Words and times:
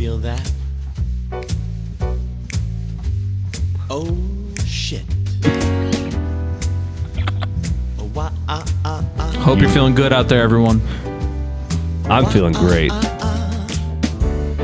feel 0.00 0.16
that? 0.16 0.50
Oh 3.90 4.16
shit. 4.64 5.02
Oh, 7.98 8.10
ah, 8.16 8.32
ah, 8.48 9.04
ah. 9.18 9.32
Hope 9.44 9.60
you're 9.60 9.68
feeling 9.68 9.94
good 9.94 10.14
out 10.14 10.30
there, 10.30 10.40
everyone. 10.40 10.80
I'm 12.08 12.24
feeling 12.24 12.54
great. 12.54 12.90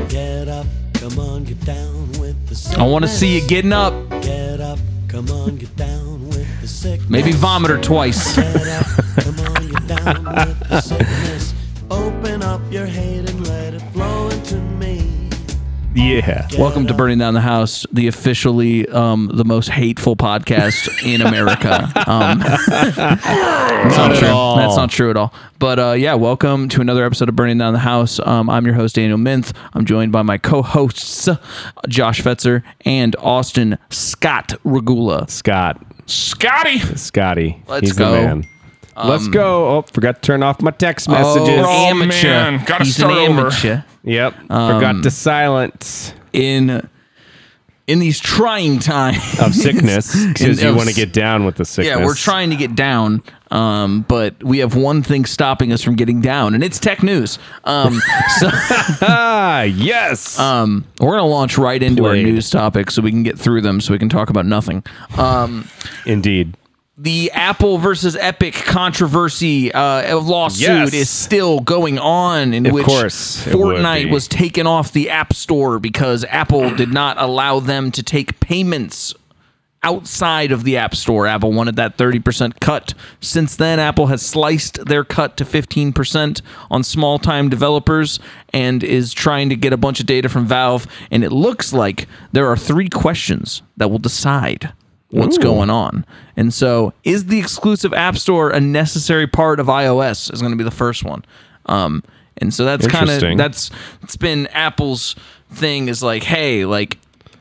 Get 0.09 0.47
up, 0.47 0.65
come 0.95 1.19
on, 1.19 1.43
get 1.43 1.63
down 1.63 2.11
with 2.13 2.47
the 2.47 2.55
sickness. 2.55 2.79
I 2.79 2.87
want 2.87 3.05
to 3.05 3.07
see 3.07 3.39
you 3.39 3.47
getting 3.47 3.73
up. 3.73 3.93
Get 4.23 4.59
up, 4.59 4.79
come 5.07 5.29
on, 5.29 5.57
get 5.57 5.75
down 5.75 6.29
with 6.29 6.61
the 6.61 6.67
sickness. 6.67 7.11
Maybe 7.11 7.31
vomit 7.31 7.69
her 7.69 7.79
twice. 7.79 8.35
Yeah. 16.17 16.47
Welcome 16.57 16.87
to 16.87 16.95
Burning 16.95 17.19
Down 17.19 17.35
the 17.35 17.41
House, 17.41 17.85
the 17.91 18.07
officially 18.07 18.87
um, 18.87 19.29
the 19.31 19.45
most 19.45 19.69
hateful 19.69 20.15
podcast 20.15 20.89
in 21.05 21.21
America. 21.21 21.91
Um, 22.07 22.39
that's 22.39 22.97
not 23.97 24.15
true. 24.15 24.27
all. 24.29 24.55
That's 24.55 24.75
not 24.77 24.89
true 24.89 25.09
at 25.11 25.17
all. 25.17 25.31
But 25.59 25.77
uh, 25.77 25.91
yeah, 25.91 26.15
welcome 26.15 26.69
to 26.69 26.81
another 26.81 27.05
episode 27.05 27.29
of 27.29 27.35
Burning 27.35 27.57
Down 27.59 27.73
the 27.73 27.79
House. 27.79 28.19
Um, 28.25 28.49
I'm 28.49 28.65
your 28.65 28.73
host 28.75 28.95
Daniel 28.95 29.17
Minth. 29.19 29.53
I'm 29.73 29.85
joined 29.85 30.11
by 30.11 30.21
my 30.23 30.37
co-hosts 30.39 31.29
Josh 31.87 32.21
Fetzer 32.21 32.63
and 32.85 33.15
Austin 33.17 33.77
Scott 33.91 34.53
Regula. 34.63 35.27
Scott. 35.29 35.83
Scotty. 36.07 36.79
Scotty. 36.79 37.61
Let's 37.67 37.87
He's 37.89 37.97
go. 37.97 38.11
the 38.11 38.21
man. 38.21 38.47
Let's 38.95 39.27
go. 39.27 39.67
Oh, 39.77 39.81
forgot 39.83 40.15
to 40.15 40.21
turn 40.21 40.41
off 40.41 40.59
my 40.61 40.71
text 40.71 41.07
Oh, 41.09 41.11
messages. 41.11 41.65
amateur. 41.67 42.27
man. 42.29 42.65
Gotta 42.65 42.85
He's 42.85 42.95
start 42.95 43.11
an 43.11 43.17
over. 43.31 43.41
amateur. 43.41 43.83
Yep. 44.03 44.33
Um, 44.49 44.73
forgot 44.75 45.03
to 45.03 45.11
silence 45.11 46.13
in 46.33 46.87
in 47.87 47.99
these 47.99 48.19
trying 48.19 48.79
times 48.79 49.39
of 49.39 49.55
sickness 49.55 50.25
because 50.33 50.61
you 50.61 50.75
want 50.75 50.89
to 50.89 50.93
get 50.95 51.13
down 51.13 51.45
with 51.45 51.55
the 51.55 51.63
sickness. 51.63 51.97
Yeah, 51.97 52.05
we're 52.05 52.15
trying 52.15 52.49
to 52.49 52.57
get 52.57 52.75
down, 52.75 53.23
um, 53.49 54.01
but 54.09 54.43
we 54.43 54.57
have 54.57 54.75
one 54.75 55.03
thing 55.03 55.23
stopping 55.25 55.71
us 55.71 55.81
from 55.81 55.95
getting 55.95 56.19
down, 56.19 56.53
and 56.53 56.65
it's 56.65 56.79
tech 56.79 57.01
news. 57.01 57.39
Um, 57.63 58.01
so 58.39 58.49
Ah, 58.51 59.61
yes. 59.63 60.37
um, 60.37 60.83
we're 60.99 61.11
gonna 61.17 61.27
launch 61.27 61.57
right 61.57 61.81
into 61.81 62.01
Played. 62.03 62.25
our 62.25 62.31
news 62.31 62.49
topic 62.49 62.91
so 62.91 63.01
we 63.01 63.09
can 63.11 63.23
get 63.23 63.39
through 63.39 63.61
them, 63.61 63.79
so 63.79 63.93
we 63.93 63.99
can 63.99 64.09
talk 64.09 64.29
about 64.29 64.45
nothing. 64.45 64.83
Um, 65.17 65.69
Indeed. 66.05 66.57
The 66.97 67.31
Apple 67.31 67.77
versus 67.77 68.15
Epic 68.15 68.53
controversy 68.55 69.71
uh, 69.71 70.17
lawsuit 70.19 70.61
Yes. 70.67 70.93
is 70.93 71.09
still 71.09 71.59
going 71.59 71.99
on, 71.99 72.53
in 72.53 72.65
Of 72.65 72.73
which 72.73 72.85
course 72.85 73.45
Fortnite 73.45 74.09
was 74.09 74.27
taken 74.27 74.65
off 74.65 74.91
the 74.91 75.09
App 75.11 75.33
Store 75.33 75.77
because 75.79 76.23
Apple 76.25 76.73
did 76.75 76.91
not 76.91 77.17
allow 77.19 77.59
them 77.59 77.91
to 77.91 78.01
take 78.01 78.39
payments 78.39 79.13
outside 79.83 80.51
of 80.51 80.63
the 80.63 80.75
App 80.75 80.95
Store. 80.95 81.27
Apple 81.27 81.53
wanted 81.53 81.75
that 81.75 81.97
30% 81.97 82.59
cut. 82.59 82.95
Since 83.21 83.55
then, 83.55 83.79
Apple 83.79 84.07
has 84.07 84.23
sliced 84.25 84.83
their 84.85 85.03
cut 85.03 85.37
to 85.37 85.45
15% 85.45 86.41
on 86.71 86.83
small 86.83 87.19
time 87.19 87.47
developers 87.47 88.19
and 88.51 88.83
is 88.83 89.13
trying 89.13 89.49
to 89.49 89.55
get 89.55 89.71
a 89.73 89.77
bunch 89.77 89.99
of 89.99 90.07
data 90.07 90.29
from 90.29 90.47
Valve. 90.47 90.87
And 91.11 91.23
it 91.23 91.31
looks 91.31 91.73
like 91.73 92.07
there 92.31 92.47
are 92.47 92.57
three 92.57 92.89
questions 92.89 93.61
that 93.77 93.89
will 93.91 93.99
decide 93.99 94.73
what's 95.09 95.37
Ooh. 95.37 95.41
going 95.41 95.69
on. 95.69 96.05
And 96.35 96.53
so, 96.53 96.93
is 97.03 97.25
the 97.25 97.39
exclusive 97.39 97.93
App 97.93 98.17
Store 98.17 98.49
a 98.49 98.59
necessary 98.59 99.27
part 99.27 99.59
of 99.59 99.67
iOS? 99.67 100.31
Is 100.33 100.41
going 100.41 100.51
to 100.51 100.57
be 100.57 100.63
the 100.63 100.71
first 100.71 101.03
one. 101.03 101.23
Um, 101.65 102.03
and 102.37 102.53
so 102.53 102.65
that's 102.65 102.87
kind 102.87 103.09
of 103.09 103.37
that's 103.37 103.71
it's 104.03 104.15
been 104.17 104.47
Apple's 104.47 105.15
thing 105.51 105.87
is 105.87 106.03
like, 106.03 106.23
hey, 106.23 106.65
like 106.65 106.97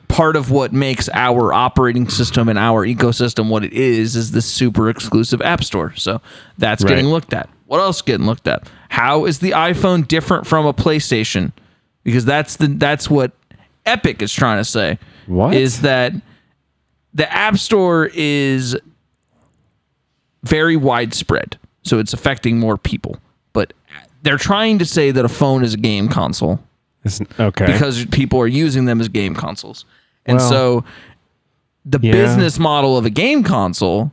part 0.08 0.36
of 0.36 0.50
what 0.50 0.72
makes 0.72 1.08
our 1.12 1.52
operating 1.52 2.08
system 2.08 2.48
and 2.48 2.58
our 2.58 2.86
ecosystem 2.86 3.48
what 3.48 3.64
it 3.64 3.72
is 3.72 4.16
is 4.16 4.32
this 4.32 4.46
super 4.46 4.88
exclusive 4.88 5.42
app 5.42 5.62
store. 5.62 5.94
So 5.96 6.20
that's 6.58 6.82
Right. 6.82 6.90
getting 6.90 7.06
looked 7.06 7.34
at. 7.34 7.48
What 7.66 7.80
else 7.80 8.00
getting 8.02 8.26
looked 8.26 8.46
at? 8.46 8.68
How 8.88 9.26
is 9.26 9.40
the 9.40 9.50
iPhone 9.50 10.06
different 10.06 10.46
from 10.46 10.64
a 10.64 10.72
PlayStation? 10.72 11.52
Because 12.04 12.24
that's 12.24 12.56
the 12.56 12.68
that's 12.68 13.10
what 13.10 13.32
Epic 13.84 14.22
is 14.22 14.32
trying 14.32 14.58
to 14.58 14.64
say. 14.64 14.98
What? 15.26 15.54
is 15.54 15.80
that 15.82 16.12
the 17.16 17.32
App 17.32 17.56
Store 17.58 18.10
is 18.14 18.76
very 20.44 20.76
widespread, 20.76 21.58
so 21.82 21.98
it's 21.98 22.12
affecting 22.12 22.58
more 22.58 22.76
people. 22.76 23.16
But 23.52 23.72
they're 24.22 24.36
trying 24.38 24.78
to 24.78 24.84
say 24.84 25.10
that 25.10 25.24
a 25.24 25.28
phone 25.28 25.64
is 25.64 25.74
a 25.74 25.78
game 25.78 26.08
console 26.08 26.60
It's- 27.04 27.20
okay. 27.40 27.66
because 27.66 28.04
people 28.06 28.40
are 28.40 28.46
using 28.46 28.84
them 28.84 29.00
as 29.00 29.08
game 29.08 29.34
consoles. 29.34 29.84
And 30.24 30.38
Well, 30.38 30.48
so 30.48 30.84
the 31.84 31.98
yeah. 32.02 32.12
business 32.12 32.58
model 32.58 32.96
of 32.98 33.04
a 33.06 33.10
game 33.10 33.42
console, 33.42 34.12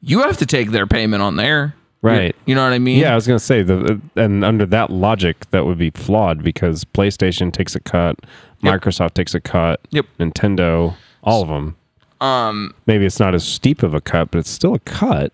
you 0.00 0.20
have 0.22 0.36
to 0.38 0.46
take 0.46 0.70
their 0.70 0.86
payment 0.86 1.22
on 1.22 1.36
there. 1.36 1.74
Right. 2.00 2.34
You 2.46 2.54
know 2.54 2.62
what 2.62 2.72
I 2.72 2.78
mean? 2.78 3.00
yeah, 3.00 3.10
I 3.12 3.14
was 3.16 3.26
gonna 3.26 3.40
say 3.40 3.62
the 3.62 4.00
uh, 4.16 4.20
and 4.22 4.44
under 4.44 4.64
that 4.66 4.90
logic, 4.90 5.50
that 5.50 5.66
would 5.66 5.78
be 5.78 5.90
flawed 5.90 6.44
because 6.44 6.84
PlayStation 6.84 7.52
takes 7.52 7.74
a 7.74 7.80
cut, 7.80 8.20
Yep. 8.62 8.82
Microsoft 8.82 9.14
takes 9.14 9.34
a 9.34 9.40
cut, 9.40 9.80
Yep. 9.90 10.06
Nintendo, 10.20 10.94
all 11.24 11.42
of 11.42 11.48
them. 11.48 11.74
Um 12.20 12.74
Maybe 12.86 13.06
it's 13.06 13.20
not 13.20 13.34
as 13.34 13.46
steep 13.46 13.82
of 13.82 13.94
a 13.94 14.00
cut, 14.00 14.30
but 14.30 14.38
it's 14.38 14.50
still 14.50 14.74
a 14.74 14.80
cut. 14.80 15.32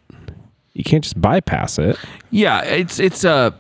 You 0.74 0.84
can't 0.84 1.04
just 1.04 1.20
bypass 1.20 1.78
it. 1.78 1.96
yeah, 2.30 2.62
it's 2.62 2.98
it's 2.98 3.24
uh 3.24 3.52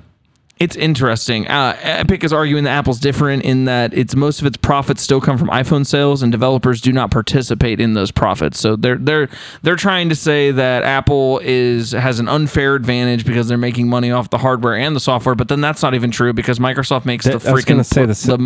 it's 0.60 0.76
interesting. 0.76 1.48
Uh, 1.48 1.76
Epic 1.82 2.22
is 2.22 2.32
arguing 2.32 2.64
that 2.64 2.70
Apple's 2.70 3.00
different 3.00 3.42
in 3.42 3.64
that 3.64 3.92
it's 3.92 4.14
most 4.14 4.40
of 4.40 4.46
its 4.46 4.56
profits 4.56 5.02
still 5.02 5.20
come 5.20 5.36
from 5.36 5.48
iPhone 5.48 5.84
sales, 5.84 6.22
and 6.22 6.30
developers 6.30 6.80
do 6.80 6.92
not 6.92 7.10
participate 7.10 7.80
in 7.80 7.94
those 7.94 8.10
profits. 8.12 8.60
So 8.60 8.76
they're 8.76 8.96
they're 8.96 9.28
they're 9.62 9.76
trying 9.76 10.08
to 10.10 10.14
say 10.14 10.52
that 10.52 10.84
Apple 10.84 11.40
is 11.42 11.90
has 11.92 12.20
an 12.20 12.28
unfair 12.28 12.76
advantage 12.76 13.24
because 13.26 13.48
they're 13.48 13.58
making 13.58 13.88
money 13.88 14.12
off 14.12 14.30
the 14.30 14.38
hardware 14.38 14.76
and 14.76 14.94
the 14.94 15.00
software. 15.00 15.34
But 15.34 15.48
then 15.48 15.60
that's 15.60 15.82
not 15.82 15.94
even 15.94 16.10
true 16.12 16.32
because 16.32 16.58
Microsoft 16.60 17.04
makes 17.04 17.24
That- 17.24 17.40
the 17.40 17.50
freaking 17.50 17.84
say 17.84 18.06
this- 18.06 18.22
the 18.22 18.38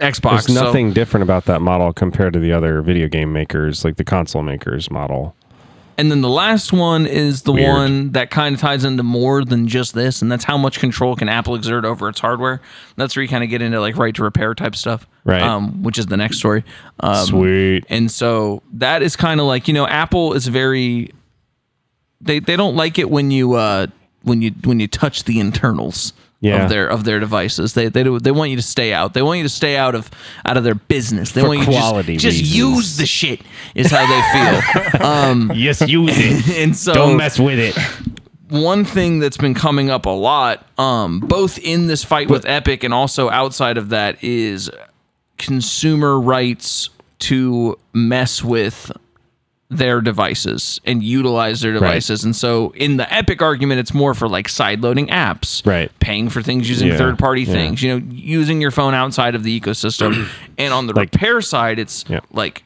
Xbox. 0.00 0.46
There's 0.46 0.54
so- 0.54 0.64
nothing 0.64 0.92
different 0.92 1.22
about 1.24 1.46
that 1.46 1.60
model 1.62 1.92
compared 1.92 2.32
to 2.34 2.38
the 2.38 2.52
other 2.52 2.80
video 2.80 3.08
game 3.08 3.32
makers, 3.32 3.84
like 3.84 3.96
the 3.96 4.04
console 4.04 4.42
makers 4.42 4.90
model. 4.90 5.34
And 5.98 6.10
then 6.10 6.20
the 6.20 6.28
last 6.28 6.72
one 6.74 7.06
is 7.06 7.42
the 7.42 7.52
Weird. 7.52 7.68
one 7.74 8.10
that 8.12 8.30
kind 8.30 8.54
of 8.54 8.60
ties 8.60 8.84
into 8.84 9.02
more 9.02 9.44
than 9.44 9.66
just 9.66 9.94
this, 9.94 10.20
and 10.20 10.30
that's 10.30 10.44
how 10.44 10.58
much 10.58 10.78
control 10.78 11.16
can 11.16 11.28
Apple 11.28 11.54
exert 11.54 11.84
over 11.86 12.08
its 12.08 12.20
hardware. 12.20 12.60
That's 12.96 13.16
where 13.16 13.22
you 13.22 13.28
kind 13.28 13.42
of 13.42 13.48
get 13.48 13.62
into 13.62 13.80
like 13.80 13.96
right 13.96 14.14
to 14.14 14.22
repair 14.22 14.54
type 14.54 14.76
stuff, 14.76 15.06
Right. 15.24 15.40
Um, 15.42 15.82
which 15.82 15.98
is 15.98 16.06
the 16.06 16.16
next 16.18 16.36
story. 16.38 16.64
Um, 17.00 17.26
Sweet. 17.26 17.84
And 17.88 18.10
so 18.10 18.62
that 18.74 19.02
is 19.02 19.16
kind 19.16 19.40
of 19.40 19.46
like 19.46 19.68
you 19.68 19.74
know 19.74 19.86
Apple 19.86 20.34
is 20.34 20.46
very 20.46 21.12
they 22.20 22.40
they 22.40 22.56
don't 22.56 22.76
like 22.76 22.98
it 22.98 23.10
when 23.10 23.30
you 23.30 23.54
uh 23.54 23.86
when 24.22 24.42
you 24.42 24.52
when 24.64 24.80
you 24.80 24.88
touch 24.88 25.24
the 25.24 25.40
internals. 25.40 26.12
Yeah. 26.40 26.64
Of 26.64 26.68
their 26.68 26.86
of 26.86 27.04
their 27.04 27.18
devices, 27.18 27.72
they 27.72 27.88
they 27.88 28.04
do, 28.04 28.18
they 28.20 28.30
want 28.30 28.50
you 28.50 28.56
to 28.56 28.62
stay 28.62 28.92
out. 28.92 29.14
They 29.14 29.22
want 29.22 29.38
you 29.38 29.44
to 29.44 29.48
stay 29.48 29.76
out 29.78 29.94
of 29.94 30.10
out 30.44 30.56
of 30.58 30.64
their 30.64 30.74
business. 30.74 31.32
They 31.32 31.40
For 31.40 31.48
want 31.48 31.60
you 31.60 31.66
quality 31.66 32.18
to 32.18 32.22
just, 32.22 32.38
just 32.38 32.54
use 32.54 32.96
the 32.98 33.06
shit. 33.06 33.40
Is 33.74 33.90
how 33.90 34.04
they 34.06 34.22
feel. 35.00 35.00
um, 35.06 35.50
Yes, 35.54 35.80
use 35.88 36.12
it. 36.14 36.58
and 36.62 36.76
so 36.76 36.92
don't 36.92 37.16
mess 37.16 37.40
with 37.40 37.58
it. 37.58 37.74
one 38.50 38.84
thing 38.84 39.18
that's 39.18 39.38
been 39.38 39.54
coming 39.54 39.88
up 39.88 40.04
a 40.04 40.10
lot, 40.10 40.66
um, 40.78 41.20
both 41.20 41.58
in 41.58 41.86
this 41.86 42.04
fight 42.04 42.28
with 42.28 42.44
Epic 42.44 42.84
and 42.84 42.92
also 42.92 43.30
outside 43.30 43.78
of 43.78 43.88
that, 43.88 44.22
is 44.22 44.70
consumer 45.38 46.20
rights 46.20 46.90
to 47.20 47.78
mess 47.94 48.44
with 48.44 48.92
their 49.68 50.00
devices 50.00 50.80
and 50.84 51.02
utilize 51.02 51.60
their 51.60 51.72
devices. 51.72 52.22
And 52.24 52.36
so 52.36 52.70
in 52.76 52.98
the 52.98 53.12
Epic 53.12 53.42
argument, 53.42 53.80
it's 53.80 53.92
more 53.92 54.14
for 54.14 54.28
like 54.28 54.48
side 54.48 54.80
loading 54.80 55.08
apps, 55.08 55.66
Right. 55.66 55.90
Paying 55.98 56.28
for 56.30 56.40
things 56.40 56.68
using 56.68 56.88
Yeah, 56.88 56.96
third 56.96 57.18
party 57.18 57.42
yeah. 57.42 57.52
things, 57.52 57.82
you 57.82 57.98
know, 57.98 58.06
using 58.10 58.60
your 58.60 58.70
phone 58.70 58.94
outside 58.94 59.34
of 59.34 59.42
the 59.42 59.60
ecosystem. 59.60 60.28
and 60.58 60.72
on 60.72 60.86
the 60.86 60.92
Like- 60.94 61.12
repair 61.12 61.40
side, 61.40 61.80
it's 61.80 62.04
Yeah. 62.08 62.20
like, 62.30 62.62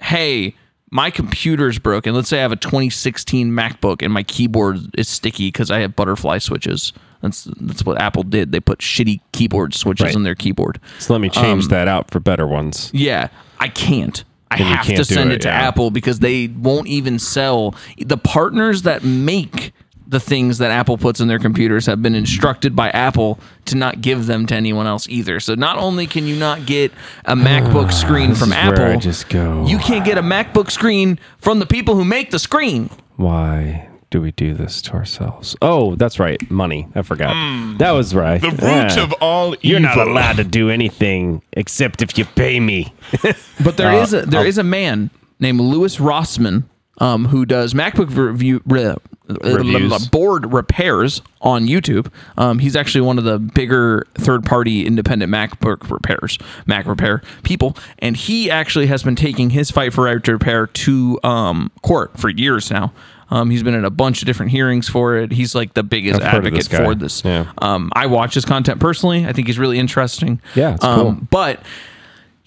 hey, 0.00 0.54
my 0.90 1.10
computer's 1.10 1.78
broken. 1.78 2.14
Let's 2.14 2.28
say 2.28 2.38
I 2.38 2.42
have 2.42 2.52
a 2.52 2.56
2016 2.56 3.50
MacBook 3.52 4.02
and 4.02 4.12
my 4.12 4.22
keyboard 4.24 4.78
is 4.98 5.08
sticky 5.08 5.48
because 5.48 5.70
I 5.70 5.80
have 5.80 5.94
butterfly 5.94 6.38
switches. 6.38 6.92
That's 7.22 7.44
that's 7.60 7.84
what 7.84 8.00
Apple 8.00 8.22
did. 8.24 8.52
They 8.52 8.60
put 8.60 8.80
shitty 8.80 9.20
keyboard 9.32 9.74
switches 9.74 10.06
Right. 10.06 10.14
in 10.14 10.22
their 10.22 10.34
keyboard. 10.34 10.80
So 10.98 11.12
let 11.14 11.20
me 11.20 11.28
change 11.28 11.64
um, 11.64 11.68
that 11.70 11.88
out 11.88 12.10
for 12.10 12.20
better 12.20 12.46
ones. 12.46 12.90
Yeah, 12.92 13.28
I 13.58 13.68
can't. 13.68 14.22
I 14.50 14.56
have 14.58 14.86
to 14.86 15.04
send 15.04 15.32
it, 15.32 15.36
it, 15.36 15.40
to 15.42 15.48
yeah. 15.48 15.68
Apple 15.68 15.90
because 15.90 16.20
they 16.20 16.46
won't 16.48 16.86
even 16.86 17.18
sell 17.18 17.74
the 17.98 18.16
partners 18.16 18.82
that 18.82 19.02
make 19.02 19.72
the 20.06 20.20
things 20.20 20.58
that 20.58 20.70
Apple 20.70 20.96
puts 20.96 21.20
in 21.20 21.26
their 21.28 21.38
computers 21.38 21.86
have 21.86 22.00
been 22.00 22.14
instructed 22.14 22.76
by 22.76 22.90
Apple 22.90 23.40
to 23.64 23.76
not 23.76 24.00
give 24.00 24.26
them 24.26 24.46
to 24.46 24.54
anyone 24.54 24.86
else 24.86 25.08
either. 25.08 25.40
So 25.40 25.54
not 25.54 25.78
only 25.78 26.06
can 26.06 26.26
you 26.26 26.36
not 26.36 26.64
get 26.64 26.92
a 27.24 27.34
MacBook 27.36 27.92
screen 27.92 28.34
from 28.34 28.52
is 28.52 28.56
where 28.56 28.86
I 28.86 28.90
Apple, 28.90 29.00
just 29.00 29.28
go. 29.28 29.66
you 29.66 29.78
can't 29.78 30.04
get 30.04 30.16
a 30.16 30.22
MacBook 30.22 30.70
screen 30.70 31.18
from 31.38 31.58
the 31.58 31.66
people 31.66 31.96
who 31.96 32.04
make 32.04 32.30
the 32.30 32.38
screen. 32.38 32.88
Why 33.16 33.88
do 34.16 34.22
we 34.22 34.32
do 34.32 34.54
this 34.54 34.80
to 34.82 34.92
ourselves? 34.94 35.54
Oh, 35.60 35.94
that's 35.96 36.18
right. 36.18 36.40
Money. 36.50 36.88
I 36.94 37.02
forgot. 37.02 37.34
that 37.78 37.90
was 37.92 38.14
right. 38.14 38.40
The 38.40 38.48
root 38.50 38.60
Yeah. 38.96 39.02
of 39.04 39.12
all 39.20 39.48
evil. 39.54 39.58
You're 39.62 39.80
not 39.80 39.98
allowed 39.98 40.36
to 40.36 40.44
do 40.44 40.70
anything 40.70 41.42
except 41.52 42.00
if 42.00 42.16
you 42.16 42.24
pay 42.24 42.58
me. 42.60 42.94
But 43.62 43.76
there 43.76 43.90
Uh, 43.90 44.02
is 44.02 44.14
a 44.14 44.22
there 44.22 44.46
is 44.46 44.56
a 44.58 44.62
man 44.64 45.10
named 45.38 45.60
Louis 45.60 45.96
Rossman 45.98 46.64
um, 46.98 47.26
who 47.26 47.44
does 47.44 47.74
MacBook 47.74 48.14
review 48.16 48.62
re, 48.66 48.94
Reviews. 49.28 50.08
board 50.08 50.52
repairs 50.52 51.20
on 51.42 51.66
YouTube. 51.66 52.10
Um, 52.38 52.58
he's 52.60 52.74
actually 52.76 53.02
one 53.02 53.18
of 53.18 53.24
the 53.24 53.38
bigger 53.38 54.06
third 54.14 54.44
party 54.44 54.86
independent 54.86 55.30
MacBook 55.32 55.90
repairs, 55.90 56.38
Mac 56.66 56.86
repair 56.86 57.20
people, 57.42 57.76
and 57.98 58.16
he 58.16 58.50
actually 58.50 58.86
has 58.86 59.02
been 59.02 59.16
taking 59.16 59.50
his 59.50 59.70
fight 59.70 59.92
for 59.92 60.04
right 60.04 60.22
to 60.24 60.32
repair 60.32 60.68
to 60.68 61.18
um, 61.22 61.70
court 61.82 62.16
for 62.18 62.30
years 62.30 62.70
now. 62.70 62.92
Um, 63.30 63.50
he's 63.50 63.62
been 63.62 63.74
in 63.74 63.84
a 63.84 63.90
bunch 63.90 64.22
of 64.22 64.26
different 64.26 64.52
hearings 64.52 64.88
for 64.88 65.16
it. 65.16 65.32
He's 65.32 65.54
like 65.54 65.74
the 65.74 65.82
biggest 65.82 66.20
I've 66.20 66.34
advocate 66.34 66.68
this 66.68 66.68
for 66.68 66.94
this. 66.94 67.24
Yeah. 67.24 67.52
Um, 67.58 67.90
I 67.94 68.06
watch 68.06 68.34
his 68.34 68.44
content 68.44 68.80
personally. 68.80 69.26
I 69.26 69.32
think 69.32 69.46
he's 69.48 69.58
really 69.58 69.78
interesting. 69.78 70.40
Yeah, 70.54 70.74
it's 70.74 70.84
um, 70.84 71.00
cool. 71.00 71.12
But 71.30 71.62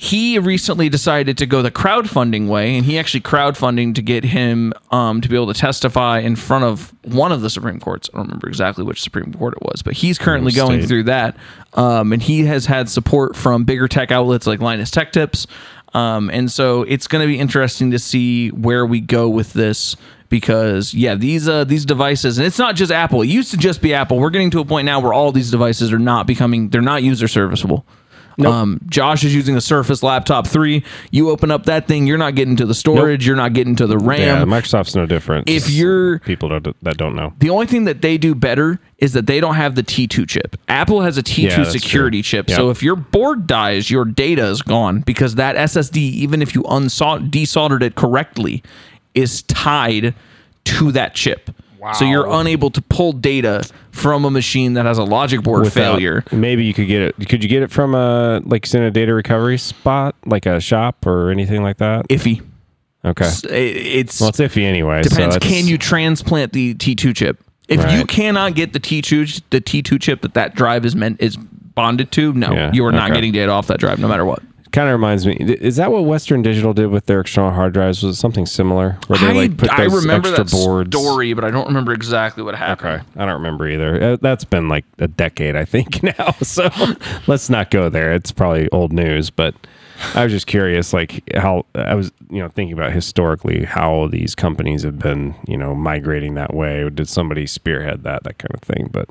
he 0.01 0.39
recently 0.39 0.87
decided 0.87 1.37
to 1.39 1.45
go 1.45 1.61
the 1.61 1.69
crowdfunding 1.69 2.47
way, 2.47 2.77
and 2.77 2.85
he 2.85 2.97
actually 2.97 3.19
crowdfunding 3.19 3.93
to 3.95 4.01
get 4.01 4.23
him 4.23 4.71
um, 4.91 5.19
to 5.19 5.27
be 5.27 5.35
able 5.35 5.51
to 5.51 5.59
testify 5.59 6.19
in 6.19 6.37
front 6.37 6.63
of 6.63 6.93
one 7.03 7.33
of 7.33 7.41
the 7.41 7.49
Supreme 7.49 7.81
Courts. 7.81 8.09
I 8.13 8.17
don't 8.17 8.27
remember 8.27 8.47
exactly 8.47 8.85
which 8.85 9.01
Supreme 9.01 9.33
Court 9.33 9.55
it 9.55 9.63
was, 9.63 9.81
but 9.81 9.95
he's 9.95 10.17
currently 10.17 10.53
going 10.53 10.87
through 10.87 11.03
that, 11.03 11.35
um, 11.73 12.13
and 12.13 12.23
he 12.23 12.45
has 12.45 12.65
had 12.65 12.87
support 12.87 13.35
from 13.35 13.65
bigger 13.65 13.89
tech 13.89 14.09
outlets 14.09 14.47
like 14.47 14.61
Linus 14.61 14.89
Tech 14.89 15.11
Tips, 15.11 15.47
um, 15.93 16.29
and 16.29 16.49
so 16.49 16.83
it's 16.83 17.07
going 17.07 17.21
to 17.21 17.27
be 17.27 17.37
interesting 17.37 17.91
to 17.91 17.99
see 17.99 18.51
where 18.51 18.85
we 18.85 19.01
go 19.01 19.27
with 19.27 19.51
this. 19.51 19.97
Because 20.29 20.93
yeah, 20.93 21.15
these 21.15 21.49
uh, 21.49 21.63
these 21.63 21.85
devices, 21.85 22.37
and 22.37 22.45
it's 22.47 22.59
not 22.59 22.75
just 22.75 22.91
Apple. 22.91 23.21
It 23.23 23.27
used 23.27 23.51
to 23.51 23.57
just 23.57 23.81
be 23.81 23.93
Apple. 23.93 24.19
We're 24.19 24.29
getting 24.29 24.51
to 24.51 24.59
a 24.59 24.65
point 24.65 24.85
now 24.85 24.99
where 24.99 25.11
all 25.13 25.31
these 25.31 25.49
devices 25.51 25.91
are 25.91 25.99
not 25.99 26.27
becoming, 26.27 26.69
they're 26.69 26.81
not 26.81 27.01
user 27.03 27.27
serviceable. 27.27 27.85
Um, 28.45 28.79
Josh 28.87 29.25
is 29.25 29.35
using 29.35 29.57
a 29.57 29.61
Surface 29.61 30.01
Laptop 30.01 30.47
3. 30.47 30.81
You 31.11 31.29
open 31.29 31.51
up 31.51 31.65
that 31.65 31.87
thing, 31.89 32.07
you're 32.07 32.17
not 32.17 32.35
getting 32.35 32.55
to 32.57 32.65
the 32.65 32.73
storage, 32.73 33.27
you're 33.27 33.35
not 33.35 33.51
getting 33.53 33.75
to 33.77 33.85
the 33.87 33.97
RAM. 33.97 34.19
Yeah, 34.21 34.43
Microsoft's 34.45 34.95
no 34.95 35.05
different. 35.05 35.49
if 35.49 35.69
you're 35.69 36.19
people 36.19 36.47
that 36.47 36.97
don't 36.97 37.15
know. 37.15 37.33
the 37.39 37.49
only 37.49 37.65
thing 37.65 37.83
that 37.83 38.01
they 38.01 38.17
do 38.17 38.33
better 38.33 38.79
is 38.97 39.11
that 39.11 39.27
they 39.27 39.41
don't 39.41 39.55
have 39.55 39.75
the 39.75 39.83
T2 39.83 40.27
chip. 40.29 40.55
Apple 40.69 41.01
has 41.01 41.17
a 41.17 41.23
T2 41.23 41.49
Yeah, 41.49 41.63
security 41.65 42.21
true. 42.21 42.39
chip. 42.39 42.49
Yep. 42.49 42.55
So 42.57 42.69
if 42.69 42.81
your 42.81 42.95
board 42.95 43.45
dies, 43.45 43.91
your 43.91 44.05
data 44.05 44.45
is 44.45 44.61
gone 44.61 45.01
because 45.01 45.35
that 45.35 45.57
SSD, 45.57 45.97
even 45.97 46.41
if 46.41 46.55
you 46.55 46.63
unsol- 46.63 47.29
desoldered 47.29 47.81
it 47.81 47.95
correctly, 47.95 48.63
is 49.13 49.41
tied 49.43 50.13
to 50.65 50.91
that 50.91 51.15
chip. 51.15 51.49
So 51.93 52.03
you're 52.03 52.27
unable 52.29 52.69
to 52.71 52.81
pull 52.81 53.13
data 53.13 53.63
from 53.91 54.25
a 54.25 54.29
machine 54.29 54.73
that 54.73 54.85
has 54.85 54.97
a 54.97 55.03
logic 55.03 55.41
board 55.43 55.61
Without- 55.61 55.93
failure. 55.93 56.23
Maybe 56.31 56.65
you 56.65 56.73
could 56.73 56.87
get 56.87 57.01
it. 57.01 57.29
Could 57.29 57.41
you 57.41 57.49
get 57.49 57.63
it 57.63 57.71
from 57.71 57.95
a 57.95 58.41
like 58.45 58.71
in 58.73 58.83
a 58.83 58.91
data 58.91 59.13
recovery 59.13 59.57
spot, 59.57 60.15
like 60.25 60.45
a 60.45 60.59
shop 60.59 61.05
or 61.07 61.31
anything 61.31 61.63
like 61.63 61.77
that? 61.77 62.07
Iffy. 62.09 62.41
Okay. 63.05 63.29
It- 63.45 63.77
It's 63.77 64.19
Well, 64.19 64.29
it's 64.29 64.39
iffy 64.41 64.63
anyway. 64.63 65.03
Depends. 65.03 65.35
that's- 65.35 65.49
can 65.51 65.67
you 65.67 65.77
transplant 65.77 66.51
the 66.51 66.73
T2 66.75 67.13
chip? 67.15 67.39
If 67.69 67.89
you 67.93 68.03
cannot 68.05 68.55
get 68.55 68.73
the 68.73 68.79
T2 68.79 69.41
the 69.49 69.61
T2 69.61 69.97
chip 70.01 70.21
that 70.21 70.33
that 70.33 70.55
drive 70.55 70.85
is 70.85 70.95
meant 70.97 71.21
is 71.21 71.37
bonded 71.37 72.11
to, 72.11 72.33
no, 72.33 72.51
Yeah, 72.51 72.71
you 72.73 72.85
are 72.85 72.91
not 72.91 73.05
okay. 73.11 73.15
getting 73.19 73.31
data 73.31 73.51
off 73.53 73.67
that 73.67 73.79
drive, 73.79 73.99
no 73.99 74.07
matter 74.09 74.25
what. 74.25 74.41
Kind 74.71 74.87
of 74.87 74.93
reminds 74.93 75.25
me. 75.25 75.35
Is 75.39 75.77
that 75.77 75.91
what 75.91 76.05
Western 76.05 76.43
Digital 76.43 76.73
did 76.73 76.87
with 76.87 77.07
their 77.07 77.21
external 77.21 77.51
hard 77.51 77.73
drives? 77.73 78.03
Was 78.03 78.17
it 78.17 78.19
something 78.19 78.45
similar 78.45 78.99
where 79.07 79.17
they 79.17 79.27
I, 79.29 79.31
like 79.31 79.57
put 79.57 79.71
I 79.71 79.87
those 79.87 80.01
remember 80.03 80.27
extra 80.27 80.43
that 80.43 80.51
boards? 80.51 80.95
story, 80.95 81.33
but 81.33 81.43
I 81.43 81.49
don't 81.49 81.67
remember 81.67 81.91
exactly 81.91 82.43
what 82.43 82.53
happened. 82.53 83.01
Okay, 83.01 83.03
I 83.15 83.25
don't 83.25 83.35
remember 83.35 83.67
either. 83.67 84.01
Uh, 84.13 84.17
That's 84.21 84.43
been 84.45 84.69
like 84.69 84.85
a 84.99 85.07
decade, 85.07 85.55
I 85.55 85.65
think 85.65 86.03
now. 86.19 86.31
So 86.43 86.69
let's 87.27 87.49
not 87.49 87.71
go 87.71 87.89
there. 87.89 88.13
It's 88.13 88.31
probably 88.31 88.69
old 88.69 88.93
news, 88.93 89.31
but 89.31 89.55
I 90.13 90.23
was 90.23 90.31
just 90.31 90.45
curious, 90.47 90.93
like 90.93 91.23
how 91.35 91.65
I 91.73 91.95
was, 91.95 92.11
you 92.29 92.39
know, 92.39 92.47
thinking 92.47 92.73
about 92.77 92.91
historically 92.93 93.65
how 93.65 94.07
these 94.07 94.35
companies 94.35 94.83
have 94.83 94.99
been, 94.99 95.33
you 95.47 95.57
know, 95.57 95.73
migrating 95.73 96.35
that 96.35 96.53
way. 96.53 96.87
Did 96.89 97.09
somebody 97.09 97.47
spearhead 97.47 98.03
that, 98.03 98.23
that 98.23 98.37
kind 98.37 98.53
of 98.53 98.61
thing? 98.61 98.89
But 98.91 99.09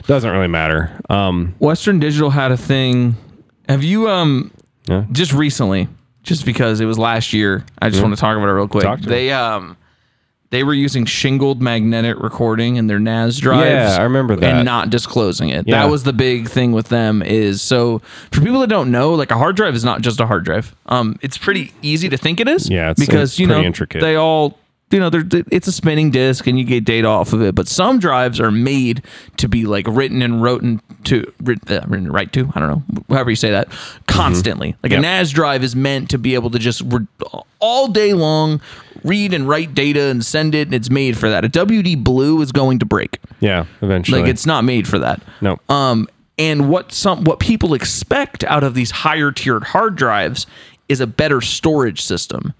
it 0.00 0.06
doesn't 0.06 0.30
really 0.30 0.48
matter. 0.48 1.00
Um, 1.08 1.54
Western 1.60 2.00
Digital 2.00 2.30
had 2.30 2.50
a 2.50 2.56
thing. 2.56 3.16
Have 3.68 3.82
you 3.82 4.08
um 4.08 4.50
Yeah. 4.88 5.04
just 5.12 5.32
recently, 5.32 5.88
just 6.22 6.44
because 6.44 6.80
it 6.80 6.86
was 6.86 6.98
last 6.98 7.32
year, 7.32 7.64
I 7.80 7.90
just 7.90 8.02
want 8.02 8.14
to 8.14 8.20
talk 8.20 8.36
about 8.36 8.48
it 8.48 8.52
real 8.52 8.68
quick. 8.68 8.84
Talk 8.84 9.00
to 9.00 9.06
me. 9.08 9.14
they 9.14 9.32
um 9.32 9.76
they 10.50 10.62
were 10.62 10.74
using 10.74 11.04
shingled 11.04 11.60
magnetic 11.60 12.18
recording 12.20 12.76
in 12.76 12.86
their 12.86 13.00
NAS 13.00 13.36
drives. 13.38 13.68
Yeah, 13.68 13.96
I 14.00 14.04
remember 14.04 14.36
that. 14.36 14.54
And 14.56 14.64
not 14.64 14.90
disclosing 14.90 15.48
it. 15.48 15.66
Yeah. 15.66 15.82
That 15.82 15.90
was 15.90 16.04
the 16.04 16.12
big 16.12 16.48
thing 16.48 16.70
with 16.70 16.88
them 16.88 17.20
is 17.20 17.60
so 17.62 17.98
for 18.30 18.40
people 18.40 18.60
that 18.60 18.68
don't 18.68 18.92
know, 18.92 19.12
like 19.14 19.32
a 19.32 19.36
hard 19.36 19.56
drive 19.56 19.74
is 19.74 19.84
not 19.84 20.02
just 20.02 20.20
a 20.20 20.26
hard 20.26 20.44
drive. 20.44 20.74
Um 20.86 21.16
it's 21.20 21.36
pretty 21.36 21.72
easy 21.82 22.08
to 22.08 22.16
think 22.16 22.38
it 22.40 22.46
is. 22.48 22.70
Yeah, 22.70 22.90
it's- 22.92 23.04
because 23.04 23.32
it's 23.32 23.38
you 23.40 23.46
know 23.48 23.60
intricate. 23.60 24.00
they 24.02 24.14
all 24.14 24.58
you 24.90 25.00
know, 25.00 25.10
it's 25.50 25.66
a 25.66 25.72
spinning 25.72 26.10
disk 26.10 26.46
and 26.46 26.58
you 26.58 26.64
get 26.64 26.84
data 26.84 27.08
off 27.08 27.32
of 27.32 27.42
it. 27.42 27.54
But 27.54 27.66
some 27.66 27.98
drives 27.98 28.38
are 28.40 28.50
made 28.52 29.02
to 29.38 29.48
be 29.48 29.64
like 29.64 29.86
written 29.88 30.22
and 30.22 30.40
wrote 30.42 30.62
to 31.04 31.32
written, 31.42 31.76
uh, 31.76 31.84
written 31.88 32.12
right 32.12 32.32
to. 32.32 32.50
I 32.54 32.60
don't 32.60 32.68
know, 32.68 32.82
however 33.08 33.30
you 33.30 33.36
say 33.36 33.50
that. 33.50 33.68
Constantly, 34.06 34.76
like 34.82 34.92
Yep. 34.92 34.98
a 34.98 35.02
NAS 35.02 35.30
drive 35.32 35.64
is 35.64 35.74
meant 35.74 36.10
to 36.10 36.18
be 36.18 36.34
able 36.34 36.50
to 36.50 36.58
just 36.58 36.82
re- 36.82 37.06
all 37.58 37.88
day 37.88 38.12
long 38.12 38.60
read 39.02 39.34
and 39.34 39.48
write 39.48 39.74
data 39.74 40.02
and 40.04 40.24
send 40.24 40.54
it. 40.54 40.68
And 40.68 40.74
it's 40.74 40.90
made 40.90 41.16
for 41.18 41.28
that. 41.30 41.44
A 41.44 41.48
WD 41.48 42.02
Blue 42.02 42.40
is 42.40 42.52
going 42.52 42.78
to 42.78 42.86
break. 42.86 43.18
yeah, 43.40 43.66
eventually. 43.82 44.20
Like 44.22 44.30
it's 44.30 44.46
not 44.46 44.64
made 44.64 44.86
for 44.86 44.98
that. 45.00 45.20
no. 45.40 45.58
Um, 45.68 46.08
and 46.38 46.68
what 46.68 46.92
some 46.92 47.24
what 47.24 47.40
people 47.40 47.72
expect 47.74 48.44
out 48.44 48.62
of 48.62 48.74
these 48.74 48.90
higher 48.90 49.32
tiered 49.32 49.64
hard 49.64 49.96
drives 49.96 50.46
is 50.88 51.00
a 51.00 51.06
better 51.06 51.40
storage 51.40 52.02
system. 52.02 52.52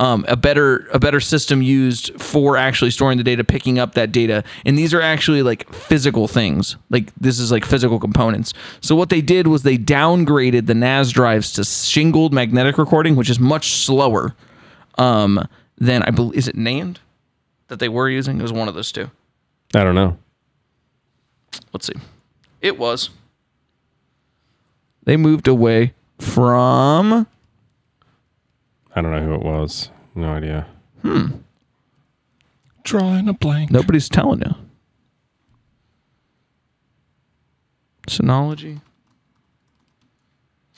Um, 0.00 0.24
a 0.28 0.36
better 0.36 0.88
a 0.94 0.98
better 0.98 1.20
system 1.20 1.60
used 1.60 2.18
for 2.18 2.56
actually 2.56 2.90
storing 2.90 3.18
the 3.18 3.22
data, 3.22 3.44
picking 3.44 3.78
up 3.78 3.92
that 3.96 4.12
data, 4.12 4.42
and 4.64 4.78
these 4.78 4.94
are 4.94 5.00
actually 5.02 5.42
like 5.42 5.70
physical 5.74 6.26
things. 6.26 6.76
Like 6.88 7.12
this 7.16 7.38
is 7.38 7.52
like 7.52 7.66
physical 7.66 8.00
components. 8.00 8.54
So 8.80 8.96
what 8.96 9.10
they 9.10 9.20
did 9.20 9.46
was 9.46 9.62
they 9.62 9.76
downgraded 9.76 10.64
the 10.64 10.74
NAS 10.74 11.10
drives 11.10 11.52
to 11.52 11.64
shingled 11.64 12.32
magnetic 12.32 12.78
recording, 12.78 13.14
which 13.14 13.28
is 13.28 13.38
much 13.38 13.72
slower 13.72 14.34
um, 14.96 15.46
than 15.76 16.02
I 16.04 16.10
believe. 16.10 16.38
Is 16.38 16.48
it 16.48 16.56
named 16.56 17.00
that 17.68 17.78
they 17.78 17.90
were 17.90 18.08
using? 18.08 18.38
It 18.38 18.42
was 18.42 18.54
one 18.54 18.68
of 18.68 18.74
those 18.74 18.90
two. 18.90 19.10
I 19.74 19.84
don't 19.84 19.94
know. 19.94 20.16
let's 21.74 21.86
see. 21.86 22.00
It 22.62 22.78
was. 22.78 23.10
They 25.04 25.18
moved 25.18 25.46
away 25.46 25.92
from. 26.18 27.26
I 29.00 29.02
don't 29.02 29.12
know 29.12 29.22
who 29.22 29.34
it 29.34 29.42
was. 29.42 29.88
No 30.14 30.28
idea. 30.34 30.66
Hmm. 31.00 31.28
Drawing 32.84 33.30
a 33.30 33.32
blank. 33.32 33.70
Nobody's 33.70 34.10
telling 34.10 34.40
you. 34.40 34.54
Synology. 38.06 38.82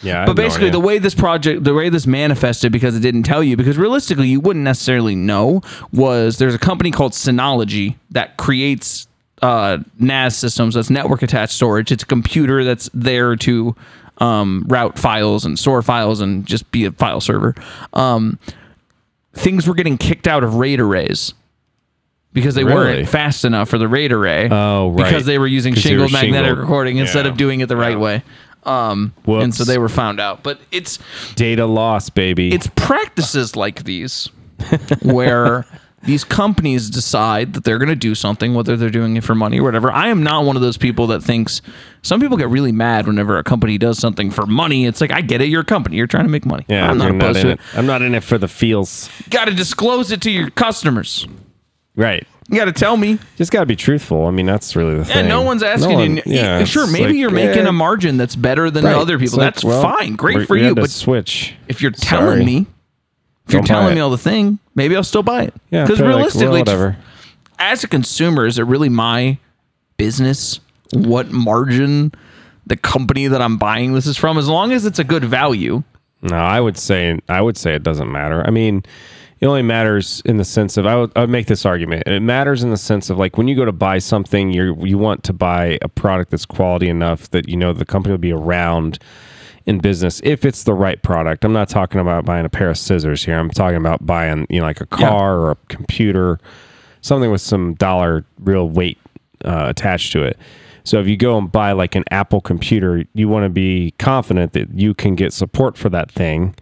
Yeah, 0.02 0.21
But 0.25 0.29
have 0.29 0.37
no 0.37 0.43
basically, 0.45 0.71
the 0.71 0.79
way 0.79 0.99
this 1.00 1.17
project, 1.17 1.64
the 1.64 1.75
way 1.75 1.88
this 1.88 2.07
manifested, 2.07 2.71
because 2.71 2.97
it 2.97 3.00
didn't 3.00 3.25
tell 3.25 3.43
you, 3.43 3.57
because 3.57 3.76
realistically, 3.76 4.29
you 4.29 4.38
wouldn't 4.38 4.64
necessarily 4.64 5.17
know, 5.17 5.61
was 5.93 6.38
there's 6.38 6.55
a 6.55 6.61
company 6.61 6.93
called 6.93 7.12
Synology 7.12 7.97
that 8.11 8.37
creates 8.37 9.09
uh, 9.43 9.79
NAS 9.99 10.37
systems. 10.37 10.76
That's 10.76 10.91
network 10.91 11.23
attached 11.23 11.55
storage. 11.55 11.91
It's 11.91 12.05
a 12.05 12.07
computer 12.07 12.62
that's 12.62 12.88
there 12.95 13.35
to 13.35 13.75
um, 14.23 14.64
route 14.69 14.99
files 14.99 15.45
and 15.45 15.59
store 15.59 15.83
files 15.83 16.21
and 16.21 16.47
just 16.47 16.71
be 16.71 16.85
a 16.85 16.93
file 16.93 17.21
server. 17.21 17.55
Um, 17.93 18.38
things 19.35 19.67
were 19.67 19.75
getting 19.75 19.99
kicked 19.99 20.29
out 20.29 20.45
of 20.45 20.55
RAID 20.57 20.81
arrays 20.81 21.35
because 22.33 22.55
they 22.55 22.64
Really? 22.64 22.76
weren't 22.76 23.09
fast 23.09 23.45
enough 23.45 23.69
for 23.69 23.79
the 23.79 23.88
RAID 23.88 24.12
array. 24.12 24.49
Oh, 24.50 24.91
right. 24.91 25.05
Because 25.05 25.26
they 25.26 25.38
were 25.38 25.47
using 25.47 25.75
they 25.75 25.79
were 25.79 25.83
shingled 26.09 26.12
magnetic 26.12 26.47
shingled. 26.49 26.59
recording 26.61 26.97
instead 26.99 27.25
Yeah. 27.25 27.33
of 27.33 27.37
doing 27.37 27.61
it 27.61 27.69
the 27.69 27.76
right 27.76 27.93
Yeah. 27.93 27.99
way. 27.99 28.23
Um, 28.64 29.12
and 29.26 29.52
so 29.52 29.64
they 29.64 29.76
were 29.79 29.88
found 29.88 30.21
out. 30.21 30.45
But 30.45 30.61
it's 30.71 30.99
data 31.35 31.67
loss, 31.67 32.09
baby. 32.11 32.52
it's 32.55 32.69
practices 32.76 33.57
like 33.57 33.83
these 33.85 34.29
where 35.02 35.67
these 36.05 36.25
companies 36.25 36.91
decide 36.91 37.55
that 37.55 37.65
they're 37.65 37.79
going 37.79 37.89
to 37.89 37.95
do 37.95 38.15
something, 38.15 38.55
whether 38.55 38.77
they're 38.77 38.91
doing 38.91 39.17
it 39.17 39.25
for 39.25 39.35
money 39.35 39.61
or 39.61 39.63
whatever. 39.63 39.91
I 39.93 40.09
am 40.09 40.23
not 40.23 40.45
one 40.45 40.57
of 40.57 40.63
those 40.63 40.77
people 40.77 41.07
that 41.09 41.23
thinks 41.23 41.63
some 42.03 42.21
people 42.21 42.37
get 42.37 42.49
really 42.49 42.73
mad 42.73 43.07
whenever 43.07 43.39
a 43.39 43.45
company 43.45 43.79
does 43.79 43.99
something 43.99 44.31
for 44.31 44.45
money. 44.47 44.87
It's 44.87 45.01
like, 45.01 45.13
I 45.13 45.21
get 45.21 45.41
it. 45.41 45.47
You're 45.47 45.61
a 45.61 45.65
company. 45.65 45.97
You're 45.97 46.07
trying 46.09 46.25
to 46.25 46.31
make 46.31 46.45
money. 46.45 46.65
yeah, 46.69 46.91
I'm 46.91 46.99
not 46.99 47.11
opposed 47.13 47.39
in 47.39 47.45
to 47.47 47.51
it. 47.53 47.61
it. 47.61 47.79
I'm 47.79 47.87
not 47.87 48.03
in 48.03 48.15
it 48.15 48.25
for 48.25 48.39
the 48.39 48.49
feels. 48.49 49.09
Got 49.31 49.45
to 49.47 49.55
disclose 49.55 50.11
it 50.11 50.21
to 50.23 50.31
your 50.31 50.51
customers. 50.51 51.27
Right. 51.95 52.27
You 52.49 52.57
got 52.57 52.65
to 52.65 52.73
tell 52.73 52.97
me. 52.97 53.19
Just 53.37 53.53
got 53.53 53.61
to 53.61 53.67
be 53.67 53.77
truthful. 53.77 54.27
I 54.27 54.31
mean, 54.33 54.47
that's 54.47 54.75
really 54.75 54.95
the 54.95 54.99
Yeah, 55.01 55.05
thing. 55.05 55.17
Yeah, 55.27 55.29
no 55.29 55.43
one's 55.43 55.63
asking 55.63 55.91
No 55.91 55.97
one- 55.99 56.17
you. 56.17 56.23
Yeah, 56.27 56.59
Yeah, 56.59 56.65
sure, 56.65 56.87
maybe 56.87 57.05
like, 57.07 57.17
you're 57.17 57.31
making 57.31 57.67
eh, 57.67 57.69
a 57.69 57.73
margin 57.73 58.17
that's 58.17 58.35
better 58.35 58.71
than 58.71 58.85
right. 58.85 58.95
other 58.97 59.19
people. 59.19 59.39
Like, 59.39 59.55
that's 59.55 59.65
well, 59.65 59.83
fine. 59.83 60.17
Great 60.17 60.49
for 60.49 60.57
you. 60.57 60.75
But 60.75 60.91
switch. 60.91 61.55
if 61.69 61.81
you're 61.81 61.93
Sorry. 61.95 62.09
telling 62.21 62.45
me, 62.45 62.67
if 63.47 63.53
you're 63.53 63.61
Don't 63.63 63.69
buy 63.69 63.75
telling 63.75 63.93
it. 63.93 63.95
me 63.97 64.01
all 64.01 64.11
the 64.11 64.19
thing, 64.19 64.59
maybe 64.75 64.97
I'll 64.97 65.03
still 65.05 65.23
buy 65.23 65.43
it. 65.45 65.55
Yeah, 65.71 65.85
because 65.85 66.01
like, 66.01 66.09
realistically, 66.09 66.47
well, 66.49 66.59
whatever. 66.61 66.97
as 67.59 67.85
a 67.85 67.89
consumer, 67.89 68.47
is 68.47 68.59
it 68.59 68.63
really 68.65 68.89
my 68.89 69.39
business 69.97 70.61
what 70.93 71.31
margin 71.31 72.13
the 72.67 72.77
company 72.77 73.27
that 73.27 73.43
I'm 73.43 73.57
buying 73.57 73.95
this 73.95 74.07
is 74.07 74.17
from? 74.17 74.39
As 74.39 74.49
long 74.49 74.73
as 74.73 74.85
it's 74.87 74.99
a 74.99 75.05
good 75.05 75.25
value. 75.25 75.83
No, 76.23 76.37
I 76.37 76.61
would 76.61 76.79
say 76.79 77.19
I 77.29 77.41
would 77.41 77.57
say 77.57 77.75
it 77.75 77.83
doesn't 77.83 78.11
matter. 78.11 78.47
I 78.47 78.51
mean, 78.51 78.85
it 79.41 79.47
only 79.47 79.63
matters 79.63 80.23
in 80.25 80.37
the 80.37 80.45
sense 80.45 80.77
of 80.77 80.87
I 80.87 80.95
would, 80.95 81.11
I 81.17 81.23
would 81.23 81.31
make 81.31 81.49
this 81.49 81.67
argument. 81.67 82.05
It 82.07 82.21
matters 82.21 82.63
in 82.63 82.71
the 82.71 82.77
sense 82.77 83.11
of 83.11 83.19
like 83.19 83.37
when 83.37 83.49
you 83.49 83.57
go 83.57 83.65
to 83.65 83.73
buy 83.73 83.99
something, 83.99 84.53
you 84.53 84.77
you 84.85 84.99
want 84.99 85.25
to 85.25 85.33
buy 85.33 85.81
a 85.83 85.89
product 85.89 86.31
that's 86.31 86.47
quality 86.47 86.89
enough 86.89 87.29
that 87.31 87.49
you 87.49 87.57
know 87.57 87.73
the 87.73 87.85
company 87.85 88.13
will 88.13 88.19
be 88.19 88.33
around 88.33 89.01
in 89.66 89.78
business 89.78 90.21
if 90.25 90.45
it's 90.45 90.64
the 90.64 90.75
right 90.75 91.00
product. 91.02 91.45
I'm 91.45 91.52
not 91.52 91.69
talking 91.69 92.00
about 92.00 92.25
buying 92.25 92.45
a 92.45 92.49
pair 92.49 92.71
of 92.71 92.78
scissors 92.78 93.25
here. 93.25 93.38
I'm 93.38 93.50
talking 93.50 93.76
about 93.78 94.04
buying 94.07 94.47
you 94.50 94.61
know 94.61 94.66
like 94.66 94.81
a 94.81 94.87
car 94.87 95.37
or 95.38 95.50
a 95.52 95.57
computer, 95.69 96.38
something 97.00 97.31
with 97.31 97.40
some 97.40 97.75
dollar 97.75 98.25
real 98.40 98.69
weight 98.69 98.99
uh, 99.45 99.66
attached 99.69 100.12
to 100.12 100.23
it. 100.23 100.38
So 100.85 100.99
if 101.00 101.07
you 101.07 101.16
go 101.16 101.38
and 101.38 101.50
buy 101.50 101.73
like 101.73 101.95
an 101.95 102.04
Apple 102.11 102.40
computer, 102.40 103.04
you 103.14 103.28
want 103.28 103.45
to 103.45 103.49
be 103.50 103.92
confident 103.99 104.52
that 104.54 104.73
you 104.75 104.95
can 104.95 105.14
get 105.14 105.33
support 105.33 105.76
for 105.76 105.88
that 105.90 106.11
thing 106.11 106.54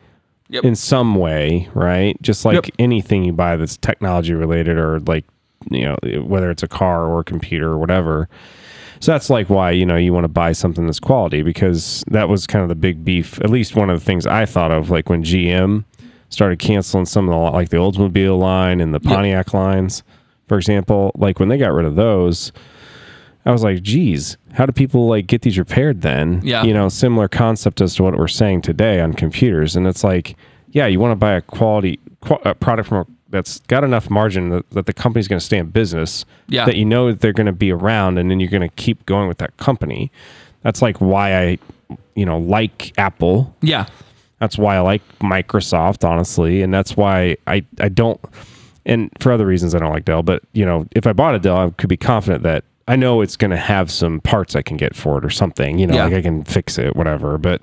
Yep. 0.50 0.64
in 0.64 0.75
some 0.75 1.14
way, 1.14 1.69
right? 1.75 2.21
Just 2.21 2.45
like 2.45 2.54
Yep. 2.57 2.64
anything 2.80 3.23
you 3.25 3.33
buy 3.33 3.57
that's 3.57 3.76
technology 3.76 4.35
related 4.35 4.76
or 4.78 4.99
like, 5.00 5.25
you 5.71 5.85
know, 5.85 5.97
whether 6.23 6.50
it's 6.50 6.62
a 6.64 6.69
car 6.69 7.04
or 7.07 7.21
a 7.21 7.25
computer 7.25 7.69
or 7.69 7.78
whatever. 7.78 8.28
So 9.00 9.12
that's 9.12 9.30
like 9.30 9.49
why, 9.49 9.71
you 9.71 9.87
know, 9.87 9.97
you 9.97 10.12
want 10.12 10.25
to 10.25 10.28
buy 10.28 10.52
something 10.52 10.85
that's 10.87 11.00
quality 11.00 11.42
because 11.42 12.04
that 12.09 12.28
was 12.28 12.47
kind 12.47 12.62
of 12.62 12.69
the 12.69 12.75
big 12.75 13.04
beef. 13.04 13.40
At 13.40 13.50
least 13.50 13.75
one 13.75 13.88
of 13.90 13.99
the 13.99 14.04
things 14.04 14.26
I 14.26 14.45
thought 14.47 14.71
of 14.71 14.90
like 14.90 15.09
when 15.09 15.25
GM 15.25 15.85
started 16.28 16.59
canceling 16.59 17.07
some 17.07 17.28
of 17.28 17.33
the 17.33 17.38
like 17.38 17.71
the 17.71 17.78
Oldsmobile 17.78 18.38
line 18.38 18.80
and 18.80 18.95
the 18.95 19.00
Pontiac 19.00 19.54
lines, 19.54 20.02
for 20.49 20.59
example, 20.59 21.12
like 21.16 21.40
when 21.40 21.49
they 21.49 21.57
got 21.57 21.73
rid 21.73 21.87
of 21.87 21.97
those, 21.97 22.52
I 23.47 23.52
was 23.52 23.62
like, 23.64 23.83
geez, 23.83 24.37
how 24.52 24.66
do 24.66 24.73
people 24.73 25.07
like 25.09 25.26
get 25.26 25.42
these 25.42 25.59
repaired 25.59 26.02
then? 26.02 26.40
Yeah. 26.45 26.62
You 26.64 26.75
know, 26.75 26.88
similar 26.90 27.26
concept 27.26 27.80
as 27.80 27.95
to 27.95 28.02
what 28.02 28.16
we're 28.19 28.28
saying 28.28 28.62
today 28.62 29.00
on 29.00 29.14
computers. 29.14 29.76
And 29.76 29.87
it's 29.87 30.04
like, 30.04 30.37
yeah, 30.73 30.87
you 30.87 31.00
want 31.00 31.12
to 31.12 31.16
buy 31.16 31.33
a 31.33 31.40
quality 31.40 31.99
qu- 32.21 32.38
a 32.45 32.54
product 32.54 32.88
from 32.90 32.99
a, 32.99 33.07
that's 33.31 33.61
got 33.61 33.85
enough 33.85 34.11
margin 34.11 34.51
that, 34.51 34.69
that 34.71 34.87
the 34.87 34.93
company's 34.93 35.29
going 35.29 35.39
to 35.39 35.45
stay 35.45 35.59
in 35.59 35.67
business. 35.69 36.25
Yeah. 36.49 36.65
That 36.67 36.77
you 36.77 36.85
know 36.85 37.09
that 37.11 37.21
they're 37.21 37.33
going 37.33 37.47
to 37.47 37.53
be 37.53 37.73
around 37.73 38.19
and 38.19 38.31
then 38.31 38.41
you're 38.41 38.51
going 38.51 38.69
to 38.69 38.75
keep 38.77 39.07
going 39.07 39.29
with 39.29 39.39
that 39.39 39.57
company. 39.57 40.11
That's 40.63 40.83
like 40.83 40.99
why 40.99 41.37
I, 41.39 41.59
you 42.15 42.27
know, 42.27 42.39
like 42.39 42.93
Apple. 42.99 43.55
Yeah. 43.63 43.87
That's 44.41 44.57
why 44.59 44.77
I 44.77 44.81
like 44.81 45.03
Microsoft, 45.19 46.09
honestly, 46.09 46.63
and 46.63 46.73
that's 46.73 46.97
why 46.97 47.37
I 47.47 47.65
I 47.79 47.89
don't. 47.91 48.19
And 48.87 49.11
for 49.21 49.33
other 49.33 49.47
reasons, 49.47 49.75
I 49.75 49.79
don't 49.79 49.93
like 49.93 50.07
Dell. 50.07 50.23
But 50.23 50.43
you 50.53 50.65
know, 50.65 50.87
if 50.93 51.07
I 51.07 51.13
bought 51.13 51.35
a 51.35 51.39
Dell, 51.39 51.57
I 51.57 51.71
could 51.71 51.91
be 51.91 51.99
confident 51.99 52.43
that 52.45 52.65
I 52.89 52.97
know 52.97 53.21
it's 53.21 53.37
going 53.37 53.51
to 53.51 53.57
have 53.59 53.91
some 53.91 54.21
parts 54.23 54.57
I 54.57 54.63
can 54.63 54.77
get 54.79 54.97
for 54.97 55.19
it 55.19 55.25
or 55.25 55.31
something. 55.31 55.79
You 55.79 55.87
know, 55.87 55.95
Yeah. 55.95 56.05
like 56.05 56.15
I 56.15 56.23
can 56.23 56.43
fix 56.45 56.79
it, 56.79 56.97
whatever. 56.97 57.37
But 57.37 57.61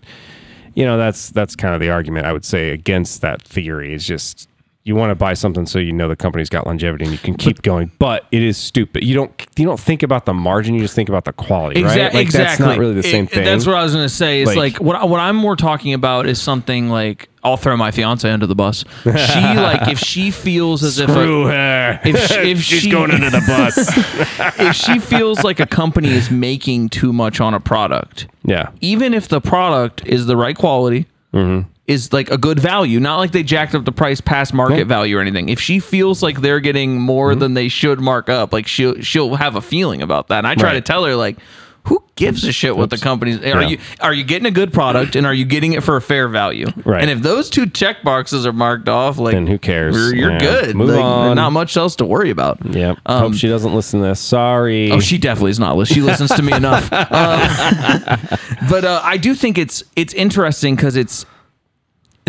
you 0.76 0.86
know, 0.86 0.98
that's 1.00 1.32
that's 1.32 1.56
kind 1.56 1.74
of 1.74 1.82
the 1.82 1.90
argument 1.90 2.28
I 2.28 2.32
would 2.34 2.46
say 2.46 2.70
against 2.70 3.22
that 3.22 3.42
theory. 3.42 3.94
Is 3.94 4.06
just 4.06 4.48
you 4.88 4.96
want 4.96 5.12
to 5.12 5.16
buy 5.16 5.34
something 5.34 5.66
so 5.66 5.80
you 5.80 5.92
know 5.92 6.08
the 6.08 6.16
company's 6.16 6.50
got 6.50 6.66
longevity 6.66 7.04
and 7.04 7.12
you 7.12 7.20
can 7.20 7.36
keep 7.36 7.62
going. 7.62 7.92
But 8.00 8.26
it 8.32 8.42
is 8.42 8.58
stupid. 8.58 9.04
You 9.04 9.14
don't 9.16 9.46
you 9.58 9.66
don't 9.66 9.80
think 9.80 10.02
about 10.02 10.26
the 10.26 10.34
margin. 10.34 10.74
You 10.76 10.80
just 10.82 10.96
think 10.96 11.10
about 11.10 11.26
the 11.26 11.34
quality, 11.34 11.82
Exactly. 11.82 12.02
right? 12.04 12.14
Like 12.14 12.22
exactly. 12.26 12.46
that's 12.48 12.60
not 12.60 12.78
really 12.80 12.94
the 12.94 13.04
same 13.04 13.26
It- 13.26 13.32
thing. 13.32 13.44
That's 13.46 13.66
what 13.66 13.76
I 13.76 13.84
was 13.84 13.94
going 13.94 14.06
to 14.06 14.10
say. 14.14 14.42
It's 14.42 14.56
like, 14.56 14.80
Like- 14.80 14.82
what 14.82 15.10
what 15.10 15.20
I'm 15.20 15.36
more 15.36 15.56
talking 15.56 15.94
about 15.94 16.26
is 16.28 16.42
something 16.42 16.90
like 16.90 17.30
I'll 17.44 17.58
throw 17.58 17.78
my 17.78 17.92
fiance 17.92 18.30
under 18.30 18.46
the 18.48 18.56
bus. 18.56 18.84
She 19.04 19.10
like 19.12 19.88
if 19.90 20.00
she 20.00 20.32
feels 20.32 20.84
as 20.84 21.00
if 21.00 21.10
a, 21.10 21.14
her. 21.14 22.00
if 22.04 22.28
she, 22.28 22.52
if 22.52 22.60
She's 22.62 22.82
she 22.84 22.90
going 22.90 23.12
under 23.12 23.30
the 23.30 23.40
bus. 23.48 23.78
if 24.60 24.76
she 24.76 25.00
feels 25.00 25.44
like 25.44 25.60
a 25.60 25.66
company 25.66 26.10
is 26.10 26.30
making 26.32 26.90
too 26.90 27.14
much 27.14 27.40
on 27.40 27.54
a 27.54 27.60
product, 27.60 28.28
yeah. 28.44 28.70
even 28.82 29.14
if 29.14 29.28
the 29.28 29.40
product 29.42 30.06
is 30.06 30.26
the 30.26 30.36
right 30.38 30.58
quality, 30.58 31.08
Mm-hmm. 31.34 31.70
Is 31.88 32.12
like 32.14 32.30
a 32.30 32.38
good 32.38 32.60
value, 32.60 33.00
not 33.00 33.18
like 33.18 33.32
they 33.32 33.44
jacked 33.44 33.74
up 33.74 33.86
the 33.86 33.92
price 33.94 34.20
past 34.22 34.54
market 34.54 34.86
value 34.88 35.18
or 35.18 35.22
anything. 35.22 35.48
If 35.50 35.60
she 35.60 35.80
feels 35.80 36.22
like 36.22 36.42
they're 36.42 36.60
getting 36.60 37.00
more 37.00 37.32
Mm-hmm. 37.32 37.40
than 37.40 37.54
they 37.54 37.70
should 37.70 38.00
mark 38.02 38.30
up, 38.30 38.52
like 38.54 38.68
she'll 38.68 39.00
she'll 39.02 39.36
have 39.36 39.56
a 39.56 39.62
feeling 39.62 40.02
about 40.02 40.28
that. 40.28 40.40
And 40.40 40.48
I 40.48 40.56
try 40.56 40.70
Right. 40.70 40.74
to 40.74 40.82
tell 40.82 41.06
her 41.06 41.16
like. 41.16 41.38
Who 41.84 42.04
gives 42.18 42.44
a 42.44 42.52
shit 42.52 42.76
what 42.76 42.90
the 42.90 42.98
company's? 42.98 43.38
Are 43.38 43.62
Yeah. 43.62 43.68
you 43.70 43.78
are 44.02 44.14
you 44.14 44.26
getting 44.26 44.46
a 44.46 44.52
good 44.52 44.74
product 44.74 45.16
and 45.16 45.26
are 45.26 45.34
you 45.34 45.46
getting 45.46 45.72
it 45.72 45.84
for 45.86 45.96
a 45.96 46.02
fair 46.02 46.28
value? 46.28 46.68
Right. 46.84 47.02
And 47.02 47.10
if 47.10 47.22
those 47.22 47.50
two 47.50 47.66
check 47.66 48.04
boxes 48.04 48.46
are 48.46 48.52
marked 48.52 48.90
off, 48.90 49.18
like 49.20 49.36
Then 49.36 49.48
who 49.48 49.58
cares? 49.58 49.96
You're, 49.96 50.14
you're 50.14 50.32
Yeah. 50.34 50.38
good. 50.40 50.76
Move 50.76 50.90
Like, 50.90 51.00
on. 51.02 51.38
Not 51.38 51.54
much 51.54 51.78
else 51.78 51.96
to 51.96 52.06
worry 52.06 52.30
about. 52.30 52.58
Yeah. 52.76 52.96
Hope 53.08 53.36
she 53.36 53.48
doesn't 53.48 53.74
listen 53.74 54.02
to 54.02 54.08
this. 54.08 54.20
Sorry. 54.20 54.92
Oh, 54.92 55.00
she 55.00 55.18
definitely 55.18 55.52
is 55.52 55.60
not. 55.62 55.82
She 55.88 56.02
listens 56.02 56.30
to 56.32 56.42
me 56.44 56.52
enough. 56.52 56.90
Uh, 56.92 58.18
but 58.70 58.84
uh, 58.84 59.00
I 59.02 59.16
do 59.16 59.34
think 59.34 59.58
it's 59.58 59.82
it's 59.96 60.14
interesting 60.14 60.76
because 60.76 60.98
it's 60.98 61.26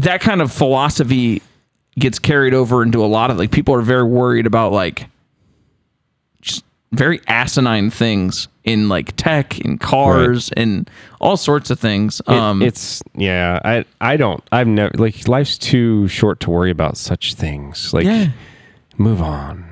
that 0.02 0.20
kind 0.20 0.40
of 0.42 0.52
philosophy 0.52 1.42
gets 1.98 2.18
carried 2.18 2.54
over 2.54 2.82
into 2.82 3.04
a 3.04 3.06
lot 3.06 3.30
of 3.30 3.38
like 3.38 3.50
people 3.50 3.74
are 3.74 3.82
very 3.82 4.04
worried 4.04 4.46
about 4.46 4.72
like 4.72 5.06
just 6.40 6.64
very 6.92 7.20
asinine 7.26 7.90
things 7.90 8.48
in 8.64 8.88
like 8.88 9.14
tech 9.16 9.58
and 9.64 9.80
cars 9.80 10.50
and 10.56 10.88
all 11.20 11.36
sorts 11.36 11.70
of 11.70 11.78
things. 11.80 12.20
It- 12.20 12.28
Um, 12.28 12.62
it's 12.62 13.02
yeah. 13.14 13.58
I 13.64 13.84
I 14.00 14.16
don't. 14.16 14.42
I've 14.52 14.66
never 14.68 14.92
like 14.96 15.26
life's 15.26 15.58
too 15.58 16.06
short 16.08 16.40
to 16.40 16.50
worry 16.50 16.70
about 16.70 16.96
such 16.96 17.34
things. 17.34 17.92
Like 17.92 18.04
Yeah. 18.04 18.28
move 18.96 19.20
on. 19.20 19.64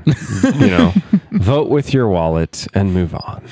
you 0.54 0.66
know, 0.68 0.92
vote 1.32 1.68
with 1.68 1.94
your 1.94 2.08
wallet 2.08 2.66
and 2.74 2.92
move 2.92 3.14
on. 3.14 3.44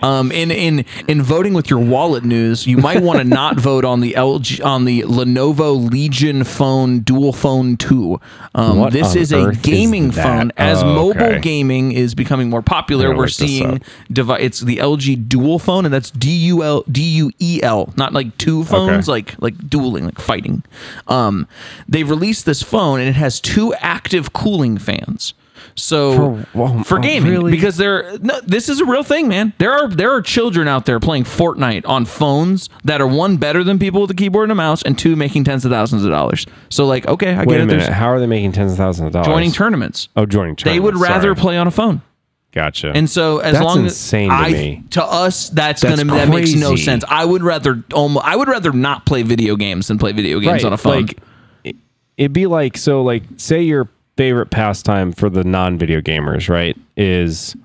Um, 0.00 0.30
in 0.30 0.50
in 0.52 0.84
in 1.08 1.22
voting 1.22 1.54
with 1.54 1.68
your 1.70 1.80
wallet 1.80 2.24
news, 2.24 2.66
you 2.68 2.76
might 2.76 3.02
want 3.02 3.18
to 3.18 3.24
not 3.40 3.58
vote 3.58 3.84
on 3.84 4.00
the 4.00 4.12
LG 4.12 4.64
on 4.64 4.84
the 4.84 5.02
Lenovo 5.02 5.90
Legion 5.90 6.44
Phone 6.44 7.00
Duel 7.00 7.32
Phone 7.32 7.76
Two. 7.76 8.20
Um, 8.54 8.90
this 8.90 9.16
is 9.16 9.32
a 9.32 9.46
earth 9.48 9.56
is 9.56 9.62
gaming 9.62 10.10
phone. 10.12 10.52
As 10.56 10.82
Oh, 10.82 10.94
mobile 10.94 11.22
okay. 11.24 11.40
gaming 11.40 11.90
is 11.92 12.14
becoming 12.14 12.48
more 12.48 12.62
popular, 12.62 13.14
we're 13.16 13.26
seeing 13.26 13.76
up. 13.76 13.82
devi- 14.12 14.34
It's 14.40 14.60
the 14.60 14.76
LG 14.76 15.28
Duel 15.28 15.58
Phone, 15.58 15.84
and 15.84 15.92
that's 15.92 16.10
D 16.12 16.30
U 16.30 16.62
L 16.62 16.84
D 16.90 17.02
U 17.02 17.32
E 17.40 17.60
L, 17.64 17.92
not 17.96 18.12
like 18.12 18.36
two 18.38 18.62
phones, 18.64 19.08
Okay. 19.08 19.12
like 19.12 19.34
like 19.40 19.68
dueling, 19.68 20.04
like 20.04 20.20
fighting. 20.20 20.62
Um, 21.08 21.48
they've 21.88 22.08
released 22.08 22.46
this 22.46 22.62
phone, 22.62 23.00
and 23.00 23.08
it 23.08 23.16
has 23.16 23.40
two 23.40 23.74
active 23.80 24.32
cooling 24.32 24.78
fans. 24.78 25.34
So 25.80 26.12
For- 26.12 26.30
whoa, 26.58 26.64
oh, 26.66 26.76
oh, 26.80 26.82
for 26.82 26.98
oh, 26.98 27.02
gaming, 27.02 27.30
really? 27.32 27.50
because 27.52 27.76
there 27.76 28.18
no, 28.20 28.40
this 28.40 28.68
is 28.68 28.80
a 28.80 28.84
real 28.84 29.02
thing, 29.02 29.28
man. 29.28 29.52
There 29.58 29.72
are 29.72 29.88
there 29.88 30.10
are 30.12 30.20
children 30.20 30.66
out 30.68 30.86
there 30.86 30.98
playing 31.00 31.24
Fortnite 31.24 31.86
on 31.88 32.04
phones 32.04 32.68
that 32.84 33.00
are 33.00 33.06
one 33.06 33.36
better 33.36 33.62
than 33.62 33.78
people 33.78 34.00
with 34.00 34.10
a 34.10 34.14
keyboard 34.14 34.44
and 34.44 34.52
a 34.52 34.56
mouse, 34.56 34.82
and 34.82 34.98
two 34.98 35.14
making 35.16 35.44
tens 35.44 35.64
of 35.64 35.70
thousands 35.70 36.04
of 36.04 36.10
dollars. 36.10 36.46
So 36.68 36.84
like, 36.86 37.06
okay, 37.06 37.34
I 37.34 37.38
Wait 37.44 37.46
get 37.46 37.60
a 37.60 37.62
it. 37.62 37.66
minute. 37.66 37.82
There's 37.84 37.94
How 37.94 38.08
are 38.08 38.18
they 38.20 38.26
making 38.26 38.52
tens 38.52 38.72
of 38.72 38.78
thousands 38.78 39.06
of 39.06 39.12
dollars? 39.12 39.26
joining 39.28 39.52
tournaments. 39.52 40.08
Oh, 40.16 40.26
joining. 40.26 40.56
Tournaments. 40.56 40.64
They 40.64 40.80
would 40.80 40.96
rather 40.96 41.28
sorry. 41.34 41.36
play 41.36 41.56
on 41.58 41.66
a 41.66 41.70
phone. 41.70 42.02
Gotcha. 42.50 42.90
And 42.94 43.08
so 43.08 43.38
as 43.38 43.52
That's 43.52 43.64
long 43.64 43.84
insane 43.84 44.30
to 44.30 44.34
as 44.34 44.40
I, 44.46 44.50
me. 44.52 44.82
to 44.90 45.04
us, 45.04 45.50
that's, 45.50 45.82
That's 45.82 46.02
gonna 46.02 46.12
that 46.14 46.28
makes 46.30 46.54
no 46.54 46.76
sense. 46.76 47.04
I 47.06 47.24
would 47.24 47.42
rather 47.42 47.84
almost 47.92 48.24
I 48.26 48.36
would 48.36 48.48
rather 48.48 48.72
not 48.72 49.04
play 49.06 49.22
video 49.22 49.54
games 49.54 49.88
than 49.88 49.98
play 49.98 50.12
video 50.12 50.40
games 50.40 50.64
on 50.64 50.72
a 50.72 50.78
phone. 50.78 51.02
Like, 51.02 51.18
it- 51.62 51.76
it'd 52.16 52.32
be 52.32 52.46
like 52.46 52.76
so. 52.78 53.02
Like, 53.02 53.22
say 53.36 53.62
your 53.62 53.88
favorite 54.18 54.50
pastime 54.50 55.12
for 55.12 55.30
the 55.30 55.44
non-video 55.44 56.00
gamers, 56.00 56.48
right? 56.48 56.76
Is, 56.96 57.56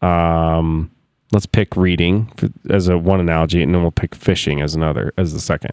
um, 0.00 0.90
let's 1.32 1.44
pick 1.44 1.76
reading 1.76 2.32
for, 2.38 2.48
as 2.70 2.88
a 2.88 2.96
one 2.96 3.20
analogy, 3.20 3.62
and 3.62 3.74
then 3.74 3.82
we'll 3.82 3.90
pick 3.90 4.14
fishing 4.14 4.62
as 4.62 4.74
another 4.74 5.12
as 5.18 5.34
the 5.34 5.38
second. 5.38 5.72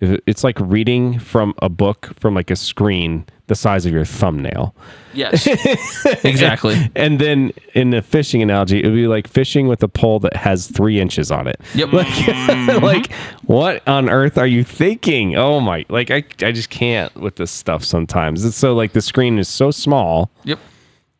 It's 0.00 0.44
like 0.44 0.58
reading 0.60 1.18
from 1.18 1.54
a 1.62 1.68
book 1.68 2.12
from 2.18 2.34
like 2.34 2.50
a 2.50 2.56
screen 2.56 3.26
the 3.46 3.54
size 3.54 3.86
of 3.86 3.92
your 3.92 4.04
thumbnail. 4.04 4.74
yes, 5.14 5.46
exactly. 6.24 6.90
And 6.96 7.18
then 7.20 7.52
in 7.74 7.90
the 7.90 8.02
fishing 8.02 8.42
analogy, 8.42 8.82
it 8.82 8.86
would 8.86 8.94
be 8.94 9.06
like 9.06 9.28
fishing 9.28 9.68
with 9.68 9.82
a 9.82 9.88
pole 9.88 10.18
that 10.20 10.34
has 10.36 10.66
three 10.66 11.00
inches 11.00 11.30
on 11.30 11.46
it. 11.46 11.60
Yep. 11.74 11.92
Like, 11.92 12.06
mm-hmm. 12.08 12.84
like 12.84 13.12
what 13.44 13.86
on 13.88 14.10
earth 14.10 14.36
are 14.36 14.46
you 14.46 14.64
thinking? 14.64 15.36
Oh 15.36 15.60
my! 15.60 15.86
Like 15.88 16.10
I, 16.10 16.24
I 16.42 16.52
just 16.52 16.70
can't 16.70 17.14
with 17.14 17.36
this 17.36 17.50
stuff 17.50 17.84
sometimes. 17.84 18.44
It's 18.44 18.56
so 18.56 18.74
like 18.74 18.92
the 18.92 19.02
screen 19.02 19.38
is 19.38 19.48
so 19.48 19.70
small, 19.70 20.30
Yep. 20.44 20.58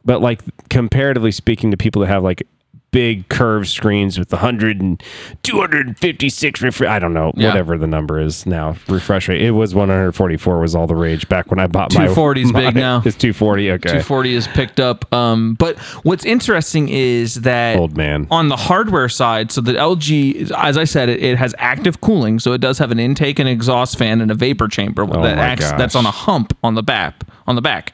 but 0.04 0.20
like 0.20 0.42
comparatively 0.68 1.30
speaking 1.30 1.70
to 1.70 1.76
people 1.76 2.00
that 2.02 2.08
have 2.08 2.24
like 2.24 2.46
big 2.92 3.28
curved 3.28 3.66
screens 3.68 4.18
with 4.18 4.32
100 4.32 4.80
and 4.80 5.02
256 5.42 6.62
refresh 6.62 6.88
I 6.88 6.98
don't 6.98 7.12
know 7.12 7.32
Yeah. 7.36 7.48
whatever 7.48 7.76
the 7.76 7.86
number 7.86 8.18
is 8.20 8.46
now 8.46 8.76
refresh 8.88 9.28
rate 9.28 9.42
it 9.42 9.50
was 9.50 9.74
144 9.74 10.60
was 10.60 10.74
all 10.74 10.86
the 10.86 10.94
rage 10.96 11.28
back 11.28 11.50
when 11.50 11.58
I 11.58 11.66
bought 11.66 11.92
my 11.94 12.06
240 12.06 12.42
is 12.42 12.52
big 12.52 12.74
now. 12.74 13.02
it's 13.04 13.16
240 13.16 13.72
okay 13.72 13.82
240 13.88 14.34
is 14.34 14.46
picked 14.48 14.80
up. 14.80 15.12
Um, 15.12 15.54
but 15.54 15.78
what's 16.04 16.24
interesting 16.24 16.88
is 16.88 17.36
that 17.42 17.76
Old 17.76 17.96
man. 17.96 18.28
on 18.30 18.48
the 18.48 18.56
hardware 18.56 19.08
side, 19.08 19.50
so 19.52 19.60
the 19.60 19.72
LG, 19.72 20.50
as 20.52 20.78
I 20.78 20.84
said, 20.84 21.08
it, 21.08 21.22
it 21.22 21.38
has 21.38 21.54
active 21.58 22.00
cooling, 22.00 22.38
so 22.38 22.52
it 22.52 22.60
does 22.60 22.78
have 22.78 22.90
an 22.90 22.98
intake 22.98 23.38
and 23.38 23.48
exhaust 23.48 23.98
fan 23.98 24.20
and 24.20 24.30
a 24.30 24.34
vapor 24.34 24.68
chamber 24.68 25.04
that 25.06 25.16
Oh 25.16 25.20
my 25.20 25.30
acts 25.32 25.70
that's 25.72 25.94
on 25.94 26.06
a 26.06 26.10
hump 26.10 26.56
on 26.62 26.74
the 26.74 26.82
back 26.82 27.14
on 27.46 27.54
the 27.56 27.62
back. 27.62 27.92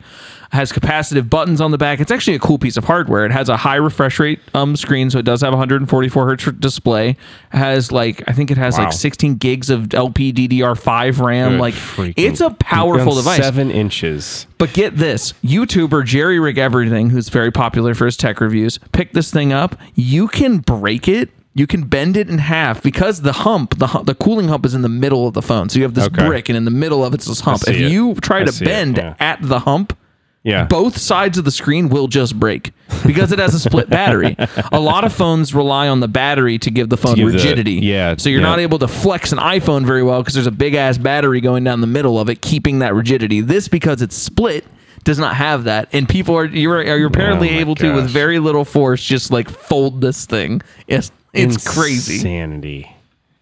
Has 0.52 0.70
capacitive 0.70 1.30
buttons 1.30 1.62
on 1.62 1.70
the 1.70 1.78
back. 1.78 1.98
It's 1.98 2.10
actually 2.10 2.34
a 2.34 2.38
cool 2.38 2.58
piece 2.58 2.76
of 2.76 2.84
hardware. 2.84 3.24
It 3.24 3.32
has 3.32 3.48
a 3.48 3.56
high 3.56 3.76
refresh 3.76 4.18
rate 4.20 4.38
um, 4.52 4.76
screen, 4.76 5.08
so 5.08 5.18
it 5.18 5.24
does 5.24 5.40
have 5.40 5.54
a 5.54 5.56
144 5.56 6.26
hertz 6.26 6.44
display. 6.58 7.10
It 7.52 7.56
has 7.56 7.90
like 7.90 8.22
I 8.28 8.32
think 8.32 8.50
it 8.50 8.58
has 8.58 8.76
Wow. 8.76 8.84
like 8.84 8.92
16 8.92 9.36
gigs 9.36 9.70
of 9.70 9.94
LP 9.94 10.30
DDR5 10.30 11.20
RAM. 11.20 11.52
Good 11.52 11.60
like 11.60 11.72
freaking- 11.72 12.14
it's 12.18 12.42
a 12.42 12.50
powerful 12.50 13.14
device. 13.14 13.38
Seven 13.42 13.70
inches. 13.70 14.46
But 14.58 14.74
get 14.74 14.98
this 14.98 15.32
YouTuber 15.42 16.04
Jerry 16.04 16.38
Rig 16.38 16.58
Everything, 16.58 17.08
who's 17.08 17.30
very 17.30 17.50
popular 17.50 17.94
for 17.94 18.04
his 18.04 18.18
tech 18.18 18.38
reviews, 18.38 18.78
pick 18.92 19.14
this 19.14 19.30
thing 19.30 19.54
up. 19.54 19.74
You 19.94 20.28
can 20.28 20.58
break 20.58 21.08
it. 21.08 21.30
You 21.54 21.66
can 21.66 21.84
bend 21.84 22.16
it 22.18 22.28
in 22.28 22.36
half 22.38 22.82
because 22.82 23.22
the 23.22 23.32
hump, 23.32 23.78
the 23.78 23.86
hu- 23.88 24.04
the 24.04 24.14
cooling 24.14 24.48
hump, 24.48 24.66
is 24.66 24.74
in 24.74 24.82
the 24.82 24.88
middle 24.90 25.26
of 25.26 25.32
the 25.32 25.42
phone. 25.42 25.70
So 25.70 25.78
you 25.78 25.84
have 25.84 25.94
this 25.94 26.06
Okay. 26.08 26.26
brick, 26.26 26.50
and 26.50 26.56
in 26.58 26.66
the 26.66 26.70
middle 26.70 27.02
of 27.04 27.14
it's 27.14 27.24
this 27.26 27.40
hump. 27.40 27.60
see 27.60 27.70
If 27.72 27.80
it. 27.80 27.90
you 27.92 28.14
try 28.16 28.40
I 28.42 28.44
to 28.44 28.52
see 28.52 28.64
it, 28.64 28.68
bend 28.68 28.96
yeah. 28.98 29.14
at 29.18 29.38
the 29.42 29.60
hump, 29.60 29.96
Yeah. 30.44 30.64
both 30.64 30.98
sides 30.98 31.38
of 31.38 31.44
the 31.44 31.50
screen 31.52 31.88
will 31.88 32.08
just 32.08 32.36
break 32.38 32.72
because 33.06 33.30
it 33.30 33.38
has 33.38 33.54
a 33.54 33.60
split 33.60 33.88
battery. 33.88 34.34
A 34.72 34.80
lot 34.80 35.04
of 35.04 35.12
phones 35.12 35.54
rely 35.54 35.86
on 35.88 36.00
the 36.00 36.08
battery 36.08 36.58
to 36.58 36.70
give 36.70 36.88
the 36.88 36.96
phone 36.96 37.14
give 37.14 37.28
the- 37.28 37.34
rigidity. 37.34 37.74
yeah, 37.74 38.16
So 38.18 38.28
you're 38.28 38.40
yeah. 38.40 38.46
not 38.48 38.58
able 38.58 38.78
to 38.80 38.88
flex 38.88 39.30
an 39.30 39.38
iPhone 39.38 39.84
very 39.86 40.02
well 40.02 40.20
because 40.20 40.34
there's 40.34 40.48
a 40.48 40.50
big 40.50 40.74
ass 40.74 40.98
battery 40.98 41.40
going 41.40 41.62
down 41.62 41.80
the 41.80 41.86
middle 41.86 42.18
of 42.18 42.28
it, 42.28 42.40
keeping 42.40 42.80
that 42.80 42.92
rigidity. 42.94 43.40
This 43.40 43.68
because 43.68 44.02
it's 44.02 44.16
split 44.16 44.64
does 45.04 45.18
not 45.18 45.34
have 45.36 45.64
that, 45.64 45.88
and 45.92 46.08
people 46.08 46.36
are 46.36 46.44
you're 46.44 46.82
you're 46.82 47.06
apparently 47.08 47.50
Oh 47.56 47.60
able 47.60 47.74
to 47.76 47.92
with 47.94 48.08
very 48.08 48.38
little 48.38 48.64
force 48.64 49.02
just 49.02 49.30
like 49.30 49.48
fold 49.48 50.00
this 50.00 50.26
thing. 50.26 50.60
It's 50.88 51.10
it's 51.32 51.66
crazy. 51.72 52.16
Insanity. 52.16 52.94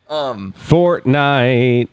Um, 0.08 0.54
Fortnite. 0.68 1.88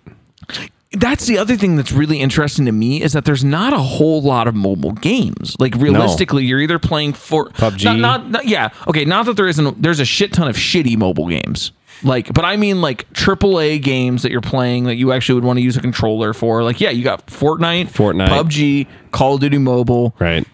That's 1.00 1.26
the 1.28 1.38
other 1.38 1.56
thing 1.58 1.76
that's 1.76 1.92
really 1.92 2.20
interesting 2.20 2.66
to 2.66 2.72
me 2.72 3.02
is 3.02 3.14
that 3.14 3.26
there's 3.26 3.44
not 3.44 3.74
a 3.74 3.78
whole 3.80 4.22
lot 4.22 4.48
of 4.48 4.56
mobile 4.56 4.92
games. 4.94 5.56
Like 5.60 5.76
realistically, 5.76 6.46
you're 6.46 6.60
either 6.62 6.80
playing 6.80 7.14
for 7.14 7.50
PUBG? 7.50 7.84
Not, 7.86 7.98
not, 8.00 8.30
not- 8.30 8.48
yeah. 8.48 8.70
Okay, 8.88 9.06
not 9.06 9.26
that 9.28 9.36
there 9.38 9.48
isn't. 9.48 9.82
There's 9.82 10.00
a 10.00 10.06
shit 10.06 10.34
ton 10.34 10.48
of 10.48 10.56
shitty 10.56 10.98
mobile 10.98 11.28
games. 11.28 11.72
Like, 12.04 12.32
but 12.32 12.46
I 12.46 12.58
mean 12.58 12.80
like 12.80 13.12
AAA 13.14 13.82
games 13.82 14.22
that 14.22 14.32
you're 14.32 14.40
playing 14.42 14.84
that 14.84 14.98
you 14.98 15.12
actually 15.12 15.36
would 15.36 15.44
want 15.46 15.58
to 15.58 15.64
use 15.64 15.78
a 15.78 15.82
controller 15.82 16.32
for. 16.34 16.64
Like, 16.64 16.80
yeah, 16.80 16.92
you 16.92 17.04
got 17.04 17.26
Fortnite, 17.26 17.86
Fortnite. 17.88 18.28
PUBG, 18.30 18.88
Call 19.12 19.36
of 19.36 19.42
Duty 19.42 19.58
Mobile. 19.58 20.14
Right. 20.20 20.46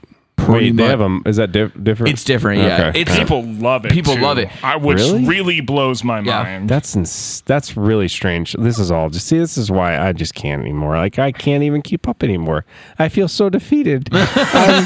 Pretty 0.46 0.68
Wait, 0.72 0.78
they 0.78 0.84
much. 0.84 0.90
have 0.90 1.00
them. 1.00 1.22
Is 1.26 1.36
that 1.38 1.52
diff- 1.52 1.72
different? 1.84 2.14
It's 2.14 2.24
different. 2.24 2.62
Yeah, 2.62 2.88
Okay. 2.90 3.02
it's 3.02 3.18
People 3.18 3.44
love 3.44 3.86
it. 3.86 3.92
People 3.92 4.16
too. 4.16 4.22
love 4.22 4.38
it. 4.38 4.50
I, 4.64 4.76
which 4.76 4.98
Really? 4.98 5.26
really? 5.26 5.62
blows 5.62 6.04
my 6.04 6.20
Yeah. 6.20 6.44
mind. 6.44 6.70
That's 6.70 6.96
ins- 6.96 7.42
that's 7.46 7.76
really 7.78 8.08
strange. 8.08 8.54
This 8.60 8.80
is 8.80 8.92
all. 8.92 9.10
Just 9.10 9.28
see, 9.28 9.38
this 9.38 9.58
is 9.58 9.70
why 9.72 9.98
I 10.00 10.12
just 10.14 10.34
can't 10.36 10.62
anymore. 10.62 10.98
Like 10.98 11.20
I 11.20 11.32
can't 11.32 11.64
even 11.64 11.82
keep 11.82 12.08
up 12.08 12.24
anymore. 12.24 12.66
I 13.00 13.10
feel 13.10 13.28
so 13.28 13.50
defeated. 13.50 14.10
I'm, 14.14 14.86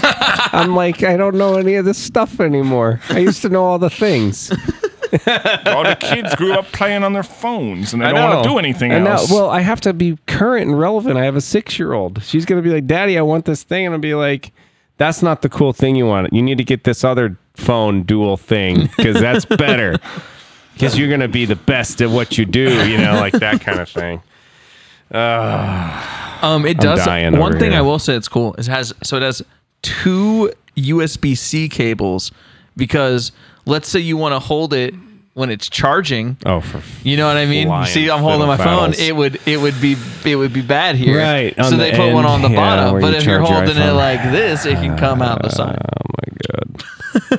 I'm 0.53 0.75
like 0.75 1.03
I 1.03 1.17
don't 1.17 1.35
know 1.35 1.55
any 1.57 1.75
of 1.75 1.85
this 1.85 1.97
stuff 1.97 2.39
anymore. 2.39 2.99
I 3.09 3.19
used 3.19 3.41
to 3.43 3.49
know 3.49 3.63
all 3.65 3.79
the 3.79 3.89
things. 3.89 4.51
All 5.65 5.83
the 5.85 5.95
kids 5.97 6.35
grew 6.35 6.51
up 6.51 6.65
playing 6.73 7.01
on 7.05 7.13
their 7.13 7.23
phones 7.23 7.93
and 7.93 8.01
they 8.01 8.07
I 8.07 8.11
don't 8.11 8.21
want 8.23 8.33
know. 8.33 8.43
to 8.43 8.49
do 8.49 8.57
anything 8.59 8.91
And 8.91 9.05
now- 9.05 9.11
else. 9.13 9.31
well, 9.31 9.49
I 9.49 9.61
have 9.61 9.79
to 9.81 9.93
be 9.93 10.17
current 10.27 10.67
and 10.69 10.77
relevant. 10.77 11.17
I 11.17 11.23
have 11.23 11.37
a 11.37 11.41
six 11.41 11.79
year 11.79 11.93
old. 11.93 12.21
She's 12.23 12.43
gonna 12.43 12.61
be 12.61 12.71
like, 12.71 12.87
"Daddy, 12.87 13.17
I 13.17 13.21
want 13.21 13.45
this 13.45 13.63
thing," 13.63 13.85
and 13.85 13.95
I'll 13.95 14.01
be 14.01 14.15
like, 14.15 14.51
"That's 14.97 15.21
not 15.21 15.41
the 15.41 15.49
cool 15.49 15.73
thing 15.73 15.95
you 15.95 16.05
want. 16.05 16.33
You 16.33 16.41
need 16.41 16.57
to 16.57 16.63
get 16.63 16.83
this 16.83 17.03
other 17.03 17.37
phone 17.55 18.03
dual 18.03 18.37
thing 18.37 18.89
because 18.97 19.19
that's 19.19 19.45
better. 19.57 19.97
Because 20.73 20.97
you're 20.97 21.09
gonna 21.09 21.27
be 21.27 21.45
the 21.45 21.55
best 21.55 22.01
at 22.01 22.09
what 22.09 22.37
you 22.37 22.45
do. 22.45 22.87
You 22.87 22.97
know, 22.97 23.13
like 23.13 23.33
that 23.33 23.61
kind 23.61 23.79
of 23.79 23.89
thing." 23.89 24.21
Um, 26.39 26.67
it 26.67 26.77
does. 26.77 27.05
One 27.07 27.57
thing 27.57 27.71
here. 27.71 27.79
I 27.79 27.81
will 27.81 27.97
say 27.97 28.15
it's 28.15 28.27
cool 28.27 28.53
is 28.55 28.67
it 28.67 28.71
has 28.71 28.93
so 29.01 29.17
it 29.17 29.23
has 29.23 29.41
two 29.81 30.51
USB 30.75 31.35
C 31.35 31.67
cables 31.67 32.31
because 32.75 33.31
let's 33.65 33.89
say 33.89 33.99
you 33.99 34.17
want 34.17 34.33
to 34.33 34.39
hold 34.39 34.73
it 34.73 34.93
when 35.37 35.51
it's 35.51 35.69
charging. 35.69 36.35
Oh, 36.47 36.61
for 36.61 36.81
You 37.03 37.15
know 37.15 37.27
what 37.27 37.37
I 37.37 37.45
mean? 37.45 37.85
See, 37.85 38.09
I'm 38.09 38.21
holding 38.21 38.47
my 38.47 38.57
phone. 38.57 38.93
It 38.97 39.15
would 39.15 39.39
it 39.45 39.57
would 39.57 39.79
be 39.79 39.95
it 40.25 40.35
would 40.35 40.51
be 40.51 40.63
bad 40.63 40.95
here. 40.95 41.19
Right, 41.19 41.55
So 41.55 41.61
on 41.61 41.77
they 41.77 41.91
the 41.91 41.97
put 41.97 42.13
one 42.13 42.25
on 42.25 42.41
the 42.41 42.49
yeah, 42.49 42.55
bottom. 42.55 42.99
But 42.99 43.11
you 43.11 43.17
if 43.19 43.25
you're 43.25 43.37
charge 43.39 43.49
your 43.49 43.75
holding 43.75 43.77
it 43.77 43.91
like 43.91 44.23
this, 44.31 44.65
it 44.65 44.75
can 44.75 44.97
come 44.97 45.21
out 45.21 45.43
the 45.43 45.49
side. 45.49 45.77
Oh 45.79 46.09
my 46.17 47.37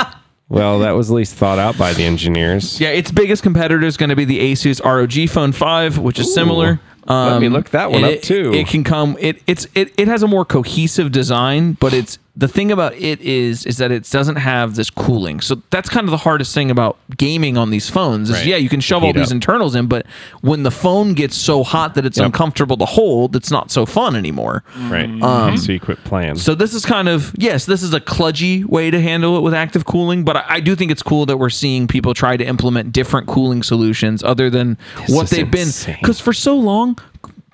god. 0.00 0.14
well, 0.48 0.78
that 0.78 0.92
was 0.92 1.10
at 1.10 1.14
least 1.14 1.34
thought 1.34 1.58
out 1.58 1.76
by 1.76 1.92
the 1.92 2.04
engineers. 2.04 2.80
Yeah, 2.80 2.88
its 2.88 3.10
biggest 3.10 3.42
competitor 3.42 3.84
is 3.84 3.98
going 3.98 4.10
to 4.10 4.16
be 4.16 4.24
the 4.24 4.40
Asus 4.52 4.82
ROG 4.82 5.28
Phone 5.28 5.52
5, 5.52 5.98
which 5.98 6.18
is 6.18 6.32
similar. 6.32 6.80
Um, 7.06 7.32
Let 7.32 7.40
me 7.42 7.48
look 7.50 7.70
that 7.70 7.90
one 7.90 8.02
up, 8.02 8.22
too. 8.22 8.52
It 8.54 8.66
can 8.66 8.82
come. 8.82 9.16
It 9.20 9.42
it's 9.46 9.66
it, 9.74 9.92
it 9.98 10.08
has 10.08 10.22
a 10.22 10.26
more 10.26 10.46
cohesive 10.46 11.12
design, 11.12 11.74
but 11.74 11.92
it's 11.92 12.18
the 12.38 12.48
thing 12.48 12.70
about 12.70 12.92
it 12.94 13.20
is 13.22 13.64
is 13.64 13.78
that 13.78 13.90
it 13.90 14.08
doesn't 14.10 14.36
have 14.36 14.74
this 14.76 14.90
cooling. 14.90 15.40
So 15.40 15.62
that's 15.70 15.88
kind 15.88 16.04
of 16.06 16.10
the 16.10 16.18
hardest 16.18 16.52
thing 16.54 16.70
about 16.70 16.98
gaming 17.16 17.56
on 17.56 17.70
these 17.70 17.88
phones. 17.88 18.28
Is 18.28 18.36
Right. 18.36 18.46
yeah, 18.46 18.56
you 18.56 18.68
can 18.68 18.80
shove 18.80 19.02
all 19.02 19.12
these 19.14 19.28
up. 19.28 19.36
internals 19.36 19.74
in, 19.74 19.86
but 19.86 20.06
when 20.42 20.62
the 20.62 20.70
phone 20.70 21.14
gets 21.14 21.34
so 21.36 21.62
hot 21.64 21.94
that 21.94 22.04
it's 22.04 22.18
Yep. 22.18 22.26
uncomfortable 22.26 22.76
to 22.76 22.84
hold, 22.84 23.34
it's 23.36 23.50
not 23.50 23.70
so 23.70 23.86
fun 23.86 24.14
anymore. 24.16 24.62
Right. 24.88 25.08
Mm-hmm. 25.08 25.22
Um, 25.22 25.56
so 25.56 25.72
you 25.72 25.80
quit 25.80 26.04
playing. 26.04 26.36
So 26.36 26.54
this 26.54 26.74
is 26.74 26.84
kind 26.84 27.08
of 27.08 27.32
yes, 27.38 27.64
this 27.64 27.82
is 27.82 27.94
a 27.94 28.00
kludgy 28.00 28.64
way 28.66 28.90
to 28.90 29.00
handle 29.00 29.38
it 29.38 29.40
with 29.40 29.54
active 29.54 29.86
cooling, 29.86 30.22
but 30.22 30.36
I, 30.36 30.44
I 30.56 30.60
do 30.60 30.76
think 30.76 30.90
it's 30.90 31.02
cool 31.02 31.24
that 31.26 31.38
we're 31.38 31.48
seeing 31.50 31.86
people 31.88 32.12
try 32.12 32.36
to 32.36 32.44
implement 32.44 32.92
different 32.92 33.26
cooling 33.26 33.62
solutions 33.62 34.22
other 34.22 34.50
than 34.50 34.76
what 35.08 35.30
they've 35.30 35.50
been. 35.50 35.68
Because 36.00 36.20
for 36.20 36.32
so 36.34 36.56
long, 36.56 36.98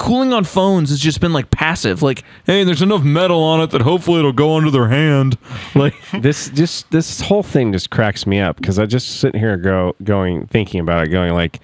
cooling 0.02 0.32
on 0.32 0.42
phones 0.42 0.90
has 0.90 0.98
just 0.98 1.20
been 1.20 1.32
like 1.32 1.50
passive. 1.52 2.02
Like, 2.02 2.24
hey, 2.44 2.64
there's 2.64 2.82
enough 2.82 3.04
metal 3.04 3.42
on 3.42 3.60
it 3.60 3.70
that 3.70 3.82
hopefully 3.82 4.18
it'll 4.18 4.32
go 4.32 4.56
under 4.56 4.70
their 4.70 4.88
hand. 4.88 5.38
Like, 5.74 5.94
this 6.20 6.50
just 6.50 6.90
this 6.90 7.22
whole 7.22 7.42
thing 7.42 7.72
just 7.72 7.88
cracks 7.88 8.26
me 8.26 8.40
up 8.40 8.56
because 8.56 8.78
I 8.78 8.84
just 8.84 9.20
sit 9.20 9.34
here 9.34 9.56
go 9.56 9.96
going 10.04 10.46
thinking 10.48 10.80
about 10.80 11.06
it, 11.06 11.10
going 11.10 11.32
like 11.32 11.60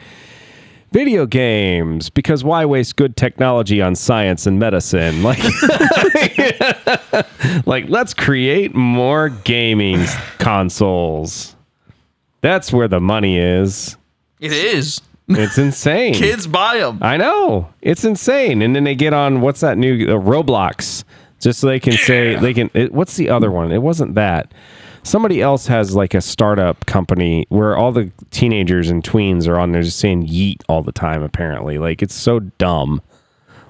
video 0.93 1.27
games 1.27 2.09
because 2.09 2.43
why 2.43 2.65
waste 2.65 2.97
good 2.97 3.17
technology 3.17 3.83
on 3.83 3.95
science 3.95 4.47
and 4.47 4.59
medicine 4.59 5.23
like 5.23 5.39
like 7.67 7.87
let's 7.89 8.15
create 8.15 8.75
more 8.75 9.29
gaming 9.29 10.03
consoles 10.39 11.55
that's 12.41 12.73
where 12.73 12.89
the 12.89 13.01
money 13.01 13.37
is 13.37 13.99
it 14.41 14.53
is. 14.53 15.01
It's 15.29 15.59
insane 15.59 16.15
Kids 16.15 16.47
buy 16.47 16.79
them. 16.79 16.99
I 17.03 17.17
know 17.17 17.69
it's 17.83 18.05
insane, 18.05 18.63
and 18.63 18.75
then 18.75 18.85
they 18.85 18.95
get 18.95 19.13
on 19.13 19.41
what's 19.41 19.61
that 19.61 19.79
new 19.79 19.95
uh, 20.07 20.19
Roblox, 20.21 21.05
just 21.41 21.61
so 21.61 21.67
they 21.67 21.81
can 21.81 21.93
say 21.95 22.37
they 22.37 22.55
can. 22.55 22.71
It, 22.75 22.93
what's 22.93 23.17
the 23.17 23.29
other 23.29 23.51
one? 23.51 23.73
It 23.73 23.83
wasn't 23.83 24.15
that. 24.15 24.53
Somebody 25.03 25.41
else 25.41 25.67
has 25.69 25.95
like 25.95 26.13
a 26.13 26.21
startup 26.21 26.85
company 26.87 27.47
where 27.49 27.77
all 27.77 27.93
the 27.93 28.11
teenagers 28.31 28.91
and 28.91 29.03
tweens 29.03 29.49
are 29.49 29.59
on 29.59 29.73
there 29.73 29.83
just 29.83 29.99
saying 29.99 30.27
"yeet" 30.27 30.63
all 30.69 30.83
the 30.83 30.93
time. 30.93 31.23
Apparently, 31.23 31.79
like 31.79 32.03
it's 32.03 32.15
so 32.15 32.41
dumb. 32.41 33.01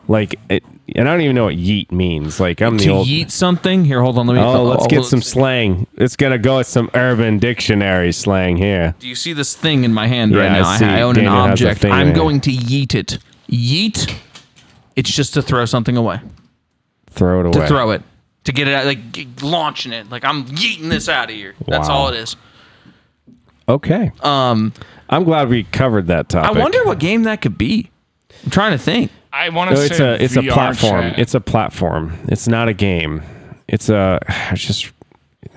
Like, 0.09 0.41
it, 0.49 0.65
and 0.97 1.09
I 1.09 1.13
don't 1.13 1.21
even 1.23 1.35
know 1.37 1.45
what 1.45 1.57
"yeet" 1.57 1.91
means. 1.93 2.41
Like 2.41 2.61
I'm 2.63 2.77
the 2.79 2.85
To 2.85 2.91
old. 2.91 3.07
yeet 3.09 3.31
something. 3.31 3.85
Here, 3.85 4.01
hold 4.03 4.19
on. 4.19 4.27
Let 4.27 4.35
me. 4.35 4.41
Oh, 4.41 4.65
let's 4.65 4.87
get 4.87 5.05
some 5.05 5.23
slang. 5.23 5.87
It's 5.97 6.17
gonna 6.17 6.39
go 6.39 6.59
with 6.59 6.67
some 6.67 6.91
Urban 6.95 7.39
Dictionary 7.39 8.13
slang 8.13 8.57
here. 8.57 8.95
Do 8.99 9.09
you 9.09 9.15
see 9.15 9.33
this 9.33 9.55
thing 9.55 9.85
in 9.85 9.93
my 9.95 10.07
hand 10.07 10.33
Yeah, 10.33 10.41
right 10.41 10.51
I 10.53 10.61
now? 10.61 10.69
I, 10.69 10.77
see. 10.79 10.85
I 10.85 11.03
own 11.03 11.15
Daniel 11.15 11.33
an 11.35 11.51
has 11.51 11.61
a 11.61 11.65
object. 11.67 11.81
thing 11.83 11.93
I'm 11.93 12.13
going 12.13 12.41
to 12.43 12.51
yeet 12.51 12.95
it. 12.95 13.19
Yeet. 13.51 14.15
It's 14.97 15.11
just 15.15 15.35
to 15.35 15.43
throw 15.43 15.65
something 15.65 15.97
away. 15.97 16.21
Throw 17.11 17.41
it 17.41 17.47
away. 17.47 17.53
To 17.53 17.59
away. 17.61 17.69
throw 17.69 17.91
it. 17.93 18.03
To 18.45 18.53
get 18.53 18.67
it 18.69 18.75
out, 18.75 18.87
like 18.87 19.13
g- 19.13 19.29
launching 19.43 19.93
it. 19.93 20.09
Like 20.11 20.25
I'm 20.25 20.45
yeeting 20.47 20.89
this 20.89 21.09
out 21.09 21.29
of 21.31 21.37
here. 21.37 21.55
That's 21.67 21.89
Wow. 21.89 21.95
all 21.95 22.09
it 22.09 22.17
is. 22.17 22.37
Okay. 23.69 24.11
Um, 24.23 24.73
I'm 25.11 25.25
glad 25.25 25.49
we 25.51 25.65
covered 25.65 26.07
that 26.07 26.29
topic. 26.29 26.45
I 26.45 26.49
topic. 26.49 26.63
wonder 26.63 26.85
what 26.85 26.99
game 26.99 27.25
that 27.25 27.43
could 27.43 27.59
be. 27.59 27.91
I'm 28.45 28.51
trying 28.51 28.73
to 28.73 28.79
think. 28.79 29.11
I 29.33 29.49
want 29.51 29.71
to 29.71 29.77
No, 29.77 29.81
to 29.81 29.87
it's 29.87 30.01
a 30.01 30.25
it's 30.25 30.37
a 30.37 30.43
platform. 30.43 31.03
chat. 31.11 31.19
It's 31.19 31.35
a 31.35 31.41
platform. 31.41 32.19
It's 32.29 32.49
not 32.49 32.69
a 32.69 32.73
game. 32.75 33.23
It's 33.69 33.89
a 33.89 34.19
it's 34.51 34.65
just 34.65 34.91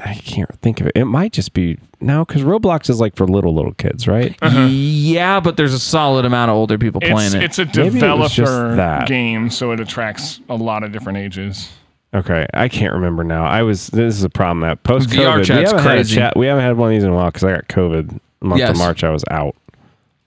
I 0.04 0.14
can't 0.16 0.54
think 0.62 0.82
of 0.82 0.88
it. 0.88 0.94
It 0.96 1.06
might 1.06 1.32
just 1.34 1.54
be 1.54 1.78
no, 2.00 2.26
because 2.26 2.42
Roblox 2.42 2.90
is 2.90 3.00
like 3.00 3.16
for 3.16 3.28
little 3.28 3.54
little 3.54 3.74
kids, 3.74 4.08
right? 4.08 4.36
Uh-huh. 4.42 4.68
Yeah, 4.70 5.40
but 5.40 5.56
there's 5.58 5.74
a 5.74 5.80
solid 5.80 6.26
amount 6.26 6.50
of 6.50 6.58
older 6.58 6.78
people 6.80 7.00
playing 7.02 7.36
it. 7.36 7.44
it's 7.44 7.60
a 7.60 7.66
Maybe 7.66 7.82
it 7.82 7.92
developer 7.94 9.06
game, 9.08 9.50
so 9.52 9.72
it 9.72 9.80
attracts 9.80 10.40
a 10.50 10.56
lot 10.56 10.84
of 10.84 10.92
different 10.92 11.20
ages. 11.20 11.72
Okay, 12.14 12.46
I 12.54 12.68
can't 12.68 12.94
remember 12.94 13.24
now. 13.24 13.46
I 13.46 13.62
was 13.64 13.88
this 13.88 14.16
is 14.16 14.24
a 14.24 14.30
problem 14.30 14.62
that 14.62 14.84
post 14.84 15.10
COVID 15.10 15.18
we 15.50 15.56
haven't 15.64 15.80
had 15.84 15.98
a 16.00 16.04
chat. 16.04 16.36
We 16.36 16.48
haven't 16.48 16.64
had 16.64 16.76
one 16.78 16.90
of 16.90 16.96
these 16.96 17.04
in 17.04 17.10
a 17.12 17.14
while 17.14 17.28
because 17.28 17.44
I 17.44 17.52
got 17.54 17.68
COVID. 17.68 18.20
The 18.40 18.46
month 18.48 18.60
Yes. 18.60 18.72
of 18.72 18.78
March, 18.78 19.04
I 19.04 19.12
was 19.12 19.24
out, 19.30 19.56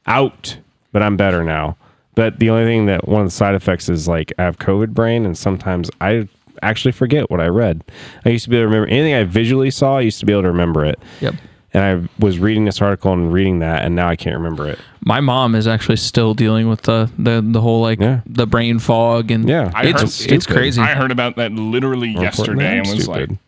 out, 0.07 0.57
but 0.93 1.03
I'm 1.03 1.17
better 1.17 1.43
now. 1.45 1.77
But 2.15 2.39
the 2.39 2.51
only 2.51 2.65
thing 2.65 2.87
that 2.87 3.09
one 3.09 3.23
of 3.23 3.27
the 3.27 3.33
side 3.33 3.55
effects 3.55 3.89
is 3.89 4.07
like 4.09 4.33
I 4.39 4.43
have 4.43 4.59
COVID 4.59 4.91
brain, 4.95 5.25
and 5.27 5.37
sometimes 5.37 5.91
I 6.01 6.29
actually 6.63 6.93
forget 6.93 7.31
what 7.31 7.41
I 7.41 7.47
read. 7.49 7.83
I 8.25 8.29
used 8.31 8.45
to 8.45 8.51
be 8.51 8.57
able 8.57 8.65
to 8.65 8.67
remember 8.77 8.89
anything 8.93 9.15
I 9.15 9.25
visually 9.25 9.71
saw. 9.71 9.99
I 9.99 10.03
used 10.03 10.21
to 10.21 10.27
be 10.27 10.33
able 10.33 10.43
to 10.43 10.49
remember 10.49 10.85
it. 10.85 10.99
yep. 11.21 11.35
And 11.77 11.83
I 11.83 12.09
was 12.23 12.39
reading 12.39 12.67
this 12.67 12.81
article 12.81 13.13
and 13.13 13.33
reading 13.33 13.59
that, 13.59 13.85
and 13.85 13.97
now 13.97 14.09
I 14.09 14.15
can't 14.15 14.37
remember 14.37 14.69
it. 14.69 14.79
My 15.01 15.19
mom 15.19 15.57
is 15.57 15.67
actually 15.67 15.97
still 15.97 16.33
dealing 16.33 16.69
with 16.69 16.83
the 16.83 17.11
the, 17.19 17.45
the 17.45 17.61
whole 17.61 17.83
like 17.83 17.99
Yeah. 17.99 18.21
the 18.27 18.47
brain 18.47 18.79
fog 18.79 19.33
and 19.33 19.49
Yeah. 19.49 19.73
I 19.75 19.87
it's 19.87 20.23
heard- 20.25 20.33
it's 20.33 20.47
crazy. 20.47 20.81
I 20.81 20.95
heard 20.95 21.11
about 21.11 21.35
that 21.35 21.51
literally 21.51 22.13
More 22.15 22.23
yesterday 22.23 22.79
and 22.79 22.87
was 22.87 23.03
stupid. 23.03 23.39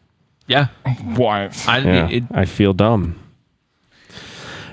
yeah, 0.49 0.67
like, 0.85 0.99
what? 1.17 1.69
I, 1.69 1.79
Yeah, 1.79 2.09
it, 2.09 2.25
I 2.33 2.47
feel 2.47 2.73
dumb. 2.73 3.15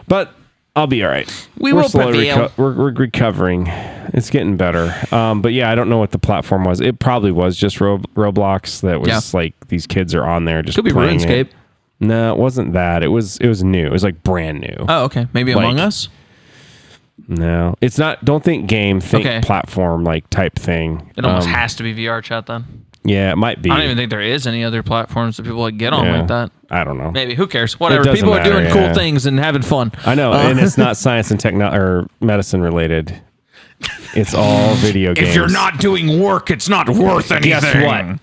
But 0.08 0.34
I'll 0.76 0.88
be 0.88 1.04
all 1.04 1.10
right. 1.10 1.48
We 1.60 1.72
we're 1.72 1.84
will 1.84 1.90
prevail. 1.90 2.52
we're, 2.58 2.74
we're 2.74 2.92
recovering. 2.94 3.68
It's 3.68 4.30
getting 4.32 4.58
better. 4.58 4.94
Um, 5.14 5.42
but 5.42 5.54
yeah, 5.54 5.70
I 5.72 5.76
don't 5.76 5.88
know 5.88 6.00
what 6.00 6.12
the 6.12 6.18
platform 6.20 6.64
was. 6.64 6.82
It 6.82 6.98
probably 7.00 7.32
was 7.32 7.56
just 7.58 7.80
Ro- 7.80 8.00
Roblox 8.16 8.82
that 8.82 9.00
was 9.00 9.08
Yeah. 9.10 9.22
like 9.34 9.54
these 9.68 9.86
kids 9.86 10.16
are 10.16 10.24
on 10.26 10.46
there 10.46 10.62
just 10.64 10.76
could 10.76 10.86
be 10.86 10.92
playing 10.92 11.22
it. 11.22 11.28
RuneScape. 11.48 11.50
No, 12.00 12.34
it 12.34 12.40
wasn't 12.40 12.74
that. 12.74 13.04
It 13.04 13.10
was 13.10 13.38
it 13.38 13.48
was 13.48 13.64
new. 13.64 13.86
It 13.86 13.92
was 13.92 14.04
like 14.04 14.24
brand 14.24 14.62
new. 14.62 14.86
Oh, 14.90 15.04
okay, 15.06 15.28
maybe 15.34 15.54
Like- 15.54 15.64
Among 15.64 15.80
Us. 15.80 16.10
No, 17.28 17.76
it's 17.80 17.98
not. 18.00 18.26
Don't 18.26 18.44
think 18.44 18.68
game. 18.68 19.00
Think 19.00 19.26
Okay. 19.26 19.40
platform 19.42 20.04
like 20.04 20.28
type 20.32 20.56
thing. 20.56 21.12
It 21.16 21.24
almost 21.24 21.48
Um, 21.48 21.54
has 21.54 21.76
to 21.76 21.84
be 21.84 21.94
VR 21.94 22.22
chat 22.24 22.48
then. 22.48 22.66
Yeah, 23.06 23.32
it 23.34 23.38
might 23.38 23.62
be. 23.62 23.70
I 23.70 23.76
don't 23.76 23.86
even 23.86 23.98
think 23.98 24.10
there 24.10 24.22
is 24.22 24.48
any 24.48 24.64
other 24.64 24.82
platforms 24.82 25.38
that 25.38 25.44
people 25.44 25.60
like 25.60 25.78
get 25.78 25.92
on 25.94 26.06
Yeah. 26.06 26.18
like 26.20 26.28
that. 26.28 26.52
I 26.70 26.84
don't 26.84 26.98
know. 26.98 27.12
Maybe 27.12 27.36
who 27.36 27.48
cares? 27.48 27.80
Whatever. 27.80 28.04
doesn't 28.06 28.16
People 28.24 28.34
are 28.34 28.44
doing 28.44 28.66
yeah. 28.66 28.72
cool 28.72 28.94
things 28.94 29.26
and 29.26 29.38
having 29.40 29.62
fun. 29.62 29.92
I 30.06 30.16
know, 30.16 30.32
and 30.34 30.60
it's 30.60 30.78
not 30.86 30.96
science 30.98 31.30
and 31.32 31.40
techno 31.40 31.70
or 31.72 32.08
medicine 32.22 32.62
related. 32.62 33.22
It's 34.16 34.34
all 34.34 34.76
video 34.76 35.14
games. 35.14 35.28
if 35.30 35.36
you're 35.36 35.50
not 35.50 35.80
doing 35.80 36.22
work, 36.22 36.50
it's 36.50 36.70
not 36.70 36.88
worth 36.90 37.32
anything. 37.32 37.50
Guess 37.50 37.86
what? 37.86 38.20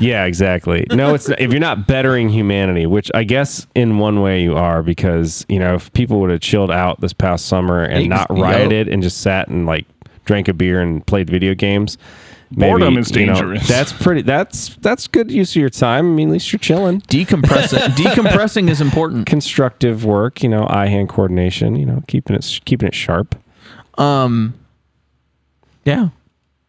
Yeah, 0.00 0.24
exactly. 0.24 0.86
No, 0.90 1.12
it's 1.14 1.28
if 1.28 1.50
you're 1.50 1.60
not 1.60 1.86
bettering 1.86 2.28
humanity, 2.30 2.86
which 2.86 3.10
I 3.14 3.24
guess 3.24 3.66
in 3.74 3.98
one 3.98 4.22
way 4.22 4.42
you 4.42 4.56
are, 4.56 4.82
because 4.82 5.44
you 5.48 5.58
know 5.58 5.74
if 5.74 5.92
people 5.92 6.20
would 6.20 6.30
have 6.30 6.40
chilled 6.40 6.70
out 6.70 7.00
this 7.00 7.12
past 7.12 7.46
summer 7.46 7.82
and 7.82 7.98
Ex- 8.04 8.08
not 8.08 8.30
yup. 8.30 8.38
rioted 8.38 8.88
and 8.88 9.02
just 9.02 9.20
sat 9.20 9.48
and 9.48 9.66
like 9.66 9.84
drank 10.24 10.48
a 10.48 10.54
beer 10.54 10.80
and 10.80 11.06
played 11.06 11.28
video 11.28 11.54
games. 11.54 11.98
maybe, 12.50 12.70
Boredom 12.70 12.98
is 12.98 13.10
you 13.10 13.26
know, 13.26 13.34
dangerous. 13.34 13.68
that's 13.68 13.92
pretty. 13.92 14.22
That's 14.22 14.76
that's 14.76 15.06
good 15.06 15.30
use 15.30 15.52
of 15.52 15.60
your 15.60 15.70
time. 15.70 16.06
I 16.06 16.14
mean, 16.14 16.28
at 16.28 16.32
least 16.32 16.52
you're 16.52 16.58
chilling. 16.60 17.00
Decompressing. 17.02 17.78
decompressing 17.96 18.68
is 18.68 18.80
important. 18.80 19.26
Constructive 19.26 20.04
work, 20.04 20.42
you 20.42 20.48
know, 20.48 20.66
eye 20.68 20.86
hand 20.86 21.08
coordination, 21.08 21.76
you 21.76 21.86
know, 21.86 22.02
keeping 22.08 22.36
it 22.36 22.60
keeping 22.64 22.88
it 22.88 22.94
sharp. 22.94 23.34
Um. 23.98 24.54
Yeah. 25.84 26.08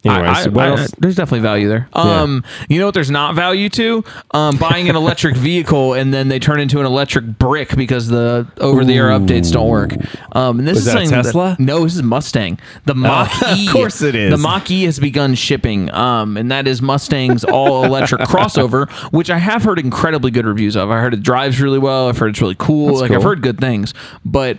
Anyways, 0.06 0.48
I- 0.48 0.52
I- 0.60 0.68
else? 0.68 0.92
there's 1.00 1.16
definitely 1.16 1.40
value 1.42 1.68
there. 1.70 1.88
Um, 1.94 2.44
you 2.70 2.80
know 2.80 2.86
what? 2.88 2.94
There's 2.94 3.10
not 3.12 3.36
value 3.36 3.70
to 3.70 4.04
um, 4.32 4.58
buying 4.58 4.90
an 4.90 4.96
electric 4.96 5.36
vehicle 5.38 5.94
and 5.94 6.14
then 6.14 6.28
they 6.28 6.40
turn 6.40 6.60
into 6.60 6.80
an 6.80 6.86
electric 6.86 7.26
brick 7.40 7.76
because 7.76 8.08
the 8.10 8.48
over-the-air 8.60 9.10
updates 9.10 9.52
don't 9.52 9.70
work. 9.70 9.94
Um, 10.34 10.60
and 10.60 10.68
this 10.68 10.76
Was 10.76 10.88
is 10.88 10.94
that 11.10 11.24
Tesla? 11.24 11.56
no, 11.60 11.84
this 11.84 11.96
is 11.96 12.04
Mustang. 12.04 12.60
The 12.86 12.96
Mach 12.96 13.32
E. 13.56 13.66
of 13.68 13.72
course 13.74 14.02
it 14.02 14.16
is. 14.16 14.32
The 14.32 14.38
Mach 14.38 14.70
E 14.70 14.84
has 14.84 15.00
begun 15.00 15.36
shipping, 15.36 15.90
um, 15.94 16.36
and 16.38 16.52
that 16.52 16.68
is 16.68 16.82
Mustang's 16.82 17.44
all-electric 17.46 18.22
crossover, 18.28 18.90
which 19.14 19.30
I 19.30 19.38
have 19.38 19.64
heard 19.64 19.80
incredibly 19.80 20.32
good 20.32 20.46
reviews 20.46 20.76
of. 20.76 20.92
I 20.92 21.00
heard 21.00 21.14
it 21.14 21.24
drives 21.24 21.62
really 21.62 21.80
well. 21.80 22.10
I've 22.10 22.18
heard 22.18 22.30
it's 22.32 22.42
really 22.42 22.56
cool. 22.58 22.88
That's 22.88 23.02
like 23.02 23.12
I've 23.12 23.24
heard 23.24 23.42
good 23.42 23.60
things, 23.60 23.94
but. 24.26 24.58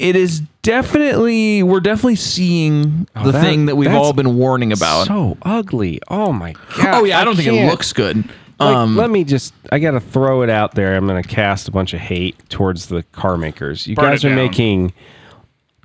It 0.00 0.16
is 0.16 0.40
definitely 0.62 1.62
we're 1.62 1.80
definitely 1.80 2.16
seeing 2.16 3.04
the 3.14 3.20
Oh, 3.20 3.30
that- 3.32 3.42
thing 3.42 3.66
that 3.66 3.76
we've 3.76 3.92
all 3.92 4.12
been 4.12 4.36
warning 4.36 4.72
about. 4.72 5.06
So 5.06 5.36
ugly. 5.42 6.00
Oh 6.08 6.32
my 6.32 6.52
god. 6.76 6.94
oh 7.00 7.04
yeah, 7.04 7.20
I 7.20 7.24
don't 7.24 7.36
think 7.36 7.48
it 7.48 7.66
looks 7.68 7.92
good. 7.92 8.16
Like, 8.58 8.76
Um, 8.76 8.96
let 8.96 9.10
me 9.10 9.24
just 9.24 9.54
I 9.72 9.78
gotta 9.78 10.00
throw 10.00 10.42
it 10.42 10.50
out 10.50 10.74
there. 10.74 10.96
I'm 10.96 11.06
gonna 11.06 11.22
cast 11.22 11.68
a 11.68 11.70
bunch 11.70 11.94
of 11.94 12.00
hate 12.00 12.36
towards 12.50 12.86
the 12.86 13.02
car 13.12 13.36
makers. 13.36 13.86
You 13.86 13.96
guys 13.96 14.24
are 14.24 14.28
down. 14.28 14.36
making 14.36 14.92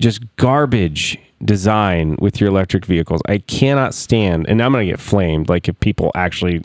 just 0.02 0.22
garbage 0.36 1.18
design 1.44 2.18
with 2.20 2.40
your 2.42 2.50
electric 2.50 2.86
vehicles. 2.86 3.22
I 3.28 3.38
cannot 3.40 3.94
stand 3.94 4.46
and 4.50 4.62
I'm 4.62 4.72
gonna 4.72 4.86
get 4.86 5.00
flamed. 5.00 5.48
Like 5.50 5.68
if 5.70 5.80
people 5.80 6.12
actually 6.16 6.64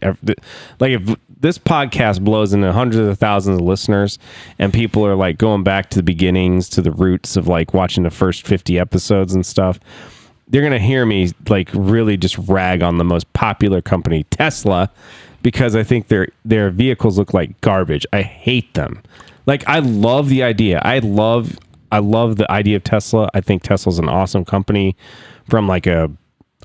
like 0.81 0.93
if 0.93 1.17
this 1.41 1.59
podcast 1.59 2.23
blows 2.23 2.53
into 2.53 2.73
hundreds 2.73 3.09
of 3.09 3.19
thousands 3.19 3.59
of 3.59 3.65
listeners 3.65 4.19
and 4.59 4.73
people 4.73 5.07
are 5.07 5.17
like 5.17 5.39
going 5.39 5.63
back 5.63 5.91
to 5.91 5.97
the 5.97 6.03
beginnings 6.03 6.69
to 6.69 6.83
the 6.83 6.93
roots 6.93 7.37
of 7.37 7.49
like 7.49 7.75
watching 7.75 8.05
the 8.05 8.11
first 8.11 8.47
50 8.47 8.79
episodes 8.79 9.35
and 9.35 9.45
stuff 9.45 9.81
they're 10.51 10.63
gonna 10.63 10.79
hear 10.79 11.07
me 11.07 11.33
like 11.49 11.71
really 11.73 12.17
just 12.17 12.37
rag 12.39 12.83
on 12.83 12.99
the 12.99 13.05
most 13.05 13.33
popular 13.33 13.81
company, 13.81 14.25
Tesla, 14.25 14.91
because 15.43 15.75
I 15.75 15.83
think 15.83 16.09
their 16.09 16.29
their 16.45 16.71
vehicles 16.71 17.17
look 17.17 17.33
like 17.33 17.59
garbage. 17.61 18.05
I 18.13 18.23
hate 18.23 18.75
them. 18.75 19.03
Like 19.47 19.67
I 19.69 19.79
love 19.79 20.29
the 20.29 20.43
idea. 20.43 20.83
I 20.85 20.99
love 20.99 21.59
I 21.93 22.01
love 22.01 22.37
the 22.37 22.51
idea 22.51 22.77
of 22.77 22.85
Tesla. 22.85 23.31
I 23.33 23.41
think 23.41 23.63
Tesla's 23.63 23.99
an 23.99 24.09
awesome 24.09 24.45
company 24.45 24.97
from 25.49 25.69
like 25.69 25.87
a 25.87 26.11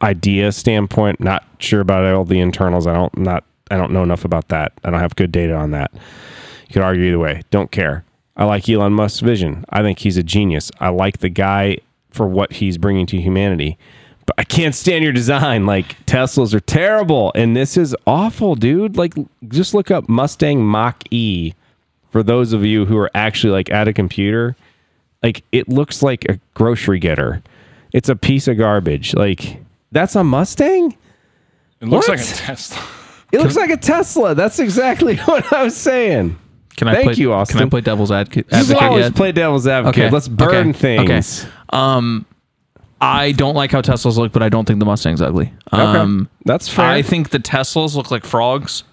idea 0.02 0.52
standpoint. 0.52 1.20
Not 1.20 1.46
sure 1.60 1.82
about 1.82 2.06
all 2.06 2.26
the 2.26 2.40
internals. 2.40 2.88
I 2.88 2.94
don't 2.94 3.16
not 3.18 3.44
I 3.72 3.78
don't 3.78 3.92
know 3.92 4.04
enough 4.04 4.26
about 4.26 4.48
that. 4.50 4.74
I 4.84 4.92
don't 4.92 5.00
have 5.00 5.16
good 5.16 5.32
data 5.32 5.54
on 5.54 5.72
that. 5.72 5.92
You 5.94 6.74
could 6.74 6.82
argue 6.84 7.04
either 7.06 7.20
way. 7.20 7.42
Don't 7.52 7.72
care. 7.72 8.04
I 8.38 8.46
like 8.46 8.68
Elon 8.70 8.94
Musk's 8.94 9.22
vision. 9.22 9.66
I 9.70 9.82
think 9.82 10.00
he's 10.00 10.18
a 10.18 10.24
genius. 10.24 10.72
I 10.80 10.90
like 10.90 11.20
the 11.20 11.30
guy 11.30 11.78
for 12.12 12.28
what 12.28 12.54
he's 12.54 12.78
bringing 12.78 13.06
to 13.08 13.20
humanity. 13.22 13.78
But 14.26 14.36
I 14.40 14.44
can't 14.44 14.74
stand 14.76 15.04
your 15.04 15.14
design. 15.14 15.66
Like 15.66 16.04
Teslas 16.06 16.54
are 16.54 16.60
terrible, 16.60 17.32
and 17.36 17.56
this 17.56 17.78
is 17.78 17.96
awful, 18.08 18.56
dude. 18.56 18.98
Like 18.98 19.14
just 19.50 19.74
look 19.74 19.92
up 19.92 20.10
Mustang 20.10 20.64
Mach 20.66 21.02
E 21.12 21.54
for 22.12 22.24
those 22.24 22.52
of 22.54 22.66
you 22.66 22.86
who 22.86 22.98
are 22.98 23.12
actually 23.14 23.52
like 23.54 23.70
at 23.72 23.88
a 23.88 23.94
computer. 23.94 24.56
Like 25.24 25.44
it 25.52 25.70
looks 25.70 26.02
like 26.04 26.26
a 26.26 26.40
grocery 26.56 27.00
getter. 27.00 27.42
It's 27.94 28.10
a 28.10 28.16
piece 28.16 28.48
of 28.48 28.58
garbage. 28.58 29.14
Like 29.14 29.62
that's 29.92 30.16
a 30.16 30.24
Mustang. 30.24 30.98
It 31.82 31.88
looks 31.88 32.08
What? 32.10 32.18
like 32.18 32.28
a 32.28 32.32
Tesla. 32.34 32.82
It 33.32 33.40
looks 33.40 33.56
like 33.56 33.70
a 33.70 33.78
Tesla. 33.78 34.36
That's 34.36 34.60
exactly 34.60 35.18
what 35.26 35.52
I 35.52 35.64
was 35.64 35.76
saying. 35.76 36.38
can 36.78 36.88
I 36.88 36.94
Thank 36.94 37.06
play, 37.06 37.14
you, 37.16 37.34
Austin. 37.34 37.58
Can 37.58 37.68
I 37.68 37.70
play 37.70 37.82
devil's 37.82 38.12
advocate? 38.12 38.48
You 38.52 38.58
advocate 38.58 38.84
always 38.84 39.06
yet? 39.06 39.16
play 39.16 39.32
devil's 39.32 39.68
advocate. 39.68 40.04
Okay. 40.06 40.12
Let's 40.12 40.28
burn 40.28 40.70
okay, 40.70 40.98
things. 40.98 41.44
Okay. 41.44 41.52
Um, 41.70 42.26
I 43.02 43.34
don't 43.34 43.56
like 43.56 43.72
how 43.72 43.82
Teslas 43.82 44.18
look, 44.18 44.32
but 44.32 44.42
I 44.42 44.50
don't 44.50 44.66
think 44.66 44.80
the 44.80 44.86
Mustang's 44.86 45.22
ugly. 45.22 45.54
Okay. 45.74 45.82
Um, 45.82 46.30
That's 46.46 46.70
fair. 46.70 46.86
I 46.86 47.02
think 47.02 47.30
the 47.30 47.40
Teslas 47.40 47.96
look 47.96 48.10
like 48.10 48.26
frogs. 48.26 48.84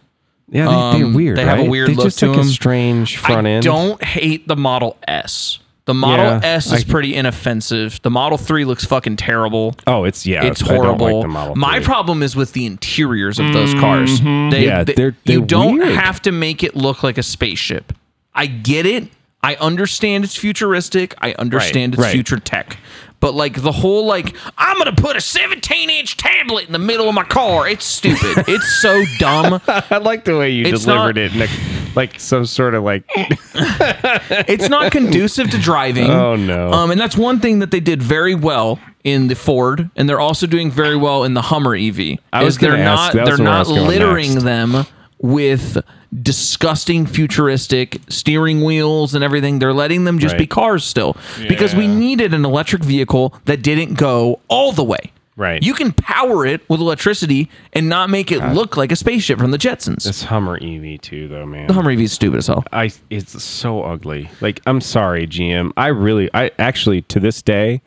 yeah, 0.48 0.64
they, 0.64 0.98
they're 0.98 1.06
um, 1.06 1.14
weird. 1.14 1.36
they 1.38 1.44
have 1.44 1.58
a 1.58 1.62
right? 1.62 1.70
weird 1.70 1.88
they 1.88 1.94
look 1.94 2.06
just 2.06 2.18
to 2.18 2.28
like 2.28 2.36
a 2.36 2.40
them. 2.40 2.48
strange 2.48 3.16
front 3.18 3.46
I 3.46 3.50
end. 3.50 3.64
don't 3.64 4.02
hate 4.02 4.48
the 4.48 4.56
Model 4.56 4.98
S. 5.06 5.60
The 5.84 5.94
Model 5.94 6.24
Yeah, 6.26 6.40
S 6.44 6.66
is 6.72 6.84
I- 6.84 6.90
pretty 6.90 7.14
inoffensive. 7.16 8.00
The 8.02 8.10
Model 8.10 8.38
3 8.38 8.64
looks 8.64 8.84
fucking 8.84 9.16
terrible. 9.16 9.74
Oh, 9.86 10.04
it's 10.04 10.24
yeah. 10.24 10.44
it's 10.44 10.62
like 10.62 10.76
horrible. 10.76 11.22
the 11.22 11.28
Model 11.28 11.56
My 11.56 11.80
problem 11.80 12.22
is 12.22 12.36
with 12.36 12.52
the 12.52 12.66
interiors 12.66 13.40
of 13.40 13.52
those 13.52 13.74
cars. 13.74 14.20
Mm-hmm. 14.20 14.62
Yeah, 14.62 14.84
they- 14.84 14.92
they're- 14.94 15.16
you 15.24 15.38
they're 15.38 15.46
don't 15.46 15.78
weird. 15.78 15.96
have 15.96 16.22
to 16.22 16.30
make 16.32 16.62
it 16.62 16.76
look 16.76 17.02
like 17.02 17.18
a 17.18 17.22
spaceship. 17.22 17.92
I 18.34 18.46
get 18.46 18.86
it. 18.86 19.08
I 19.42 19.56
understand 19.56 20.24
it's 20.24 20.36
futuristic. 20.36 21.14
I 21.20 21.32
understand 21.32 21.94
it's 21.94 22.02
right. 22.02 22.12
future 22.12 22.38
tech. 22.38 22.76
But 23.18 23.34
like 23.34 23.60
the 23.62 23.72
whole 23.72 24.06
like 24.06 24.34
I'm 24.58 24.78
gonna 24.78 24.92
put 24.92 25.16
a 25.16 25.20
17 25.20 25.90
inch 25.90 26.16
tablet 26.16 26.66
in 26.66 26.72
the 26.72 26.78
middle 26.78 27.08
of 27.08 27.14
my 27.14 27.24
car. 27.24 27.68
It's 27.68 27.84
stupid. 27.84 28.44
it's 28.48 28.80
so 28.80 29.02
dumb. 29.18 29.60
I 29.68 29.98
like 29.98 30.24
the 30.24 30.36
way 30.36 30.50
you 30.50 30.66
It's 30.66 30.84
delivered 30.84 31.16
not- 31.16 31.24
it, 31.24 31.34
Nick. 31.34 31.50
Like 31.94 32.18
some 32.18 32.46
sort 32.46 32.74
of 32.74 32.82
like. 32.84 33.04
It's 34.48 34.68
not 34.68 34.92
conducive 34.92 35.50
to 35.50 35.58
driving. 35.58 36.10
Oh, 36.10 36.36
no. 36.36 36.72
Um, 36.72 36.90
and 36.90 36.98
that's 37.00 37.16
one 37.16 37.38
thing 37.38 37.58
that 37.58 37.70
they 37.70 37.80
did 37.80 38.02
very 38.02 38.34
well 38.34 38.80
in 39.04 39.28
the 39.28 39.34
Ford, 39.34 39.90
and 39.94 40.08
they're 40.08 40.20
also 40.20 40.46
doing 40.46 40.70
very 40.70 40.96
well 40.96 41.24
in 41.24 41.34
the 41.34 41.42
Hummer 41.42 41.76
EV. 41.76 42.18
I 42.32 42.44
was 42.44 42.54
is 42.54 42.60
they're 42.60 42.76
ask- 42.76 43.14
not 43.14 43.24
that 43.26 43.28
was 43.30 43.36
they're 43.38 43.44
not 43.44 43.68
littering 43.68 44.32
next. 44.32 44.44
them 44.44 44.86
with 45.22 45.78
disgusting 46.22 47.06
futuristic 47.06 47.98
steering 48.08 48.62
wheels 48.62 49.14
and 49.14 49.24
everything. 49.24 49.58
They're 49.58 49.72
letting 49.72 50.04
them 50.04 50.18
just 50.18 50.36
be 50.36 50.46
cars 50.46 50.84
still 50.84 51.16
because 51.48 51.74
we 51.74 51.86
needed 51.86 52.34
an 52.34 52.44
electric 52.44 52.82
vehicle 52.84 53.34
that 53.46 53.62
didn't 53.62 53.94
go 53.94 54.40
all 54.48 54.72
the 54.72 54.84
way. 54.84 55.12
Right. 55.34 55.62
You 55.62 55.72
can 55.72 55.92
power 55.92 56.44
it 56.44 56.68
with 56.68 56.80
electricity 56.80 57.48
and 57.72 57.88
not 57.88 58.10
make 58.10 58.30
it 58.30 58.40
look 58.52 58.76
like 58.76 58.92
a 58.92 58.96
spaceship 58.96 59.38
from 59.38 59.50
the 59.50 59.56
Jetsons. 59.56 60.04
This 60.04 60.24
Hummer 60.24 60.58
EV 60.60 61.00
too, 61.00 61.26
though, 61.26 61.46
man. 61.46 61.68
the 61.68 61.72
Hummer 61.72 61.90
EV 61.92 62.00
is 62.00 62.12
stupid 62.12 62.38
as 62.38 62.48
hell. 62.48 62.64
I 62.70 62.90
it's 63.08 63.42
so 63.42 63.82
ugly. 63.82 64.30
Like 64.42 64.60
I'm 64.66 64.82
sorry, 64.82 65.26
GM. 65.26 65.72
I 65.76 65.86
really 65.86 66.28
I 66.34 66.50
actually 66.58 67.00
to 67.02 67.18
this 67.18 67.40
day 67.40 67.80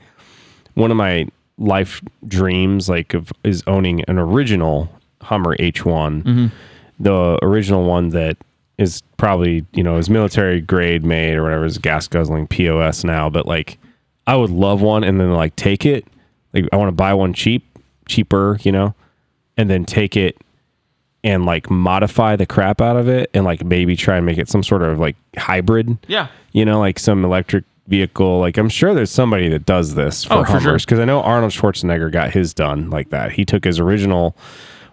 one 0.73 0.89
of 0.89 0.97
my 0.97 1.27
life 1.57 2.01
dreams 2.27 2.89
like 2.89 3.13
of 3.13 3.31
is 3.43 3.63
owning 3.67 4.03
an 4.05 4.17
original 4.17 4.89
Hummer 5.21 5.55
H1. 5.57 6.51
The 6.99 7.37
original 7.41 7.83
one 7.83 8.09
that 8.09 8.37
is 8.77 9.01
probably, 9.17 9.65
you 9.73 9.83
know, 9.83 9.97
is 9.97 10.09
military 10.09 10.61
grade 10.61 11.03
made 11.03 11.35
or 11.35 11.43
whatever, 11.43 11.65
is 11.65 11.77
gas 11.77 12.07
guzzling 12.07 12.47
POS 12.47 13.03
now, 13.03 13.29
but 13.29 13.45
like 13.45 13.77
I 14.27 14.35
would 14.35 14.49
love 14.49 14.81
one 14.81 15.03
and 15.03 15.19
then 15.19 15.31
like 15.33 15.55
take 15.55 15.85
it. 15.85 16.05
Like 16.53 16.65
I 16.71 16.77
want 16.77 16.89
to 16.89 16.93
buy 16.95 17.13
one 17.13 17.33
cheap, 17.33 17.63
cheaper, 18.07 18.57
you 18.61 18.71
know, 18.71 18.93
and 19.57 19.69
then 19.69 19.85
take 19.85 20.15
it 20.17 20.37
and 21.23 21.45
like 21.45 21.69
modify 21.69 22.35
the 22.35 22.45
crap 22.45 22.81
out 22.81 22.97
of 22.97 23.07
it 23.07 23.29
and 23.33 23.45
like 23.45 23.63
maybe 23.63 23.95
try 23.95 24.17
and 24.17 24.25
make 24.25 24.37
it 24.37 24.47
some 24.47 24.63
sort 24.63 24.81
of 24.81 24.99
like 24.99 25.15
hybrid. 25.37 25.97
Yeah. 26.07 26.27
You 26.51 26.65
know, 26.65 26.79
like 26.79 26.99
some 26.99 27.25
electric 27.25 27.63
vehicle. 27.87 28.39
Like 28.39 28.57
I'm 28.57 28.69
sure 28.69 28.93
there's 28.93 29.11
somebody 29.11 29.47
that 29.49 29.65
does 29.65 29.95
this 29.95 30.23
for 30.23 30.33
Oh, 30.33 30.43
sure. 30.45 30.59
Hummers 30.59 30.85
because 30.85 30.99
I 30.99 31.05
know 31.05 31.21
Arnold 31.21 31.51
Schwarzenegger 31.51 32.11
got 32.11 32.31
his 32.31 32.53
done 32.53 32.89
like 32.89 33.09
that. 33.09 33.31
He 33.31 33.43
took 33.45 33.63
his 33.63 33.79
original 33.79 34.35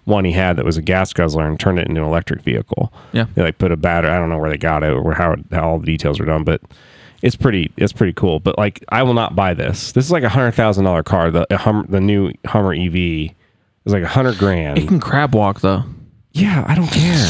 one 0.05 0.25
he 0.25 0.33
had 0.33 0.57
that 0.57 0.65
was 0.65 0.77
a 0.77 0.83
gas 0.83 1.13
guzzler 1.13 1.47
and 1.47 1.59
turned 1.59 1.79
it 1.79 1.89
into 1.89 2.01
an 2.01 2.07
electric 2.07 2.43
vehicle. 2.43 2.93
Yeah. 3.13 3.27
They 3.35 3.43
like 3.43 3.59
put 3.59 3.71
a 3.71 3.77
battery. 3.77 4.11
I 4.11 4.19
don't 4.19 4.29
know 4.29 4.39
where 4.39 4.51
they 4.51 4.59
got 4.59 4.83
it 4.83 4.93
or 4.93 5.15
how, 5.15 5.37
how 5.53 5.71
all 5.71 5.79
the 5.79 5.87
details 5.87 6.19
were 6.19 6.27
done, 6.27 6.45
but 6.45 6.61
it's 7.23 7.37
pretty 7.37 7.71
it's 7.77 7.93
pretty 7.93 8.13
cool. 8.13 8.41
But 8.41 8.59
like 8.59 8.85
I 8.89 9.03
will 9.05 9.15
not 9.15 9.37
buy 9.37 9.55
this. 9.55 9.93
This 9.93 10.05
is 10.05 10.11
like 10.11 10.25
a 10.25 10.29
hundred 10.29 10.53
thousand 10.53 10.85
dollar 10.85 11.03
car. 11.03 11.31
The 11.31 11.47
a 11.55 11.57
Hummer, 11.57 11.87
the 11.89 12.01
new 12.01 12.33
Hummer 12.47 12.75
EV 12.75 12.97
is 12.97 13.33
like 13.87 14.03
a 14.03 14.09
hundred 14.09 14.39
grand. 14.39 14.79
It 14.79 14.89
can 14.89 15.01
crab 15.01 15.35
walk 15.35 15.61
though. 15.61 15.85
Yeah, 16.33 16.65
I 16.67 16.75
don't 16.75 16.89
care. 16.89 17.29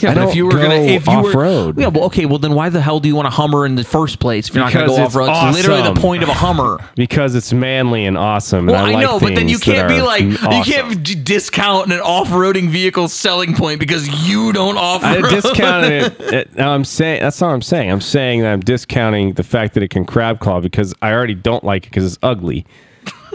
Yeah, 0.02 0.10
I 0.10 0.14
but 0.14 0.20
don't 0.20 0.30
if 0.30 0.36
you 0.36 0.46
were 0.46 0.52
gonna 0.52 0.74
if 0.76 1.06
you 1.06 1.20
were 1.20 1.28
off-road. 1.28 1.78
yeah, 1.78 1.88
well, 1.88 2.04
okay, 2.04 2.24
well 2.24 2.38
then 2.38 2.54
why 2.54 2.68
the 2.70 2.80
hell 2.80 3.00
do 3.00 3.08
you 3.08 3.14
want 3.16 3.26
a 3.28 3.30
Hummer 3.30 3.66
in 3.66 3.74
the 3.74 3.84
first 3.84 4.18
place 4.18 4.48
if 4.48 4.54
you're 4.54 4.64
not 4.64 4.72
going 4.72 4.86
to 4.86 4.92
Because 4.92 4.98
go 4.98 5.04
it's 5.04 5.14
off 5.16 5.44
road? 5.44 5.48
It's 5.50 5.56
literally 5.68 5.92
the 5.94 6.00
point 6.00 6.22
of 6.22 6.28
a 6.28 6.34
Hummer. 6.34 6.78
because 6.96 7.34
it's 7.34 7.52
manly 7.52 8.06
and 8.06 8.16
awesome. 8.16 8.66
Well, 8.66 8.76
and 8.76 8.86
I, 8.92 8.94
like 8.94 9.06
know, 9.06 9.20
but 9.20 9.34
then 9.34 9.48
you 9.48 9.58
things 9.58 9.76
that 9.76 9.86
can't 9.86 9.88
be 9.88 10.00
are 10.00 10.02
like 10.06 10.22
you 10.22 10.36
awesome. 10.38 10.72
can't 10.72 11.02
d- 11.02 11.14
discount 11.16 11.92
an 11.92 12.00
off-roading 12.00 12.68
vehicle's 12.70 13.12
selling 13.12 13.54
point 13.54 13.78
because 13.80 14.08
you 14.28 14.52
don't 14.52 14.78
off 14.78 15.02
I 15.04 15.18
road. 15.20 15.30
discounted 15.30 15.92
it. 15.92 16.20
it- 16.32 16.56
no, 16.56 16.70
I'm 16.70 16.84
saying 16.84 17.20
that's 17.20 17.40
not 17.40 17.48
what 17.48 17.54
I'm 17.54 17.62
saying. 17.62 17.90
I'm 17.90 18.00
saying 18.00 18.40
that 18.40 18.52
I'm 18.52 18.60
discounting 18.60 19.34
the 19.34 19.42
fact 19.42 19.74
that 19.74 19.82
it 19.82 19.88
can 19.88 20.04
crab 20.06 20.40
claw 20.40 20.60
because 20.60 20.94
I 21.02 21.12
already 21.12 21.34
don't 21.34 21.64
like 21.64 21.84
it 21.86 21.90
because 21.90 22.06
it's 22.06 22.18
ugly. 22.22 22.64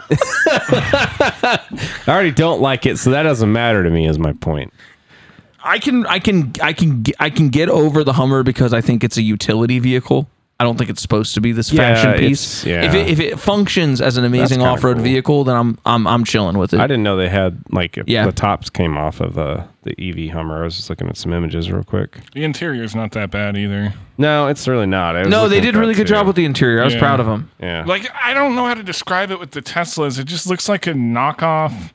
I 0.10 1.60
already 2.08 2.32
don't 2.32 2.62
like 2.62 2.86
it, 2.86 2.97
so 2.97 3.10
that 3.12 3.23
doesn't 3.23 3.51
matter 3.51 3.84
to 3.84 3.89
me. 3.89 4.08
Is 4.08 4.19
my 4.19 4.34
point. 4.34 4.73
I 5.65 5.80
can 5.80 6.06
I 6.06 6.19
can 6.19 6.54
I 6.62 6.73
can 6.73 7.04
I 7.19 7.30
can 7.30 7.49
get 7.49 7.69
over 7.69 8.04
the 8.04 8.13
Hummer 8.13 8.43
because 8.43 8.73
I 8.73 8.82
think 8.82 9.04
it's 9.04 9.17
a 9.17 9.21
utility 9.23 9.80
vehicle. 9.80 10.30
I 10.58 10.63
don't 10.63 10.78
think 10.78 10.89
it's 10.89 11.01
supposed 11.01 11.34
to 11.34 11.41
be 11.41 11.51
this 11.51 11.69
Yeah, 11.73 11.95
fashion 11.95 12.13
piece. 12.17 12.63
yeah. 12.65 12.84
If 12.86 12.93
it 12.93 13.10
if 13.10 13.19
it 13.19 13.38
functions 13.39 13.99
as 13.99 14.15
an 14.15 14.23
amazing 14.23 14.62
off-road 14.62 14.95
cool. 14.95 15.04
vehicle, 15.04 15.43
then 15.43 15.56
I'm 15.58 15.78
I'm 15.86 16.08
I'm 16.08 16.23
chilling 16.23 16.58
with 16.58 16.73
it. 16.73 16.80
I 16.80 16.88
didn't 16.88 17.04
know 17.04 17.17
they 17.17 17.28
had 17.28 17.58
like 17.71 17.99
Yeah. 18.06 18.25
the 18.25 18.32
tops 18.32 18.69
came 18.69 18.95
off 18.95 19.19
of 19.19 19.34
the 19.34 19.65
the 19.84 19.93
EV 19.99 20.32
Hummer. 20.32 20.62
I 20.62 20.63
was 20.63 20.78
just 20.78 20.89
looking 20.89 21.10
at 21.10 21.17
some 21.17 21.34
images 21.34 21.69
real 21.69 21.84
quick. 21.84 22.19
The 22.34 22.45
interior's 22.45 22.95
not 22.95 23.12
that 23.12 23.32
bad 23.32 23.58
either. 23.58 23.93
No, 24.17 24.47
it's 24.47 24.65
really 24.65 24.86
not. 24.86 25.28
No, 25.28 25.49
they 25.49 25.60
did 25.60 25.75
a 25.75 25.80
really 25.80 25.93
good 25.93 26.08
too. 26.08 26.13
job 26.13 26.25
with 26.25 26.38
the 26.38 26.45
interior. 26.45 26.82
I 26.82 26.86
was 26.86 26.93
Yeah. 26.93 26.99
proud 27.01 27.19
of 27.19 27.25
them. 27.25 27.49
Yeah, 27.60 27.84
Like 27.86 28.10
I 28.23 28.34
don't 28.34 28.56
know 28.56 28.65
how 28.65 28.75
to 28.75 28.84
describe 28.84 29.32
it 29.32 29.39
with 29.41 29.51
the 29.51 29.62
Teslas. 29.62 30.17
It 30.19 30.23
just 30.25 30.47
looks 30.47 30.69
like 30.69 30.88
a 30.88 30.93
knockoff. 30.93 31.91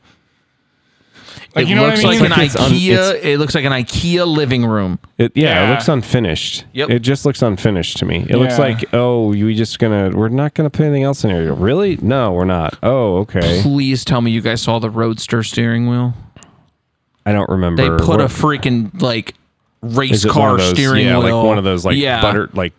Like 1.54 1.64
it 1.64 1.68
you 1.68 1.74
know 1.74 1.86
looks 1.86 2.02
what 2.04 2.10
I 2.16 2.20
mean? 2.20 2.30
like 2.30 2.38
an 2.38 2.44
It's 2.44 2.56
un- 2.56 2.70
IKEA. 2.70 2.92
it's- 2.92 3.24
it 3.24 3.38
looks 3.38 3.54
like 3.56 3.64
an 3.64 3.72
IKEA 3.72 4.26
living 4.26 4.64
room. 4.64 4.98
It, 5.18 5.32
yeah, 5.34 5.62
it 5.62 5.66
Yeah. 5.66 5.70
looks 5.72 5.88
unfinished. 5.88 6.64
Yep. 6.72 6.90
It 6.90 6.98
just 7.00 7.26
looks 7.26 7.42
unfinished 7.42 7.96
to 7.98 8.04
me. 8.04 8.24
It 8.28 8.36
looks 8.36 8.56
Yeah. 8.58 8.64
like, 8.64 8.94
oh, 8.94 9.28
we 9.28 9.54
just 9.54 9.78
gonna, 9.80 10.10
we're 10.14 10.28
not 10.28 10.54
gonna 10.54 10.70
put 10.70 10.82
anything 10.84 11.02
else 11.02 11.24
in 11.24 11.30
here. 11.30 11.52
Really? 11.52 11.98
No, 12.00 12.32
we're 12.32 12.44
not. 12.44 12.78
Oh, 12.82 13.16
okay. 13.18 13.60
Please 13.62 14.04
tell 14.04 14.20
me 14.20 14.30
you 14.30 14.40
guys 14.40 14.62
saw 14.62 14.78
the 14.78 14.90
Roadster 14.90 15.42
steering 15.42 15.88
wheel. 15.88 16.14
I 17.26 17.32
don't 17.32 17.48
remember. 17.50 17.82
They 17.82 18.04
put 18.04 18.20
a 18.20 18.24
what- 18.24 18.30
freaking 18.30 19.00
like 19.02 19.34
race 19.82 20.12
is 20.12 20.24
it 20.24 20.28
one 20.28 20.34
car 20.34 20.50
of 20.52 20.58
those- 20.58 20.70
steering 20.70 21.06
yeah, 21.06 21.18
wheel. 21.18 21.36
like 21.36 21.44
one 21.46 21.58
of 21.58 21.64
those 21.64 21.84
like 21.84 21.96
yeah, 21.96 22.20
butter, 22.22 22.48
like 22.54 22.72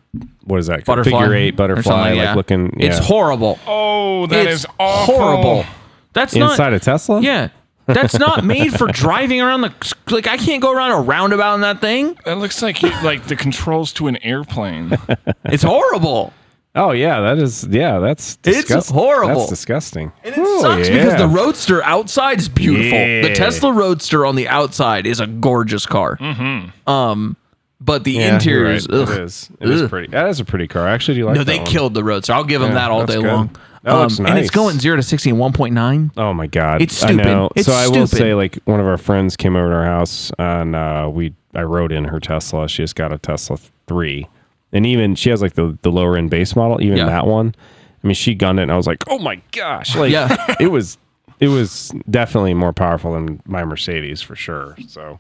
what 0.46 0.60
is 0.60 0.68
that? 0.68 0.86
butterfly 0.86 1.20
Figure 1.20 1.36
eight 1.36 1.54
or 1.54 1.58
butterfly, 1.58 1.84
something, 1.84 2.18
like 2.18 2.26
yeah. 2.26 2.34
looking. 2.36 2.74
Yeah. 2.78 2.88
It's 2.88 3.00
horrible. 3.00 3.60
oh, 3.68 4.28
that 4.28 4.46
it's 4.48 4.62
is 4.62 4.66
awful. 4.80 5.16
horrible. 5.16 5.66
That's 6.14 6.34
inside 6.36 6.58
not. 6.72 6.74
a 6.74 6.80
Tesla. 6.80 7.22
yeah, 7.22 7.50
that's 7.94 8.18
not 8.20 8.44
made 8.44 8.74
for 8.78 8.88
driving 8.88 9.42
around 9.42 9.62
the. 9.62 9.74
Like 10.10 10.28
I 10.28 10.38
can't 10.38 10.62
go 10.62 10.72
around 10.72 10.92
a 10.92 11.02
roundabout 11.02 11.56
in 11.56 11.62
that 11.62 11.82
thing. 11.82 12.18
That 12.26 12.38
looks 12.38 12.62
like 12.62 12.82
you, 12.82 12.90
like 13.04 13.26
the 13.26 13.36
controls 13.36 13.94
to 13.94 14.08
an 14.08 14.18
airplane. 14.24 14.98
It's 15.46 15.64
horrible. 15.64 16.34
Oh 16.74 16.92
yeah, 16.92 17.20
that 17.22 17.38
is. 17.38 17.68
Yeah, 17.70 18.00
that's. 18.00 18.38
It's 18.46 18.60
disgusting. 18.60 18.96
horrible. 18.96 19.40
That's 19.40 19.50
disgusting. 19.50 20.12
And 20.24 20.34
it 20.36 20.40
Oh, 20.42 20.62
sucks 20.62 20.88
yeah. 20.90 21.04
because 21.04 21.18
the 21.20 21.28
Roadster 21.28 21.84
outside 21.84 22.40
is 22.40 22.48
beautiful. 22.48 22.98
The 22.98 23.34
Tesla 23.36 23.74
Roadster 23.74 24.26
on 24.26 24.36
the 24.38 24.48
outside 24.48 25.06
is 25.06 25.20
a 25.20 25.28
gorgeous 25.28 25.86
car. 25.86 26.16
Mm-hmm. 26.18 26.90
Um, 26.90 27.36
but 27.82 28.04
the 28.06 28.14
Yeah, 28.14 28.36
interior 28.36 28.68
you're 28.68 28.72
is. 28.74 28.88
right. 28.88 29.00
ugh. 29.02 29.10
It 29.10 29.22
is. 29.24 29.50
It 29.60 29.70
is 29.70 29.82
Ugh. 29.82 29.90
pretty. 29.90 30.08
That 30.12 30.28
is 30.30 30.40
a 30.40 30.46
pretty 30.46 30.68
car. 30.68 30.88
Actually, 30.88 31.16
do 31.16 31.20
you 31.20 31.26
like? 31.26 31.34
No, 31.36 31.40
that 31.44 31.46
they 31.52 31.58
one? 31.58 31.68
killed 31.68 31.94
the 31.94 32.04
Roadster. 32.06 32.34
I'll 32.34 32.44
give 32.46 32.62
them 32.62 32.70
Yeah, 32.72 32.76
that 32.76 32.92
all 32.92 33.06
day 33.06 33.16
good. 33.16 33.26
long. 33.26 33.56
That 33.84 33.94
looks 33.94 34.20
And 34.20 34.28
it's 34.30 34.36
nice. 34.36 34.50
going 34.52 34.80
zero 34.80 34.96
to 34.98 35.02
sixty 35.04 35.30
in 35.32 35.38
one 35.38 35.54
point 35.54 35.74
nine. 35.74 36.12
Oh 36.18 36.34
my 36.34 36.48
god, 36.48 36.82
It's 36.82 36.96
stupid. 36.98 37.22
I 37.26 37.34
know. 37.34 37.50
It's 37.56 37.66
so 37.68 37.74
I 37.74 37.88
will 37.88 38.06
stupid. 38.08 38.18
say, 38.24 38.34
like, 38.36 38.60
one 38.66 38.80
of 38.80 38.86
our 38.86 38.98
friends 38.98 39.36
came 39.36 39.56
over 39.56 39.70
to 39.70 39.76
our 39.76 39.86
house, 39.86 40.32
and 40.38 40.76
uh, 40.76 41.10
we 41.12 41.34
I 41.56 41.64
rode 41.64 41.92
in 41.92 42.06
her 42.06 42.20
Tesla. 42.20 42.70
She 42.70 42.84
just 42.84 42.96
got 42.96 43.12
a 43.12 43.18
Tesla 43.18 43.58
three, 43.88 44.28
and 44.72 44.86
even 44.86 45.16
she 45.16 45.30
has 45.32 45.42
like 45.42 45.54
the 45.54 45.78
the 45.82 45.92
lower 45.92 46.16
end 46.16 46.30
base 46.30 46.56
model. 46.56 46.82
Even 46.82 46.98
Yeah. 46.98 47.08
that 47.08 47.26
one, 47.26 47.56
I 48.04 48.08
mean, 48.08 48.14
she 48.16 48.36
gunned 48.36 48.60
it, 48.60 48.64
and 48.64 48.72
I 48.72 48.78
was 48.78 48.86
like, 48.88 49.04
oh 49.10 49.18
my 49.20 49.42
gosh, 49.52 49.96
like, 49.98 50.12
Yeah. 50.12 50.56
it 50.60 50.68
was. 50.72 50.98
It 51.42 51.48
was 51.50 51.92
definitely 52.10 52.54
more 52.54 52.72
powerful 52.72 53.14
than 53.14 53.42
my 53.46 53.66
Mercedes 53.66 54.22
for 54.22 54.36
sure. 54.36 54.78
So 54.88 55.20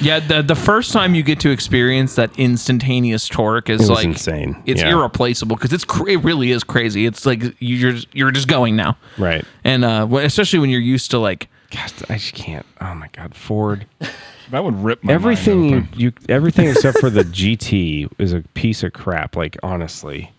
Yeah, 0.00 0.20
the 0.20 0.40
the 0.42 0.54
first 0.54 0.92
time 0.92 1.14
you 1.14 1.22
get 1.22 1.40
to 1.40 1.50
experience 1.50 2.14
that 2.14 2.30
instantaneous 2.38 3.28
torque 3.28 3.68
is 3.68 3.90
like 3.90 4.04
insane. 4.04 4.62
It's 4.66 4.82
Yeah. 4.82 4.90
irreplaceable 4.92 5.56
because 5.56 5.72
it's 5.72 5.84
cr- 5.84 6.08
it 6.10 6.22
really 6.24 6.52
is 6.52 6.62
crazy. 6.64 7.06
It's 7.06 7.26
like 7.26 7.42
you're 7.58 7.92
just, 7.92 8.06
you're 8.14 8.30
just 8.30 8.46
going 8.48 8.76
now, 8.76 8.96
right, 9.18 9.44
and 9.64 9.84
uh, 9.84 10.06
especially 10.22 10.60
when 10.60 10.70
you're 10.70 10.80
used 10.80 11.10
to 11.10 11.18
like 11.18 11.48
gosh, 11.72 11.90
I 12.08 12.14
just 12.14 12.34
can't. 12.34 12.64
Oh 12.80 12.94
my 12.94 13.08
god, 13.12 13.34
Ford. 13.34 13.86
That 14.52 14.62
would 14.62 14.76
rip 14.84 15.02
my 15.02 15.12
everything 15.12 15.60
mind 15.72 15.88
you, 15.96 16.10
open. 16.10 16.22
you 16.28 16.32
everything 16.34 16.68
except 16.72 16.98
for 17.00 17.10
the 17.10 17.24
GT 17.24 18.08
is 18.18 18.32
a 18.32 18.42
piece 18.54 18.84
of 18.84 18.92
crap. 18.92 19.34
Like 19.34 19.56
honestly, 19.64 20.30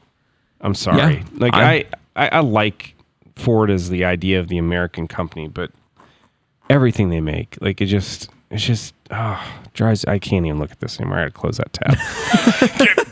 I'm 0.62 0.74
sorry. 0.76 0.98
Yeah, 1.16 1.24
like 1.34 1.54
I- 1.54 1.74
I, 1.74 1.86
I 2.16 2.28
I 2.30 2.40
like 2.40 2.94
Ford 3.38 3.70
as 3.70 3.90
the 3.90 4.04
idea 4.06 4.40
of 4.40 4.48
the 4.48 4.58
American 4.58 5.08
company, 5.08 5.48
but 5.48 5.72
everything 6.70 7.10
they 7.10 7.22
make, 7.22 7.58
like 7.62 7.82
it 7.82 7.86
just 7.86 8.30
it's 8.50 8.64
just 8.64 8.94
oh, 9.12 9.44
drives. 9.74 10.06
I 10.06 10.20
can't 10.20 10.46
even 10.46 10.60
look 10.60 10.72
at 10.72 10.80
this 10.80 11.00
anymore. 11.00 11.20
I 11.20 11.22
gotta 11.24 11.32
close 11.32 11.58
that 11.58 11.74
tab. 11.74 11.98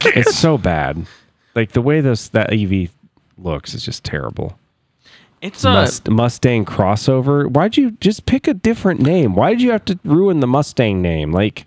it's 0.15 0.37
so 0.37 0.57
bad. 0.57 1.05
Like 1.55 1.71
the 1.71 1.81
way 1.81 2.01
this 2.01 2.29
that 2.29 2.53
EV 2.53 2.89
looks 3.37 3.73
is 3.73 3.83
just 3.83 4.03
terrible. 4.03 4.57
it's 5.41 5.63
a 5.63 5.69
Must, 5.69 6.09
Mustang 6.09 6.65
crossover. 6.65 7.49
Why'd 7.49 7.77
you 7.77 7.91
just 7.91 8.25
pick 8.25 8.47
a 8.47 8.53
different 8.53 9.01
name? 9.01 9.35
Why 9.35 9.51
did 9.51 9.61
you 9.61 9.71
have 9.71 9.85
to 9.85 9.99
ruin 10.03 10.39
the 10.39 10.47
Mustang 10.47 11.01
name? 11.01 11.31
Like, 11.31 11.65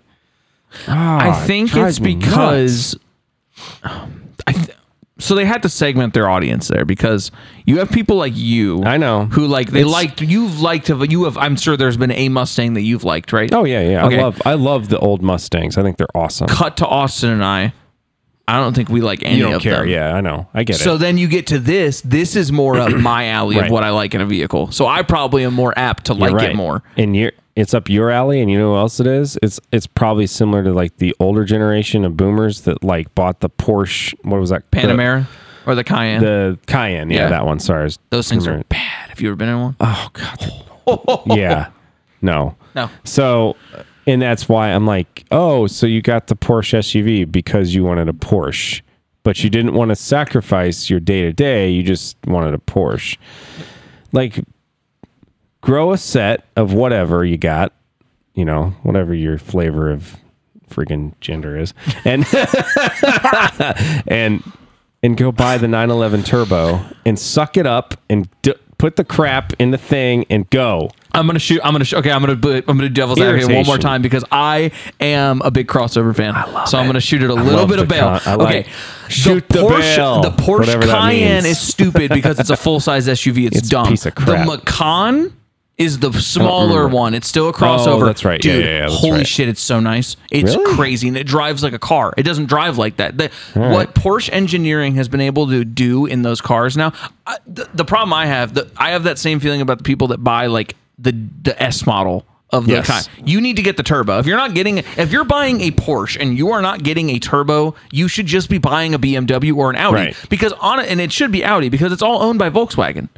I 0.87 1.29
ah, 1.29 1.43
it 1.43 1.47
think 1.47 1.71
drives 1.71 1.97
it's 1.97 2.03
me 2.03 2.15
nuts. 2.15 2.25
because 2.25 2.99
I 4.47 4.53
th- 4.53 4.77
so 5.19 5.35
they 5.35 5.45
had 5.45 5.61
to 5.63 5.69
segment 5.69 6.13
their 6.13 6.29
audience 6.29 6.67
there 6.69 6.85
because 6.85 7.31
you 7.65 7.77
have 7.79 7.91
people 7.91 8.15
like 8.15 8.33
you. 8.35 8.83
I 8.83 8.97
know. 8.97 9.25
who 9.25 9.45
like 9.47 9.69
they 9.71 9.81
It's- 9.81 9.93
liked 9.93 10.21
you've 10.21 10.61
liked 10.61 10.89
you 10.89 11.25
have. 11.25 11.37
I'm 11.37 11.55
sure 11.55 11.77
there's 11.77 11.97
been 11.97 12.11
a 12.11 12.29
Mustang 12.29 12.73
that 12.73 12.81
you've 12.81 13.03
liked, 13.03 13.31
right? 13.33 13.53
Oh 13.53 13.65
yeah, 13.65 13.81
yeah. 13.81 14.05
Okay. 14.05 14.17
I 14.17 14.21
love 14.23 14.41
I 14.45 14.53
love 14.55 14.89
the 14.89 14.97
old 14.99 15.21
Mustangs. 15.21 15.77
I 15.77 15.83
think 15.83 15.97
they're 15.97 16.07
awesome. 16.15 16.47
Cut 16.47 16.77
to 16.77 16.87
Austin 16.87 17.29
and 17.29 17.43
I. 17.43 17.73
I 18.55 18.59
don't 18.59 18.73
think 18.73 18.89
we 18.89 19.01
like 19.01 19.23
any 19.23 19.37
you 19.37 19.43
don't 19.43 19.53
of 19.55 19.61
care. 19.61 19.79
them. 19.79 19.89
Yeah, 19.89 20.13
I 20.15 20.21
know. 20.21 20.47
I 20.53 20.63
get 20.63 20.77
So 20.77 20.95
it. 20.95 20.97
then 20.99 21.17
you 21.17 21.27
get 21.27 21.47
to 21.47 21.59
this. 21.59 22.01
This 22.01 22.35
is 22.35 22.51
more 22.51 22.77
up 22.77 22.91
my 22.95 23.27
alley 23.27 23.55
Right. 23.57 23.65
of 23.65 23.71
what 23.71 23.83
I 23.83 23.89
like 23.91 24.13
in 24.15 24.21
a 24.21 24.25
vehicle. 24.25 24.71
So 24.71 24.87
I 24.87 25.01
probably 25.03 25.43
am 25.45 25.53
more 25.53 25.73
apt 25.77 26.05
to 26.05 26.13
like 26.13 26.33
right. 26.33 26.49
it 26.51 26.55
more. 26.55 26.83
And 26.97 27.15
you're 27.15 27.31
it's 27.55 27.73
up 27.73 27.89
your 27.89 28.09
alley, 28.09 28.39
and 28.41 28.49
you 28.49 28.57
know 28.57 28.71
who 28.71 28.77
else 28.77 28.99
it 29.01 29.07
is? 29.07 29.37
It's 29.43 29.59
it's 29.73 29.85
probably 29.87 30.27
similar 30.27 30.63
to 30.63 30.71
like 30.73 30.95
the 30.97 31.13
older 31.19 31.43
generation 31.43 32.05
of 32.05 32.15
boomers 32.15 32.61
that 32.61 32.83
like 32.83 33.13
bought 33.15 33.41
the 33.41 33.49
Porsche. 33.49 34.13
What 34.23 34.39
was 34.39 34.49
that? 34.51 34.69
Panamera 34.71 35.27
or 35.65 35.75
the 35.75 35.83
Cayenne. 35.83 36.21
The, 36.21 36.57
the 36.61 36.65
Cayenne. 36.67 37.09
Yeah, 37.09 37.23
Yeah. 37.23 37.29
that 37.29 37.45
one. 37.45 37.59
Sorry, 37.59 37.89
Those 38.11 38.29
things 38.29 38.47
are 38.47 38.63
bad. 38.69 39.09
Have 39.09 39.19
you 39.19 39.27
ever 39.29 39.35
been 39.35 39.49
in 39.49 39.59
one? 39.59 39.75
Oh 39.81 40.09
god. 40.13 41.21
yeah. 41.37 41.69
No. 42.21 42.55
No. 42.75 42.89
So, 43.03 43.55
and 44.09 44.19
that's 44.19 44.49
why 44.49 44.71
I'm 44.71 44.87
like, 44.87 45.23
oh, 45.29 45.67
so 45.67 45.85
you 45.85 46.01
got 46.01 46.27
the 46.27 46.35
Porsche 46.35 46.79
SUV 46.79 47.31
because 47.31 47.75
you 47.75 47.83
wanted 47.83 48.09
a 48.09 48.13
Porsche, 48.13 48.81
but 49.21 49.43
you 49.43 49.51
didn't 49.51 49.75
want 49.75 49.89
to 49.89 49.95
sacrifice 49.95 50.89
your 50.89 50.99
day 50.99 51.21
to 51.21 51.31
day. 51.31 51.69
You 51.69 51.83
just 51.83 52.17
wanted 52.25 52.55
a 52.55 52.57
Porsche. 52.57 53.17
Like, 54.11 54.43
grow 55.61 55.93
a 55.93 55.97
set 55.99 56.43
of 56.55 56.73
whatever 56.73 57.23
you 57.23 57.37
got, 57.37 57.71
you 58.33 58.45
know, 58.45 58.71
whatever 58.81 59.13
your 59.13 59.37
flavor 59.37 59.91
of 59.91 60.17
freaking 60.67 61.13
gender 61.21 61.55
is, 61.55 61.75
and 62.03 62.25
and 64.07 64.41
and 65.03 65.17
go 65.17 65.31
buy 65.31 65.59
the 65.59 65.67
911 65.67 66.23
Turbo 66.23 66.83
and 67.05 67.19
suck 67.19 67.57
it 67.57 67.67
up 67.67 67.93
and 68.09 68.27
d- 68.41 68.55
put 68.79 68.95
the 68.95 69.05
crap 69.05 69.53
in 69.59 69.69
the 69.69 69.77
thing 69.77 70.25
and 70.31 70.49
go. 70.49 70.89
I'm 71.11 71.25
gonna 71.25 71.39
shoot. 71.39 71.59
I'm 71.63 71.73
gonna. 71.73 71.85
Sh- 71.85 71.95
okay, 71.95 72.11
I'm 72.11 72.21
gonna. 72.21 72.35
put- 72.35 72.65
I'm 72.67 72.77
gonna 72.77 72.89
do 72.89 72.93
devil's 72.93 73.19
advocate 73.19 73.55
one 73.55 73.65
more 73.65 73.77
time 73.77 74.01
because 74.01 74.23
I 74.31 74.71
am 74.99 75.41
a 75.43 75.49
big 75.51 75.67
crossover 75.67 76.15
fan. 76.15 76.35
I 76.35 76.45
love 76.45 76.67
so 76.69 76.77
I'm 76.77 76.85
gonna 76.85 76.99
shoot 76.99 77.23
it 77.23 77.29
a 77.29 77.33
little 77.33 77.65
bit 77.65 77.79
of 77.79 77.87
the 77.87 77.93
bail. 77.95 78.19
con- 78.19 78.21
I 78.25 78.35
like- 78.35 78.55
okay, 78.65 78.69
Shoot 79.09 79.49
the 79.49 79.59
Porsche. 79.63 79.95
bail, 79.95 80.21
The 80.21 80.31
Porsche 80.31 80.81
Cayenne 80.81 81.45
is 81.45 81.59
stupid 81.59 82.09
because 82.11 82.39
it's 82.39 82.51
a 82.51 82.57
full 82.57 82.79
size 82.79 83.07
SUV. 83.07 83.47
It's, 83.47 83.57
It's 83.57 83.67
a 83.67 83.71
dumb. 83.71 83.87
piece 83.87 84.05
of 84.05 84.13
crap. 84.13 84.45
The 84.45 84.45
Macan 84.45 85.33
is 85.79 85.97
the 85.99 86.09
oh, 86.09 86.11
smaller 86.11 86.79
remember. 86.83 86.95
one. 86.95 87.13
It's 87.13 87.27
still 87.27 87.45
a 87.45 87.49
oh, 87.49 87.53
crossover. 87.53 88.01
Oh, 88.03 88.05
that's 88.05 88.25
right. 88.25 88.39
Dude, 88.41 88.63
yeah, 88.63 88.69
yeah, 88.69 88.79
that's 88.81 88.95
holy 88.95 89.19
right. 89.19 89.27
shit, 89.27 89.47
it's 89.47 89.61
so 89.61 89.79
nice. 89.79 90.15
It's 90.29 90.55
Really? 90.55 90.75
crazy 90.75 91.07
and 91.07 91.15
it 91.17 91.25
drives 91.25 91.63
like 91.63 91.71
a 91.73 91.79
car. 91.79 92.13
It 92.17 92.23
doesn't 92.23 92.47
drive 92.47 92.77
like 92.77 92.97
that. 92.97 93.17
The, 93.17 93.31
What 93.53 93.95
Porsche 93.95 94.29
engineering 94.31 94.95
has 94.95 95.07
been 95.07 95.21
able 95.21 95.47
to 95.47 95.63
do 95.63 96.05
in 96.05 96.21
those 96.21 96.41
cars 96.41 96.75
now, 96.77 96.91
I, 97.25 97.37
the, 97.47 97.67
the 97.73 97.85
problem 97.85 98.11
I 98.13 98.25
have, 98.25 98.53
the, 98.53 98.69
I 98.77 98.89
have 98.91 99.03
that 99.05 99.17
same 99.17 99.39
feeling 99.39 99.61
about 99.61 99.77
the 99.77 99.83
people 99.85 100.09
that 100.09 100.21
buy 100.23 100.47
like 100.47 100.75
the 100.99 101.13
the 101.43 101.61
S 101.61 101.85
model 101.85 102.25
of 102.51 102.65
the 102.65 102.73
Yes. 102.73 102.87
kind. 102.87 103.07
You 103.29 103.39
need 103.41 103.55
to 103.57 103.61
get 103.61 103.77
the 103.77 103.83
turbo. 103.83 104.17
If 104.19 104.25
you're 104.25 104.37
not 104.37 104.53
getting 104.55 104.79
if 104.79 105.11
you're 105.11 105.23
buying 105.23 105.61
a 105.61 105.71
Porsche 105.71 106.17
and 106.19 106.37
you 106.37 106.49
are 106.51 106.61
not 106.61 106.83
getting 106.83 107.09
a 107.11 107.19
turbo, 107.19 107.75
you 107.91 108.07
should 108.07 108.25
just 108.25 108.49
be 108.49 108.57
buying 108.57 108.93
a 108.93 108.99
BMW 108.99 109.55
or 109.55 109.69
an 109.69 109.75
Audi 109.75 109.95
Right. 109.95 110.15
because 110.29 110.51
on 110.53 110.79
it 110.79 110.89
and 110.89 110.99
it 110.99 111.11
should 111.11 111.31
be 111.31 111.43
Audi 111.45 111.69
because 111.69 111.91
it's 111.93 112.01
all 112.01 112.21
owned 112.23 112.39
by 112.39 112.49
Volkswagen. 112.49 113.09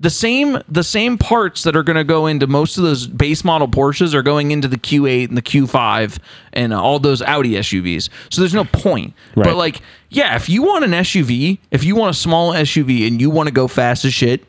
The 0.00 0.10
same 0.10 0.58
the 0.68 0.82
same 0.82 1.16
parts 1.16 1.62
that 1.62 1.76
are 1.76 1.84
going 1.84 1.96
to 1.96 2.02
go 2.02 2.26
into 2.26 2.48
most 2.48 2.76
of 2.76 2.82
those 2.82 3.06
base 3.06 3.44
model 3.44 3.68
Porsches 3.68 4.14
are 4.14 4.22
going 4.24 4.50
into 4.50 4.66
the 4.66 4.76
Q8 4.76 5.28
and 5.28 5.36
the 5.38 5.42
Q5 5.42 6.18
and 6.52 6.74
all 6.74 6.98
those 6.98 7.22
Audi 7.22 7.52
SUVs. 7.52 8.08
So 8.28 8.40
there's 8.42 8.52
no 8.52 8.64
point. 8.64 9.14
But 9.36 9.54
like, 9.54 9.80
yeah, 10.10 10.34
if 10.34 10.48
you 10.48 10.64
want 10.64 10.84
an 10.84 10.90
SUV, 10.90 11.58
if 11.70 11.84
you 11.84 11.94
want 11.94 12.16
a 12.16 12.18
small 12.18 12.52
SUV 12.52 13.06
and 13.06 13.20
you 13.20 13.30
want 13.30 13.46
to 13.46 13.52
go 13.54 13.68
fast 13.68 14.04
as 14.04 14.12
shit, 14.12 14.44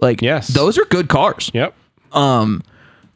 like 0.00 0.20
Yes. 0.20 0.48
those 0.48 0.76
are 0.76 0.84
good 0.86 1.08
cars. 1.08 1.48
Yep. 1.54 1.74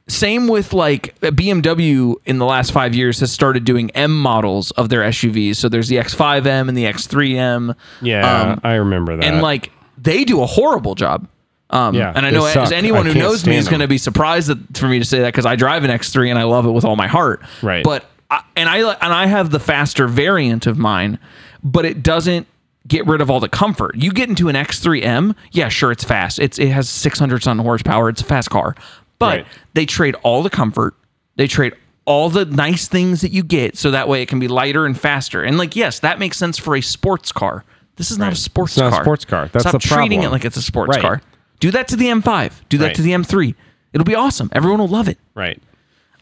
Same 0.09 0.48
with 0.48 0.72
like 0.72 1.18
BMW 1.20 2.16
in 2.26 2.38
the 2.38 2.44
last 2.44 2.72
five 2.72 2.94
years 2.94 3.20
has 3.20 3.31
started 3.33 3.64
doing 3.64 3.90
M 3.92 4.18
models 4.18 4.70
of 4.72 4.88
their 4.88 5.02
SUVs. 5.02 5.57
So 5.57 5.68
there's 5.68 5.88
the 5.88 5.96
X5M 5.96 6.68
and 6.68 6.76
the 6.76 6.85
X3M. 6.85 7.74
Yeah, 8.02 8.52
Um, 8.52 8.61
I 8.64 8.74
remember 8.74 9.16
that. 9.16 9.24
and 9.24 9.40
like 9.40 9.70
they 9.96 10.24
do 10.24 10.42
a 10.42 10.46
horrible 10.46 10.94
job. 10.96 11.28
Um, 11.70 11.94
Yeah, 11.94 12.12
and 12.14 12.26
I 12.26 12.31
know 12.31 12.44
as 12.44 12.72
anyone 12.72 13.07
I 13.07 13.12
who 13.12 13.18
knows 13.18 13.46
me 13.46 13.57
is 13.57 13.68
going 13.68 13.81
to 13.81 13.88
be 13.88 13.96
surprised 13.96 14.48
that, 14.48 14.76
for 14.76 14.88
me 14.88 14.98
to 14.98 15.05
say 15.05 15.20
that 15.20 15.28
because 15.28 15.46
I 15.46 15.57
drive 15.57 15.85
an 15.85 15.90
X3 15.90 16.28
and 16.28 16.38
I 16.38 16.42
love 16.42 16.66
it 16.66 16.72
with 16.72 16.85
all 16.85 16.96
my 16.96 17.07
heart. 17.07 17.40
Right. 17.62 17.85
But 17.85 18.05
I, 18.31 18.42
and 18.57 18.68
I 18.68 18.78
and 18.81 19.12
I 19.14 19.26
have 19.26 19.50
the 19.50 19.61
faster 19.61 20.07
variant 20.09 20.66
of 20.66 20.76
mine, 20.76 21.18
but 21.62 21.85
it 21.87 22.02
doesn't 22.02 22.46
get 22.88 23.07
rid 23.07 23.21
of 23.21 23.31
all 23.31 23.40
the 23.40 23.49
comfort. 23.49 23.95
You 23.97 24.11
get 24.12 24.29
into 24.29 24.49
an 24.49 24.57
X3M, 24.57 25.35
yeah, 25.53 25.68
sure, 25.68 25.92
it's 25.92 26.05
fast. 26.05 26.38
It's 26.38 26.59
it 26.59 26.68
has 26.71 26.88
600 26.88 27.42
ton 27.42 27.59
horsepower. 27.59 28.09
It's 28.09 28.21
a 28.21 28.25
fast 28.25 28.51
car, 28.51 28.75
but 29.18 29.38
Right. 29.38 29.47
they 29.75 29.87
trade 29.87 30.14
all 30.23 30.42
the 30.42 30.51
comfort. 30.51 30.95
They 31.37 31.47
trade 31.47 31.75
all 32.05 32.29
the 32.31 32.45
nice 32.45 32.88
things 32.88 33.21
that 33.21 33.31
you 33.31 33.42
get 33.45 33.79
so 33.79 33.90
that 33.92 34.09
way 34.09 34.23
it 34.23 34.27
can 34.29 34.40
be 34.40 34.49
lighter 34.49 34.85
and 34.87 34.99
faster. 34.99 35.42
And 35.42 35.57
like, 35.59 35.77
yes, 35.77 36.01
that 36.01 36.18
makes 36.18 36.37
sense 36.37 36.59
for 36.59 36.75
a 36.77 36.81
sports 36.81 37.31
car. 37.31 37.64
This 37.97 38.11
is 38.11 38.18
not 38.18 38.33
a 38.33 38.37
sports 38.37 38.73
It's 38.73 38.79
not 38.81 38.88
a 38.88 38.97
car. 38.97 39.05
sports 39.05 39.25
car. 39.25 39.49
That's 39.53 39.62
Stop 39.68 39.81
the 39.81 39.88
treating 39.88 40.23
it 40.25 40.31
like 40.33 40.45
it's 40.45 40.57
a 40.57 40.62
sports 40.62 40.88
Right. 40.90 41.01
car. 41.01 41.23
Do 41.61 41.71
that 41.71 41.87
to 41.88 41.97
the 41.97 42.09
M5. 42.09 42.62
Do 42.68 42.79
that 42.79 42.87
Right. 42.87 42.95
to 42.97 43.03
the 43.03 43.12
M3. 43.12 43.55
It'll 43.92 44.05
be 44.05 44.16
awesome. 44.16 44.49
Everyone 44.53 44.81
will 44.81 44.88
love 44.88 45.09
it. 45.09 45.18
right. 45.35 45.62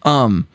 Um, 0.02 0.46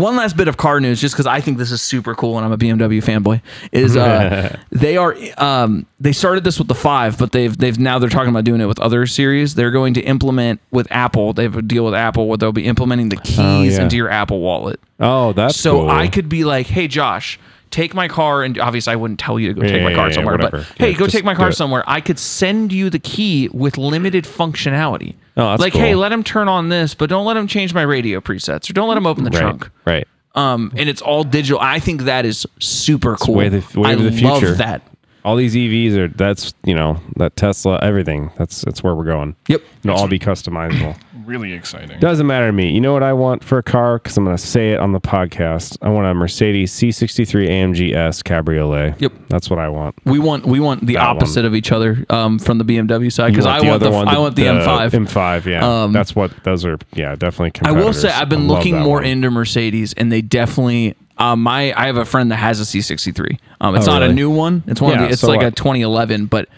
One 0.00 0.16
last 0.16 0.38
bit 0.38 0.48
of 0.48 0.56
car 0.56 0.80
news, 0.80 1.02
just 1.02 1.14
because 1.14 1.26
I 1.26 1.42
think 1.42 1.58
this 1.58 1.70
is 1.70 1.82
super 1.82 2.14
cool 2.14 2.38
and 2.38 2.46
I'm 2.46 2.52
a 2.52 2.56
BMW 2.56 3.02
fanboy, 3.04 3.42
is 3.72 3.94
uh, 3.94 4.56
they 4.70 4.96
are 4.96 5.14
um, 5.36 5.84
they 6.00 6.12
started 6.12 6.44
this 6.44 6.58
with 6.58 6.68
the 6.68 6.74
five, 6.74 7.18
but 7.18 7.32
they've 7.32 7.54
they've 7.56 7.78
now 7.78 7.98
they're 7.98 8.08
talking 8.08 8.30
about 8.30 8.44
doing 8.44 8.62
it 8.62 8.66
with 8.66 8.80
other 8.80 9.06
series. 9.06 9.54
They're 9.54 9.70
going 9.70 9.92
to 9.94 10.00
implement 10.00 10.60
with 10.70 10.90
Apple. 10.90 11.34
They 11.34 11.42
have 11.42 11.56
a 11.56 11.62
deal 11.62 11.84
with 11.84 11.92
Apple 11.94 12.26
where 12.26 12.38
they'll 12.38 12.52
be 12.52 12.64
implementing 12.64 13.10
the 13.10 13.16
keys 13.16 13.38
Oh, 13.38 13.62
yeah. 13.62 13.82
into 13.82 13.96
your 13.96 14.08
Apple 14.08 14.40
Wallet. 14.40 14.80
Oh, 14.98 15.34
that's 15.34 15.56
So 15.56 15.80
cool. 15.80 15.90
I 15.90 16.08
could 16.08 16.28
be 16.30 16.44
like, 16.44 16.68
hey 16.68 16.88
Josh, 16.88 17.38
take 17.70 17.92
my 17.92 18.08
car 18.08 18.42
and 18.42 18.58
obviously 18.58 18.94
I 18.94 18.96
wouldn't 18.96 19.20
tell 19.20 19.38
you 19.38 19.48
to 19.48 19.54
go 19.54 19.60
take 19.60 19.76
Yeah, 19.76 19.84
my 19.84 19.94
car 19.94 20.08
yeah, 20.08 20.14
somewhere, 20.14 20.38
but 20.38 20.52
whatever. 20.54 20.74
hey, 20.78 20.94
go 20.94 21.06
take 21.06 21.24
my 21.24 21.34
car 21.34 21.52
somewhere. 21.52 21.84
I 21.86 22.00
could 22.00 22.18
send 22.18 22.72
you 22.72 22.88
the 22.88 22.98
key 22.98 23.50
with 23.52 23.76
limited 23.76 24.24
functionality. 24.24 25.16
Oh, 25.36 25.56
like, 25.58 25.72
hey, 25.72 25.94
let 25.94 26.12
him 26.12 26.22
turn 26.22 26.48
on 26.48 26.68
this, 26.68 26.94
but 26.94 27.08
don't 27.08 27.24
let 27.24 27.36
him 27.36 27.46
change 27.46 27.72
my 27.72 27.82
radio 27.82 28.20
presets 28.20 28.68
or 28.68 28.74
don't 28.74 28.88
let 28.88 28.98
him 28.98 29.06
open 29.06 29.24
the 29.24 29.30
right. 29.30 29.40
trunk. 29.40 29.70
Right. 29.86 30.06
Um, 30.34 30.72
and 30.76 30.88
it's 30.88 31.02
all 31.02 31.24
digital. 31.24 31.58
I 31.60 31.78
think 31.78 32.02
that 32.02 32.24
is 32.24 32.46
super 32.58 33.16
cool. 33.16 33.34
way 33.34 33.48
the- 33.48 33.80
way 33.80 33.90
I 33.90 33.94
the 33.94 34.10
love 34.22 34.58
that. 34.58 34.82
All 35.24 35.36
these 35.36 35.54
EVs 35.54 35.96
are 35.96 36.08
that's 36.08 36.52
you 36.64 36.74
know 36.74 37.00
that 37.16 37.36
Tesla 37.36 37.78
everything 37.80 38.32
that's 38.36 38.62
that's 38.62 38.82
where 38.82 38.94
we're 38.94 39.04
going. 39.04 39.36
Yep. 39.46 39.62
It'll 39.84 39.96
all 39.96 40.08
be 40.08 40.18
customizable. 40.18 40.98
Really 41.24 41.52
exciting. 41.52 41.98
Doesn't 42.00 42.26
matter 42.26 42.46
to 42.46 42.52
me. 42.52 42.70
You 42.72 42.80
know 42.80 42.92
what 42.92 43.02
I 43.02 43.12
want 43.12 43.44
for 43.44 43.58
a 43.58 43.62
car? 43.62 43.98
Because 43.98 44.16
I'm 44.16 44.24
going 44.24 44.36
to 44.36 44.42
say 44.42 44.72
it 44.72 44.80
on 44.80 44.92
the 44.92 45.00
podcast. 45.00 45.78
I 45.82 45.88
want 45.90 46.06
a 46.06 46.14
Mercedes 46.14 46.72
C63 46.72 47.48
AMG 47.48 47.94
S 47.94 48.22
Cabriolet. 48.22 49.00
Yep. 49.00 49.12
That's 49.28 49.48
what 49.50 49.58
I 49.58 49.68
want. 49.68 49.94
We 50.04 50.18
want 50.18 50.46
we 50.46 50.60
want 50.60 50.86
the 50.86 50.94
That 50.94 51.02
opposite 51.02 51.40
one. 51.40 51.46
of 51.46 51.54
each 51.54 51.72
other 51.72 52.04
um, 52.10 52.38
from 52.38 52.58
the 52.58 52.64
BMW 52.64 53.10
side 53.12 53.28
You 53.28 53.32
because 53.32 53.46
I 53.46 53.60
want 53.60 53.80
the, 53.80 53.86
other 53.88 53.90
one, 53.90 54.08
I 54.08 54.18
want 54.18 54.36
the, 54.36 54.44
M5. 54.44 54.90
M5, 54.90 55.44
yeah. 55.46 55.82
Um, 55.84 55.92
That's 55.92 56.14
what 56.16 56.32
those 56.44 56.64
are. 56.64 56.78
Yeah, 56.94 57.14
definitely. 57.16 57.52
I 57.68 57.72
will 57.72 57.92
say 57.92 58.08
competitors. 58.08 58.20
I've 58.22 58.28
been 58.28 58.40
I 58.40 58.42
love 58.46 58.58
looking 58.58 58.74
that 58.74 58.84
more 58.84 58.96
one. 58.98 59.04
into 59.06 59.30
Mercedes, 59.30 59.92
and 59.94 60.10
they 60.10 60.22
definitely. 60.22 60.96
Um, 61.18 61.42
my 61.42 61.72
I 61.80 61.86
have 61.86 61.98
a 61.98 62.04
friend 62.06 62.32
that 62.32 62.36
has 62.36 62.58
a 62.60 62.64
C63. 62.64 63.38
Um, 63.60 63.76
it's 63.76 63.86
Oh, 63.86 63.92
not 63.92 64.02
a 64.02 64.06
really? 64.06 64.14
new 64.14 64.30
one. 64.30 64.64
It's 64.66 64.80
one 64.80 64.94
of 64.94 65.00
Yeah, 65.00 65.06
the. 65.06 65.12
It's 65.12 65.20
so 65.20 65.28
like 65.28 65.42
a 65.42 65.50
2011, 65.50 66.26
but 66.26 66.48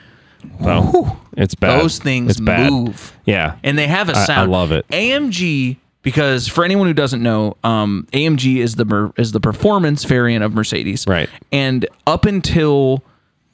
Well, 0.61 1.21
it's 1.37 1.55
bad. 1.55 1.81
those 1.81 1.99
things 1.99 2.33
It's 2.33 2.41
bad. 2.41 2.71
move. 2.73 3.13
Yeah, 3.25 3.57
and 3.63 3.77
they 3.79 3.87
have 3.87 4.09
a 4.09 4.17
I 4.17 4.25
sound. 4.25 4.51
I 4.53 4.57
love 4.57 4.73
it. 4.73 4.87
AMG 4.89 5.77
because 6.03 6.47
for 6.49 6.65
anyone 6.65 6.87
who 6.87 6.93
doesn't 6.93 7.23
know, 7.23 7.57
um, 7.65 8.07
AMG 8.13 8.59
is 8.59 8.77
the 8.77 8.85
mer- 8.85 9.13
is 9.17 9.33
the 9.33 9.41
performance 9.41 10.05
variant 10.05 10.45
of 10.45 10.53
Mercedes, 10.55 11.07
Right. 11.09 11.31
And 11.51 11.87
up 12.07 12.25
until 12.27 13.03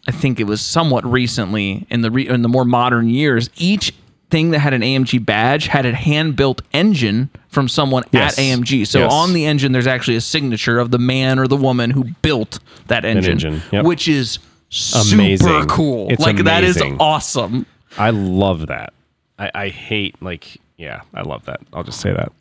I 0.09 0.12
think 0.12 0.40
it 0.40 0.44
was 0.44 0.61
somewhat 0.61 1.05
recently 1.05 1.87
in 1.90 2.00
the 2.03 2.11
re- 2.11 2.26
in 2.29 2.42
the 2.42 2.48
more 2.48 2.64
modern 2.64 3.09
years, 3.09 3.50
each 3.57 3.94
thing 4.31 4.50
that 4.53 4.61
had 4.61 4.72
an 4.72 4.83
AMG 4.83 5.18
badge 5.24 5.66
had 5.66 5.85
a 5.87 5.92
hand 5.94 6.37
built 6.37 6.62
engine 6.72 7.29
from 7.48 7.68
someone 7.68 8.05
Yes. 8.12 8.38
at 8.38 8.44
AMG. 8.44 8.85
So 8.87 9.00
Yes. 9.00 9.12
on 9.12 9.33
the 9.33 9.44
engine, 9.44 9.72
there's 9.72 9.88
actually 9.88 10.16
a 10.16 10.20
signature 10.20 10.79
of 10.79 10.90
the 10.92 10.98
man 10.98 11.38
or 11.38 11.46
the 11.48 11.57
woman 11.57 11.90
who 11.90 12.05
built 12.22 12.61
that 12.87 13.05
engine, 13.05 13.33
engine, 13.33 13.62
yep. 13.72 13.85
which 13.85 14.07
is 14.09 14.38
super 14.70 15.14
Amazing. 15.14 15.66
cool. 15.66 16.11
It's 16.11 16.22
like 16.22 16.37
that 16.44 16.64
is 16.64 16.76
amazing. 16.76 16.98
awesome. 17.00 17.66
I 17.98 18.11
love 18.11 18.68
that. 18.68 18.92
I, 19.38 19.50
I 19.54 19.68
hate 19.68 20.20
like 20.22 20.56
yeah, 20.76 21.02
I 21.14 21.22
love 21.22 21.44
that. 21.46 21.61
I'll 21.72 21.83
just 21.85 22.00
say 22.00 22.12
that. 22.12 22.33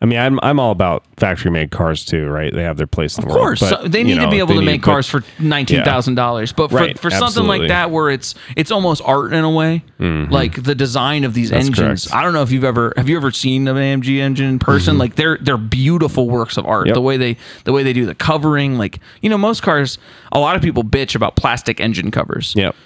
I 0.00 0.06
mean, 0.06 0.18
I'm 0.20 0.38
I'm 0.44 0.60
all 0.60 0.70
about 0.70 1.02
factory 1.16 1.50
made 1.50 1.72
cars 1.72 2.04
too, 2.04 2.28
right? 2.28 2.54
They 2.54 2.62
have 2.62 2.76
their 2.76 2.86
place 2.86 3.18
in 3.18 3.22
the 3.26 3.34
world. 3.34 3.38
Of 3.54 3.58
course, 3.58 3.68
so 3.82 3.88
they 3.88 4.04
need 4.04 4.20
to 4.20 4.30
be 4.30 4.38
able 4.38 4.54
to 4.54 4.60
need- 4.60 4.66
make 4.66 4.80
but- 4.82 4.86
cars 4.92 5.08
for 5.08 5.24
nineteen 5.40 5.82
thousand 5.82 6.14
dollars. 6.14 6.52
But 6.52 6.70
for, 6.70 6.76
Right, 6.76 6.96
for 6.98 7.10
something 7.10 7.44
like 7.46 7.66
that, 7.68 7.90
where 7.90 8.08
it's 8.08 8.36
it's 8.56 8.70
almost 8.70 9.02
art 9.04 9.32
in 9.32 9.42
a 9.42 9.50
way, 9.50 9.82
like 9.98 10.62
the 10.62 10.76
design 10.76 11.24
of 11.24 11.34
these 11.34 11.48
Mm-hmm. 11.50 11.56
That's 11.56 11.66
engines. 11.80 12.04
correct. 12.06 12.14
I 12.14 12.22
don't 12.22 12.32
know 12.32 12.42
if 12.42 12.52
you've 12.52 12.62
ever 12.62 12.92
have 12.96 13.08
you 13.08 13.16
ever 13.16 13.32
seen 13.32 13.66
an 13.66 13.74
AMG 13.76 14.18
engine 14.20 14.46
in 14.48 14.58
person? 14.60 14.98
Like 14.98 15.16
they're 15.16 15.36
they're 15.40 15.56
beautiful 15.56 16.28
works 16.28 16.56
of 16.56 16.64
art. 16.66 16.82
Mm-hmm. 16.82 16.86
Yep. 16.90 16.94
The 16.94 17.00
way 17.02 17.16
they 17.16 17.36
the 17.64 17.72
way 17.72 17.82
they 17.82 17.92
do 17.92 18.06
the 18.06 18.14
covering, 18.14 18.78
like 18.78 19.00
you 19.20 19.28
know, 19.28 19.38
most 19.38 19.62
cars. 19.64 19.98
A 20.30 20.38
lot 20.38 20.54
of 20.54 20.62
people 20.62 20.84
bitch 20.84 21.16
about 21.16 21.34
plastic 21.34 21.80
engine 21.80 22.10
covers. 22.12 22.54
Yep. 22.54 22.76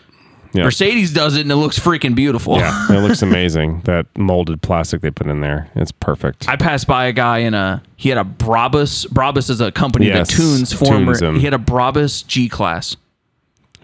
Mercedes 0.55 1.13
does 1.13 1.37
it, 1.37 1.41
and 1.43 1.51
it 1.53 1.57
looks 1.57 1.79
freaking 1.79 2.15
beautiful. 2.15 2.57
Yeah, 2.59 2.93
it 2.93 3.01
looks 3.01 3.23
amazing. 3.23 3.83
That 3.85 4.07
molded 4.17 4.63
plastic 4.63 5.01
they 5.01 5.11
put 5.11 5.27
in 5.27 5.41
there. 5.41 5.69
It's 5.75 5.93
perfect. 5.93 6.49
I 6.49 6.57
passed 6.57 6.87
by 6.87 7.07
a 7.07 7.13
guy 7.13 7.39
in 7.39 7.55
a 7.55 7.83
he 7.97 8.09
had 8.09 8.19
a 8.19 8.25
Brabus. 8.25 9.07
Brabus 9.09 9.49
is 9.51 9.61
a 9.61 9.73
company 9.73 10.07
Yes, 10.09 10.29
that 10.29 10.37
tunes 10.37 10.73
former. 10.73 11.15
tunes 11.15 11.39
he 11.39 11.45
had 11.45 11.55
a 11.55 11.59
Brabus 11.59 12.27
G 12.27 12.49
class. 12.49 12.97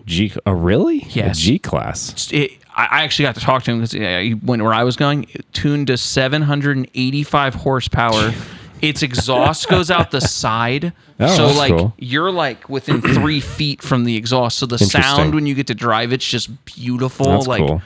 G. 0.05 0.33
Oh, 0.47 0.53
really? 0.53 1.07
Yes. 1.11 1.39
A 1.39 1.41
G 1.43 1.59
class. 1.59 2.31
it, 2.33 2.53
I 2.75 2.87
I 2.91 3.03
actually 3.03 3.25
got 3.27 3.35
to 3.35 3.41
talk 3.41 3.63
to 3.65 3.71
him 3.73 3.79
because 3.79 3.93
he 3.93 4.35
went 4.35 4.63
where 4.63 4.73
I 4.75 4.85
was 4.85 4.97
going. 4.97 5.25
It 5.31 5.45
tuned 5.53 5.89
to 5.89 5.97
785 5.99 7.55
horsepower. 7.57 8.33
its 8.83 9.03
exhaust 9.03 9.69
goes 9.69 9.91
out 9.91 10.11
the 10.11 10.21
side, 10.21 10.93
Oh, 11.21 11.27
so 11.37 11.47
that's 11.47 11.59
like 11.59 11.73
cool. 11.73 11.95
you're 11.99 12.31
like 12.31 12.69
within 12.69 13.01
three 13.03 13.41
feet 13.57 13.83
from 13.83 14.05
the 14.05 14.17
exhaust. 14.17 14.59
So 14.59 14.67
the 14.67 14.75
Interesting. 14.75 15.03
sound 15.03 15.35
when 15.35 15.47
you 15.47 15.55
get 15.55 15.67
to 15.69 15.75
drive, 15.75 16.13
it's 16.13 16.25
just 16.27 16.65
beautiful. 16.65 17.27
That's 17.27 17.47
like 17.47 17.67
cool. 17.67 17.83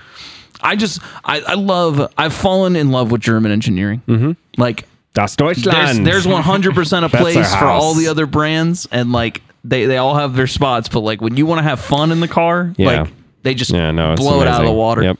I 0.61 0.76
just 0.76 1.00
I, 1.24 1.40
I 1.40 1.55
love. 1.55 2.12
I've 2.16 2.35
fallen 2.35 2.76
in 2.76 2.90
love 2.90 3.11
with 3.11 3.20
German 3.20 3.50
engineering. 3.52 4.02
Mm-hmm. 4.07 4.33
Like 4.61 4.87
Das 5.14 5.35
there's 5.37 5.62
Deutschland. 5.62 6.07
there's 6.07 6.26
100 6.28 6.74
percent 6.74 7.05
a 7.05 7.09
That's 7.09 7.22
place 7.22 7.55
for 7.55 7.64
all 7.66 7.94
the 7.94 8.09
other 8.09 8.26
brands, 8.26 8.87
and 8.92 9.12
like 9.12 9.42
they 9.64 9.87
they 9.87 9.96
all 9.96 10.14
have 10.14 10.37
their 10.37 10.46
spots. 10.46 10.88
But 10.88 11.00
like 11.00 11.20
when 11.20 11.37
you 11.37 11.46
want 11.46 11.59
to 11.59 11.62
have 11.64 11.81
fun 11.81 12.12
in 12.12 12.20
the 12.20 12.28
car, 12.28 12.72
Yeah. 12.76 13.02
like 13.02 13.12
they 13.42 13.55
just 13.55 13.72
yeah, 13.72 13.90
no, 13.90 14.12
it's 14.12 14.20
blow 14.20 14.40
it 14.42 14.46
out 14.46 14.61
of 14.61 14.66
the 14.66 14.72
water. 14.72 15.02
Yep. 15.02 15.18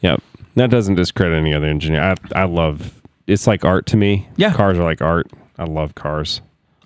Yep. 0.00 0.22
That 0.56 0.70
doesn't 0.70 0.94
discredit 0.94 1.38
any 1.38 1.54
other 1.54 1.66
engineer. 1.66 2.00
I, 2.02 2.14
I 2.42 2.44
love 2.44 3.01
it's 3.32 3.46
like 3.46 3.64
art 3.64 3.86
to 3.86 3.96
me. 3.96 4.28
Yeah. 4.36 4.52
Cars 4.52 4.78
are 4.78 4.84
like 4.84 5.00
art. 5.02 5.28
I 5.58 5.64
love 5.64 5.94
cars. 5.94 6.40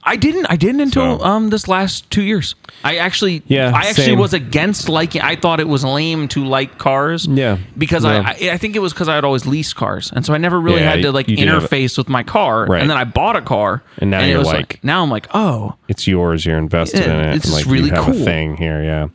I 0.09 0.15
didn't. 0.15 0.47
I 0.49 0.55
didn't 0.55 0.83
until 0.83 1.19
So- 1.19 1.25
um 1.25 1.51
this 1.51 1.67
last 1.67 2.09
two 2.13 2.23
years. 2.23 2.55
I 2.85 2.99
actually, 2.99 3.43
Yeah, 3.49 3.73
I 3.75 3.89
actually 3.89 4.05
same. 4.05 4.19
was 4.21 4.33
against 4.35 4.89
liking. 4.89 5.21
I 5.23 5.35
thought 5.35 5.59
it 5.59 5.67
was 5.67 5.83
lame 5.85 6.29
to 6.29 6.45
like 6.45 6.79
cars. 6.79 7.27
Yeah, 7.27 7.59
because 7.77 8.05
yeah. 8.05 8.23
I, 8.25 8.47
I, 8.49 8.51
I 8.53 8.57
think 8.59 8.77
it 8.77 8.79
was 8.79 8.93
because 8.93 9.09
I 9.09 9.17
had 9.17 9.25
always 9.25 9.47
leased 9.47 9.75
cars, 9.75 10.13
and 10.15 10.25
so 10.25 10.33
I 10.33 10.39
never 10.39 10.61
really 10.61 10.81
Yeah, 10.83 10.91
had 10.93 11.03
to 11.03 11.11
like 11.11 11.27
you 11.29 11.37
did 11.37 11.49
have- 11.49 11.65
interface 11.65 11.99
with 11.99 12.09
my 12.09 12.23
car. 12.23 12.67
Right. 12.67 12.81
And 12.81 12.89
then 12.89 12.97
I 12.97 13.03
bought 13.03 13.35
a 13.35 13.41
car, 13.43 13.83
And 13.99 14.11
now 14.13 14.21
it 14.21 14.29
you're 14.29 14.39
was 14.39 14.47
like- 14.47 14.79
now 14.85 15.03
I'm 15.03 15.11
like, 15.11 15.27
oh, 15.35 15.75
It's 15.89 16.07
yours. 16.07 16.47
You're 16.47 16.59
invested 16.59 17.01
Yeah, 17.01 17.15
in 17.15 17.29
it. 17.31 17.35
it's 17.37 17.47
and, 17.47 17.55
just 17.55 17.67
like 17.67 17.73
really 17.75 17.89
you 17.89 17.95
have 17.95 18.05
cool. 18.05 18.15
a 18.23 18.25
thing 18.25 18.57
here. 18.57 18.85
Yeah. 18.85 19.09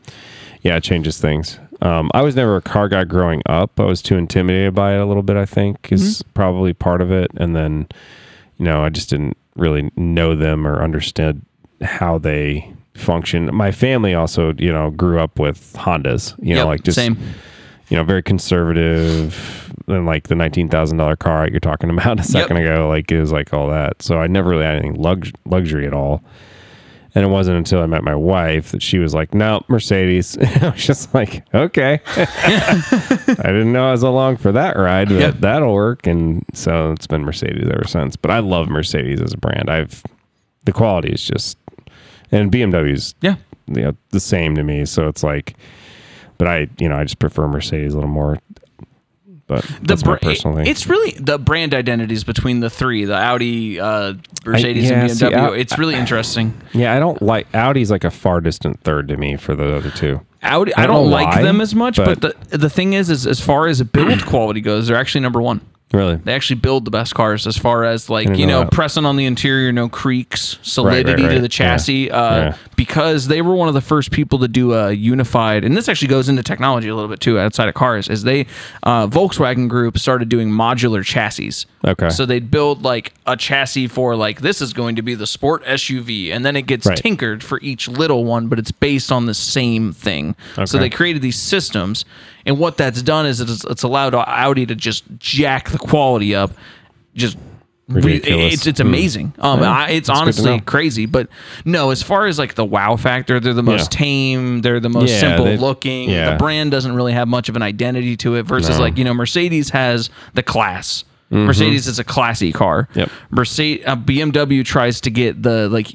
Yeah, 0.61 0.75
it 0.75 0.83
changes 0.83 1.17
things. 1.19 1.57
Um, 1.81 2.11
I 2.13 2.21
was 2.21 2.35
never 2.35 2.55
a 2.57 2.61
car 2.61 2.87
guy 2.89 3.03
growing 3.05 3.41
up. 3.47 3.79
I 3.79 3.85
was 3.85 4.01
too 4.01 4.15
intimidated 4.17 4.75
by 4.75 4.93
it 4.95 4.99
a 4.99 5.05
little 5.05 5.23
bit. 5.23 5.35
I 5.37 5.45
think 5.45 5.91
is 5.91 6.21
probably 6.33 6.73
part 6.73 7.01
of 7.01 7.11
it. 7.11 7.31
And 7.37 7.55
then, 7.55 7.87
you 8.57 8.65
know, 8.65 8.83
I 8.83 8.89
just 8.89 9.09
didn't 9.09 9.35
really 9.55 9.91
know 9.95 10.35
them 10.35 10.67
or 10.67 10.83
understand 10.83 11.43
how 11.81 12.17
they 12.19 12.71
function. 12.93 13.49
My 13.53 13.71
family 13.71 14.13
also, 14.13 14.53
you 14.57 14.71
know, 14.71 14.91
grew 14.91 15.19
up 15.19 15.39
with 15.39 15.73
Hondas. 15.73 16.35
You 16.39 16.53
know, 16.55 16.61
Yep, 16.61 16.67
like 16.67 16.83
just 16.83 16.95
same. 16.97 17.17
you 17.89 17.97
know, 17.97 18.03
very 18.03 18.21
conservative 18.21 19.73
and 19.87 20.05
like 20.05 20.27
the 20.27 20.35
nineteen 20.35 20.69
thousand 20.69 20.97
dollar 20.97 21.15
car 21.15 21.47
you're 21.49 21.59
talking 21.59 21.89
about 21.97 22.19
a 22.19 22.23
second 22.23 22.57
ago, 22.57 22.87
like 22.87 23.11
it 23.11 23.19
was 23.19 23.31
like 23.31 23.53
all 23.53 23.69
that. 23.69 24.01
So 24.01 24.17
I 24.19 24.27
never 24.27 24.51
really 24.51 24.65
had 24.65 24.75
anything 24.75 25.01
lux- 25.01 25.31
luxury 25.45 25.87
at 25.87 25.93
all. 25.93 26.21
And 27.13 27.25
it 27.25 27.27
wasn't 27.27 27.57
until 27.57 27.81
I 27.81 27.87
met 27.87 28.03
my 28.05 28.15
wife 28.15 28.71
that 28.71 28.81
she 28.81 28.97
was 28.97 29.13
like, 29.13 29.33
"No, 29.33 29.61
Mercedes." 29.67 30.37
I 30.61 30.69
was 30.69 30.85
just 30.85 31.13
like, 31.13 31.43
"Okay." 31.53 31.99
I 32.15 33.33
didn't 33.47 33.73
know 33.73 33.87
I 33.89 33.91
was 33.91 34.03
along 34.03 34.37
for 34.37 34.51
that 34.53 34.77
ride, 34.77 35.09
but 35.09 35.19
Yep. 35.19 35.35
that'll 35.39 35.73
work. 35.73 36.07
And 36.07 36.45
so 36.53 36.91
it's 36.93 37.07
been 37.07 37.23
Mercedes 37.23 37.67
ever 37.67 37.85
since. 37.85 38.15
But 38.15 38.31
I 38.31 38.39
love 38.39 38.69
Mercedes 38.69 39.21
as 39.21 39.33
a 39.33 39.37
brand. 39.37 39.69
I've 39.69 40.03
the 40.65 40.71
quality 40.71 41.09
is 41.11 41.23
just, 41.25 41.57
and 42.31 42.51
BMW's 42.51 43.13
Yeah. 43.21 43.35
you 43.67 43.81
know, 43.81 43.95
the 44.11 44.19
same 44.19 44.55
to 44.55 44.63
me. 44.63 44.85
So 44.85 45.07
it's 45.07 45.23
like, 45.23 45.55
but 46.37 46.47
I, 46.47 46.67
you 46.79 46.87
know, 46.87 46.95
I 46.95 47.03
just 47.03 47.19
prefer 47.19 47.47
Mercedes 47.47 47.93
a 47.93 47.97
little 47.97 48.09
more. 48.09 48.37
But 49.51 49.65
that's 49.81 50.05
my 50.05 50.11
bra- 50.11 50.19
personal 50.31 50.55
thing. 50.55 50.67
It's 50.67 50.87
really 50.87 51.11
the 51.19 51.37
brand 51.37 51.73
identities 51.73 52.23
between 52.23 52.61
the 52.61 52.69
three, 52.69 53.03
the 53.03 53.15
Audi, 53.17 53.79
uh, 53.81 54.13
Mercedes, 54.45 54.89
yeah, 54.89 55.01
and 55.01 55.11
see, 55.11 55.25
BMW. 55.25 55.35
I- 55.51 55.55
it's 55.57 55.77
really 55.77 55.95
interesting. 55.95 56.53
yeah, 56.73 56.95
I 56.95 56.99
don't 56.99 57.21
like 57.21 57.47
Audi's 57.53 57.91
like 57.91 58.05
a 58.05 58.11
far 58.11 58.39
distant 58.39 58.79
third 58.81 59.09
to 59.09 59.17
me 59.17 59.35
for 59.35 59.53
the 59.55 59.75
other 59.75 59.91
two. 59.91 60.21
Audi, 60.41 60.73
I 60.75 60.83
I 60.83 60.87
don't 60.87 60.95
don't 61.03 61.11
like 61.11 61.27
why, 61.27 61.41
them 61.43 61.59
as 61.59 61.75
much, 61.75 61.97
but, 61.97 62.19
but- 62.21 62.49
the 62.49 62.57
the 62.59 62.69
thing 62.69 62.93
is, 62.93 63.09
is 63.09 63.27
as 63.27 63.41
far 63.41 63.67
as 63.67 63.83
build 63.83 64.25
quality 64.25 64.61
goes, 64.61 64.87
they're 64.87 64.95
actually 64.97 65.21
number 65.21 65.41
one. 65.41 65.59
Really? 65.93 66.15
They 66.15 66.33
actually 66.33 66.57
build 66.59 66.85
the 66.85 66.91
best 66.91 67.13
cars 67.15 67.45
as 67.47 67.57
far 67.57 67.83
as 67.83 68.09
like 68.09 68.37
you 68.37 68.47
know 68.47 68.63
know 68.63 68.69
pressing 68.69 69.05
on 69.05 69.15
the 69.17 69.25
interior, 69.25 69.71
no 69.71 69.89
creaks, 69.89 70.57
solidity 70.61 71.23
right. 71.23 71.33
to 71.35 71.39
the 71.41 71.49
chassis. 71.49 72.05
Yeah. 72.05 72.15
Uh, 72.15 72.35
Yeah. 72.41 72.55
Because 72.75 73.27
they 73.27 73.43
were 73.43 73.53
one 73.53 73.67
of 73.67 73.75
the 73.75 73.81
first 73.81 74.09
people 74.09 74.39
to 74.39 74.47
do 74.47 74.73
a 74.73 74.91
unified, 74.91 75.63
and 75.63 75.77
this 75.77 75.87
actually 75.87 76.07
goes 76.07 76.27
into 76.29 76.41
technology 76.41 76.87
a 76.87 76.95
little 76.95 77.09
bit 77.09 77.19
too 77.19 77.37
outside 77.37 77.69
of 77.69 77.75
cars. 77.75 78.07
Is 78.09 78.23
they 78.23 78.47
uh, 78.83 79.05
Volkswagen 79.07 79.67
Group 79.67 79.99
started 79.99 80.29
doing 80.29 80.49
modular 80.49 81.03
chassis. 81.05 81.67
Okay. 81.85 82.09
So 82.09 82.25
they'd 82.25 82.49
build 82.49 82.83
like 82.83 83.13
a 83.27 83.37
chassis 83.37 83.87
for 83.87 84.15
like 84.15 84.41
this 84.41 84.61
is 84.61 84.73
going 84.73 84.95
to 84.95 85.01
be 85.03 85.13
the 85.13 85.27
sport 85.27 85.63
SUV, 85.65 86.31
and 86.31 86.43
then 86.45 86.55
it 86.55 86.63
gets 86.63 86.87
Right. 86.87 86.97
tinkered 86.97 87.43
for 87.43 87.59
each 87.61 87.87
little 87.87 88.25
one, 88.25 88.47
but 88.47 88.57
it's 88.57 88.71
based 88.71 89.11
on 89.11 89.27
the 89.27 89.33
same 89.35 89.93
thing. 89.93 90.35
Okay. 90.53 90.65
So 90.65 90.79
they 90.79 90.89
created 90.89 91.21
these 91.21 91.37
systems, 91.37 92.03
and 92.45 92.57
what 92.57 92.77
that's 92.77 93.01
done 93.03 93.25
is 93.27 93.39
it's, 93.41 93.63
it's 93.65 93.83
allowed 93.83 94.15
Audi 94.15 94.65
to 94.65 94.73
just 94.75 95.03
jack 95.19 95.69
the 95.69 95.77
quality 95.81 96.33
up, 96.35 96.51
just. 97.15 97.37
Ridiculous. 97.89 98.53
it's 98.53 98.67
it's 98.67 98.79
amazing. 98.79 99.33
Um, 99.37 99.59
Yeah, 99.59 99.69
I, 99.69 99.89
it's 99.89 100.07
honestly 100.07 100.61
crazy, 100.61 101.05
but 101.07 101.27
no. 101.65 101.89
As 101.89 102.01
far 102.01 102.25
as 102.25 102.39
like 102.39 102.55
the 102.55 102.63
wow 102.63 102.95
factor, 102.95 103.37
they're 103.41 103.53
the 103.53 103.61
most 103.63 103.93
Yeah. 103.93 103.99
tame. 103.99 104.61
They're 104.61 104.79
the 104.79 104.87
most 104.87 105.09
Yeah, 105.11 105.19
simple 105.19 105.43
they- 105.45 105.57
looking. 105.57 106.09
The 106.09 106.37
brand 106.39 106.71
doesn't 106.71 106.95
really 106.95 107.11
have 107.11 107.27
much 107.27 107.49
of 107.49 107.57
an 107.57 107.61
identity 107.61 108.15
to 108.17 108.35
it. 108.35 108.43
Versus 108.43 108.77
No. 108.77 108.83
like 108.83 108.97
you 108.97 109.03
know, 109.03 109.13
Mercedes 109.13 109.71
has 109.71 110.09
the 110.35 110.43
class. 110.43 111.03
Mercedes 111.31 111.85
is 111.87 111.99
a 111.99 112.05
classy 112.05 112.53
car. 112.53 112.87
Mm-hmm. 112.91 112.99
Yep. 112.99 113.09
Mercedes, 113.31 113.83
uh, 113.85 113.95
BMW 113.97 114.63
tries 114.63 115.01
to 115.01 115.09
get 115.09 115.43
the 115.43 115.67
like. 115.67 115.87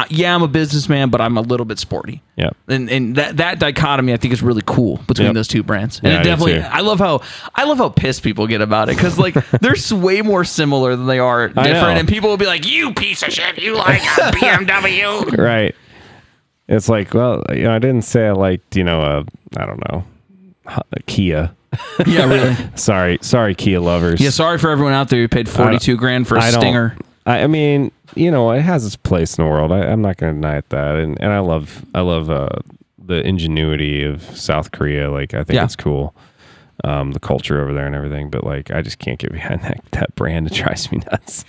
Uh, 0.00 0.04
yeah, 0.08 0.34
I'm 0.34 0.42
a 0.42 0.48
businessman, 0.48 1.10
but 1.10 1.20
I'm 1.20 1.36
a 1.36 1.40
little 1.40 1.66
bit 1.66 1.78
sporty. 1.78 2.22
Yeah. 2.36 2.50
And 2.68 2.88
and 2.90 3.16
that 3.16 3.36
that 3.36 3.58
dichotomy 3.58 4.12
I 4.12 4.16
think 4.16 4.32
is 4.32 4.42
really 4.42 4.62
cool 4.66 4.96
between 5.06 5.26
Yep. 5.26 5.34
those 5.34 5.48
two 5.48 5.62
brands. 5.62 6.00
And 6.02 6.12
Yeah, 6.12 6.20
it 6.20 6.24
definitely. 6.24 6.60
I 6.60 6.80
love 6.80 6.98
how 6.98 7.20
I 7.54 7.64
love 7.64 7.78
how 7.78 7.88
pissed 7.90 8.22
people 8.22 8.46
get 8.46 8.60
about 8.60 8.88
it 8.88 8.96
cuz 8.98 9.18
like 9.18 9.34
they're 9.60 9.74
way 9.92 10.22
more 10.22 10.44
similar 10.44 10.96
than 10.96 11.06
they 11.06 11.18
are 11.18 11.48
different 11.48 11.98
and 11.98 12.08
people 12.08 12.30
will 12.30 12.36
be 12.36 12.46
like, 12.46 12.66
"You 12.66 12.92
piece 12.94 13.22
of 13.22 13.32
shit, 13.32 13.58
you 13.58 13.76
like 13.76 14.02
a 14.02 14.30
BMW." 14.32 15.36
Right. 15.36 15.74
It's 16.68 16.88
like, 16.88 17.12
well, 17.14 17.42
you 17.52 17.64
know, 17.64 17.74
I 17.74 17.80
didn't 17.80 18.02
say 18.02 18.28
I 18.28 18.32
liked, 18.32 18.76
you 18.76 18.84
know, 18.84 19.00
a, 19.00 19.24
I 19.60 19.66
don't 19.66 19.82
know, 19.90 20.04
a 20.66 21.02
Kia. 21.06 21.50
yeah, 22.06 22.28
really. 22.28 22.56
Sorry, 22.76 23.18
sorry, 23.22 23.54
Kia 23.56 23.80
lovers. 23.80 24.20
Yeah, 24.20 24.30
sorry 24.30 24.56
for 24.58 24.70
everyone 24.70 24.92
out 24.92 25.08
there 25.08 25.20
who 25.20 25.26
paid 25.28 25.48
42 25.48 25.96
grand 25.96 26.28
for 26.28 26.36
a 26.36 26.40
I 26.40 26.50
Stinger. 26.50 26.96
I, 27.26 27.42
I 27.42 27.46
mean, 27.48 27.90
you 28.14 28.30
know, 28.30 28.50
it 28.52 28.62
has 28.62 28.84
its 28.86 28.96
place 28.96 29.38
in 29.38 29.44
the 29.44 29.50
world. 29.50 29.72
I, 29.72 29.80
I'm 29.80 30.02
not 30.02 30.16
going 30.16 30.34
to 30.34 30.40
deny 30.40 30.56
it 30.58 30.68
that, 30.70 30.96
and 30.96 31.20
and 31.20 31.32
I 31.32 31.38
love 31.40 31.84
I 31.94 32.00
love 32.00 32.30
uh, 32.30 32.48
the 32.98 33.26
ingenuity 33.26 34.04
of 34.04 34.22
South 34.36 34.72
Korea. 34.72 35.10
Like, 35.10 35.34
I 35.34 35.44
think 35.44 35.56
Yeah. 35.56 35.64
it's 35.64 35.76
cool, 35.76 36.14
um, 36.84 37.12
the 37.12 37.20
culture 37.20 37.60
over 37.60 37.72
there 37.72 37.86
and 37.86 37.94
everything. 37.94 38.30
But 38.30 38.44
like, 38.44 38.70
I 38.70 38.82
just 38.82 38.98
can't 38.98 39.18
get 39.18 39.32
behind 39.32 39.62
that, 39.64 39.80
that 39.92 40.14
brand. 40.16 40.46
It 40.46 40.52
drives 40.54 40.90
me 40.92 40.98
nuts. 41.10 41.44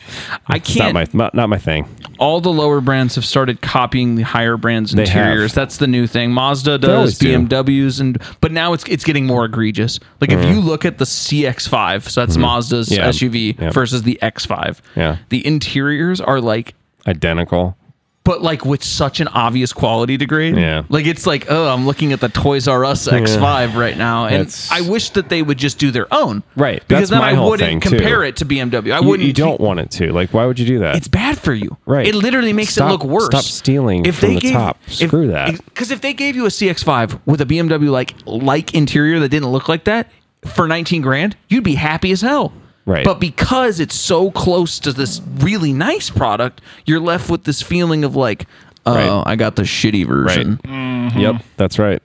I 0.47 0.57
It's 0.57 0.75
not 0.75 0.93
can't 0.93 1.13
my 1.13 1.29
not, 1.34 1.49
my 1.49 1.57
thing. 1.57 1.88
all 2.19 2.41
the 2.41 2.51
lower 2.51 2.82
brands 2.82 3.15
have 3.15 3.25
started 3.25 3.61
copying 3.61 4.15
the 4.15 4.23
higher 4.23 4.57
brands 4.57 4.91
They 4.91 5.07
have. 5.07 5.27
interiors. 5.27 5.53
That's 5.53 5.77
the 5.77 5.88
new 5.88 6.07
thing. 6.07 6.32
Mazda 6.32 6.77
does, 6.79 7.17
do. 7.17 7.38
BMWs, 7.38 7.99
and 7.99 8.21
but 8.41 8.51
now 8.51 8.73
it's 8.73 8.84
it's 8.86 9.03
getting 9.03 9.25
more 9.25 9.45
egregious. 9.45 9.99
Like 10.19 10.32
if 10.32 10.43
you 10.45 10.59
look 10.61 10.86
at 10.86 10.97
the 10.97 11.05
CX5, 11.05 12.09
so 12.09 12.21
that's 12.21 12.38
Mazda's 12.38 12.89
Mm-hmm. 12.89 12.93
Yeah. 13.01 13.09
SUV 13.09 13.59
Yep. 13.61 13.73
versus 13.73 14.03
the 14.03 14.17
X5. 14.21 14.79
Yeah. 14.95 15.17
the 15.29 15.45
interiors 15.45 16.19
are 16.21 16.41
like, 16.41 16.73
Identical. 17.07 17.77
But 18.24 18.41
like 18.41 18.65
with 18.65 18.84
such 18.84 19.19
an 19.19 19.28
obvious 19.30 19.74
quality 19.74 20.15
degrade. 20.15 20.55
Yeah. 20.55 20.84
like 20.89 21.05
it's 21.07 21.26
like 21.26 21.47
oh, 21.49 21.67
I'm 21.67 21.86
looking 21.88 22.13
at 22.13 22.19
the 22.19 22.30
Toys 22.30 22.67
R 22.67 22.86
Us 22.86 23.07
X5 23.07 23.76
right 23.76 23.97
now, 23.97 24.26
and 24.26 24.36
It's- 24.41 24.69
I 24.72 24.82
wish 24.82 25.09
that 25.11 25.30
they 25.30 25.41
would 25.41 25.57
just 25.57 25.80
do 25.80 25.89
their 25.91 26.05
own. 26.13 26.43
Right. 26.55 26.82
because 26.88 27.09
That's 27.09 27.11
then 27.11 27.19
my 27.36 27.41
I 27.41 27.49
wouldn't 27.49 27.82
too. 27.84 27.89
compare 27.89 28.24
it 28.24 28.36
to 28.38 28.45
BMW. 28.45 28.93
I 28.93 28.99
You, 28.99 29.07
wouldn't. 29.07 29.26
you 29.28 29.34
don't 29.34 29.59
want 29.59 29.80
it 29.80 29.89
to. 29.91 30.11
Like, 30.11 30.34
why 30.34 30.45
would 30.45 30.59
you 30.59 30.65
do 30.67 30.80
that? 30.80 30.95
It's 30.97 31.07
bad 31.07 31.39
for 31.39 31.53
you. 31.53 31.78
Right. 31.86 32.07
It 32.07 32.13
literally 32.15 32.53
makes 32.53 32.74
Stop- 32.74 32.89
it 32.89 32.91
look 32.91 33.03
worse. 33.03 33.26
stop 33.26 33.43
stealing 33.43 34.03
from 34.11 34.36
the 34.36 34.51
top. 34.51 34.78
Screw 34.88 35.28
that. 35.30 35.55
Because 35.65 35.89
if 35.91 36.01
they 36.01 36.13
gave 36.13 36.36
you 36.36 36.45
a 36.45 36.49
CX5 36.49 37.19
with 37.26 37.41
a 37.41 37.45
BMW 37.45 37.89
like 37.89 38.13
like 38.26 38.74
interior 38.76 39.19
that 39.19 39.30
didn't 39.30 39.49
look 39.49 39.67
like 39.67 39.86
that 39.86 40.09
for 40.45 40.67
19 40.67 41.01
grand, 41.01 41.36
you'd 41.49 41.63
be 41.63 41.76
happy 41.76 42.11
as 42.11 42.22
hell. 42.22 42.53
Right. 42.86 43.05
But 43.05 43.19
because 43.19 43.79
it's 43.79 43.95
so 43.95 44.32
close 44.32 44.79
to 44.79 44.91
this 44.91 45.21
really 45.38 45.71
nice 45.73 46.09
product, 46.09 46.61
you're 46.86 46.99
left 46.99 47.29
with 47.29 47.43
this 47.43 47.61
feeling 47.61 48.03
of 48.03 48.15
like, 48.15 48.47
oh, 48.86 48.95
Right. 48.95 49.23
I 49.25 49.36
got 49.36 49.55
the 49.55 49.63
shitty 49.63 50.07
version. 50.07 50.57
Mm-hmm. 50.57 51.19
Yep, 51.19 51.43
that's 51.57 51.77
right. 51.79 52.01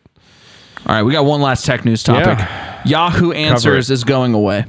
All 0.87 0.95
right, 0.95 1.03
we 1.03 1.13
got 1.13 1.25
one 1.25 1.41
last 1.41 1.65
tech 1.65 1.85
news 1.85 2.03
topic. 2.03 2.39
Yahoo 2.85 3.33
Answers 3.33 3.91
is 3.91 4.05
going 4.05 4.35
away. 4.35 4.67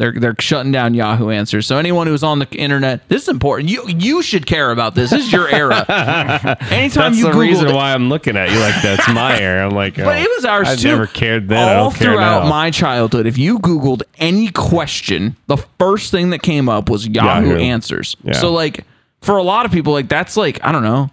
They're 0.00 0.14
they're 0.18 0.34
shutting 0.38 0.72
down 0.72 0.94
Yahoo 0.94 1.28
Answers. 1.28 1.66
So 1.66 1.76
anyone 1.76 2.06
who's 2.06 2.22
on 2.22 2.38
the 2.38 2.48
internet, 2.52 3.06
this 3.10 3.24
is 3.24 3.28
important. 3.28 3.68
You 3.68 3.84
you 3.86 4.22
should 4.22 4.46
care 4.46 4.70
about 4.70 4.94
this. 4.94 5.10
This 5.10 5.26
is 5.26 5.30
your 5.32 5.46
era. 5.46 5.84
Anytime 6.70 7.12
That's 7.12 7.18
you 7.18 7.24
the 7.24 7.32
Googled 7.32 7.38
reason 7.38 7.68
it- 7.68 7.74
why 7.74 7.92
I'm 7.92 8.08
looking 8.08 8.34
at 8.34 8.50
you 8.50 8.58
like 8.60 8.80
that's 8.82 9.06
my 9.12 9.38
era. 9.42 9.66
I'm 9.66 9.74
like, 9.74 9.96
But 9.96 10.06
oh, 10.06 10.10
it 10.22 10.28
was 10.36 10.46
oh, 10.46 10.48
ours 10.48 10.68
I've 10.68 10.78
too. 10.78 10.88
never 10.88 11.06
cared 11.06 11.48
then. 11.48 11.58
I 11.68 11.74
All 11.74 11.90
throughout 11.90 12.48
my 12.48 12.70
childhood, 12.70 13.26
if 13.26 13.36
you 13.36 13.58
Googled 13.58 14.00
any 14.18 14.48
question, 14.50 15.36
the 15.48 15.58
first 15.78 16.10
thing 16.10 16.30
that 16.30 16.42
came 16.42 16.70
up 16.70 16.88
was 16.88 17.06
Yahoo, 17.06 17.48
Yahoo. 17.50 17.58
Answers. 17.58 18.16
Yeah. 18.24 18.32
So 18.32 18.52
like 18.54 18.86
for 19.20 19.36
a 19.36 19.42
lot 19.42 19.66
of 19.66 19.70
people, 19.72 19.92
like 19.92 20.08
that's 20.08 20.34
like 20.34 20.64
I 20.64 20.72
don't 20.72 20.82
know. 20.82 21.10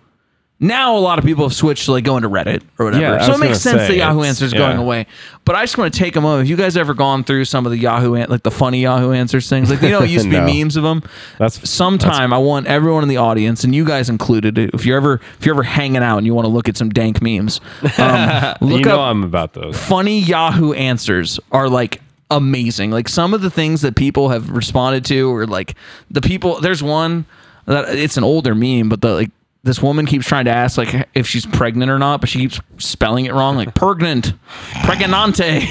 Now 0.59 0.97
a 0.97 0.99
lot 0.99 1.19
of 1.19 1.25
people 1.25 1.43
have 1.45 1.53
switched 1.53 1.85
to 1.85 1.91
like 1.91 2.03
going 2.03 2.23
to 2.23 2.29
Reddit 2.29 2.63
or 2.79 2.85
whatever. 2.85 3.03
Yeah, 3.03 3.15
I 3.15 3.19
so 3.19 3.25
it 3.25 3.29
was 3.33 3.39
makes 3.41 3.49
gonna 3.63 3.77
sense 3.77 3.81
say, 3.83 3.87
that 3.89 3.97
Yahoo 3.97 4.19
it's- 4.21 4.29
Answers 4.29 4.53
yeah. 4.53 4.59
going 4.59 4.77
away. 4.77 5.05
But 5.45 5.55
I 5.55 5.61
just 5.63 5.77
want 5.77 5.93
to 5.93 5.99
take 5.99 6.15
a 6.15 6.21
moment. 6.21 6.39
Have 6.39 6.49
you 6.49 6.55
guys 6.57 6.75
ever 6.75 6.95
gone 6.95 7.23
through 7.23 7.45
some 7.45 7.67
of 7.67 7.71
the 7.71 7.77
Yahoo 7.77 8.15
an- 8.15 8.29
like 8.29 8.41
the 8.41 8.49
funny 8.49 8.81
Yahoo 8.81 9.11
Answers 9.11 9.47
things? 9.47 9.69
Like 9.69 9.83
you 9.83 9.89
know, 9.89 10.01
it 10.01 10.09
used 10.09 10.25
to 10.25 10.31
be 10.31 10.37
No. 10.39 10.45
memes 10.45 10.75
of 10.75 10.81
them. 10.83 11.03
That's- 11.37 11.69
sometime 11.69 12.33
I 12.33 12.39
want 12.39 12.65
everyone 12.65 13.03
in 13.03 13.09
the 13.09 13.17
audience 13.17 13.63
and 13.63 13.75
you 13.75 13.85
guys 13.85 14.09
included. 14.09 14.57
If 14.57 14.83
you're 14.83 14.97
ever 14.97 15.21
if 15.39 15.45
you're 15.45 15.53
ever 15.53 15.61
hanging 15.61 16.01
out 16.01 16.17
and 16.17 16.25
you 16.25 16.33
want 16.33 16.45
to 16.45 16.51
look 16.51 16.67
at 16.67 16.75
some 16.75 16.89
dank 16.89 17.21
memes, 17.21 17.61
um, 17.99 18.55
look 18.61 18.79
you 18.79 18.85
know 18.85 18.95
up 19.01 19.11
I'm 19.11 19.23
about 19.23 19.53
those. 19.53 19.77
funny 19.77 20.19
Yahoo 20.19 20.73
answers 20.73 21.39
are 21.51 21.69
like 21.69 22.01
amazing. 22.31 22.89
Like 22.89 23.09
some 23.09 23.35
of 23.35 23.41
the 23.41 23.51
things 23.51 23.81
that 23.81 23.95
people 23.95 24.29
have 24.29 24.49
responded 24.49 25.05
to, 25.05 25.31
or 25.33 25.45
like 25.45 25.75
the 26.09 26.21
people. 26.21 26.59
There's 26.61 26.81
one 26.81 27.25
that 27.65 27.95
it's 27.95 28.17
an 28.17 28.23
older 28.23 28.55
meme, 28.55 28.89
but 28.89 29.01
the 29.01 29.13
like 29.13 29.29
this 29.67 29.81
woman 29.81 30.05
keeps 30.05 30.25
trying 30.25 30.45
to 30.45 30.51
ask 30.51 30.77
like 30.77 31.07
if 31.13 31.27
she's 31.27 31.45
pregnant 31.45 31.91
or 31.91 31.99
not, 31.99 32.21
but 32.21 32.29
she 32.29 32.39
keeps 32.39 32.59
spelling 32.77 33.25
it 33.25 33.33
wrong, 33.33 33.55
like 33.57 33.75
pregnant, 33.75 34.33
pregnante. 34.71 35.67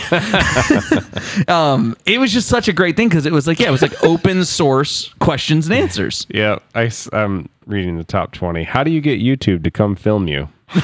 um, 1.49 1.97
it 2.05 2.21
was 2.21 2.33
just 2.33 2.49
such 2.49 2.69
a 2.69 2.73
great 2.73 2.97
thing 2.97 3.09
because 3.09 3.27
it 3.27 3.33
was 3.33 3.47
like 3.47 3.59
yeah, 3.59 3.69
it 3.69 3.73
was 3.73 3.83
like 3.83 4.05
open 4.05 4.45
source 4.45 5.13
questions 5.19 5.67
and 5.67 5.75
answers. 5.75 6.27
Yeah, 6.29 6.59
I, 6.75 6.91
am 7.13 7.49
reading 7.67 7.97
the 7.97 8.05
top 8.05 8.33
20. 8.33 8.63
How 8.65 8.85
do 8.85 8.91
you 8.91 9.01
get 9.01 9.21
YouTube 9.21 9.65
to 9.65 9.71
come 9.71 9.97
film 9.97 10.29
you? 10.29 10.49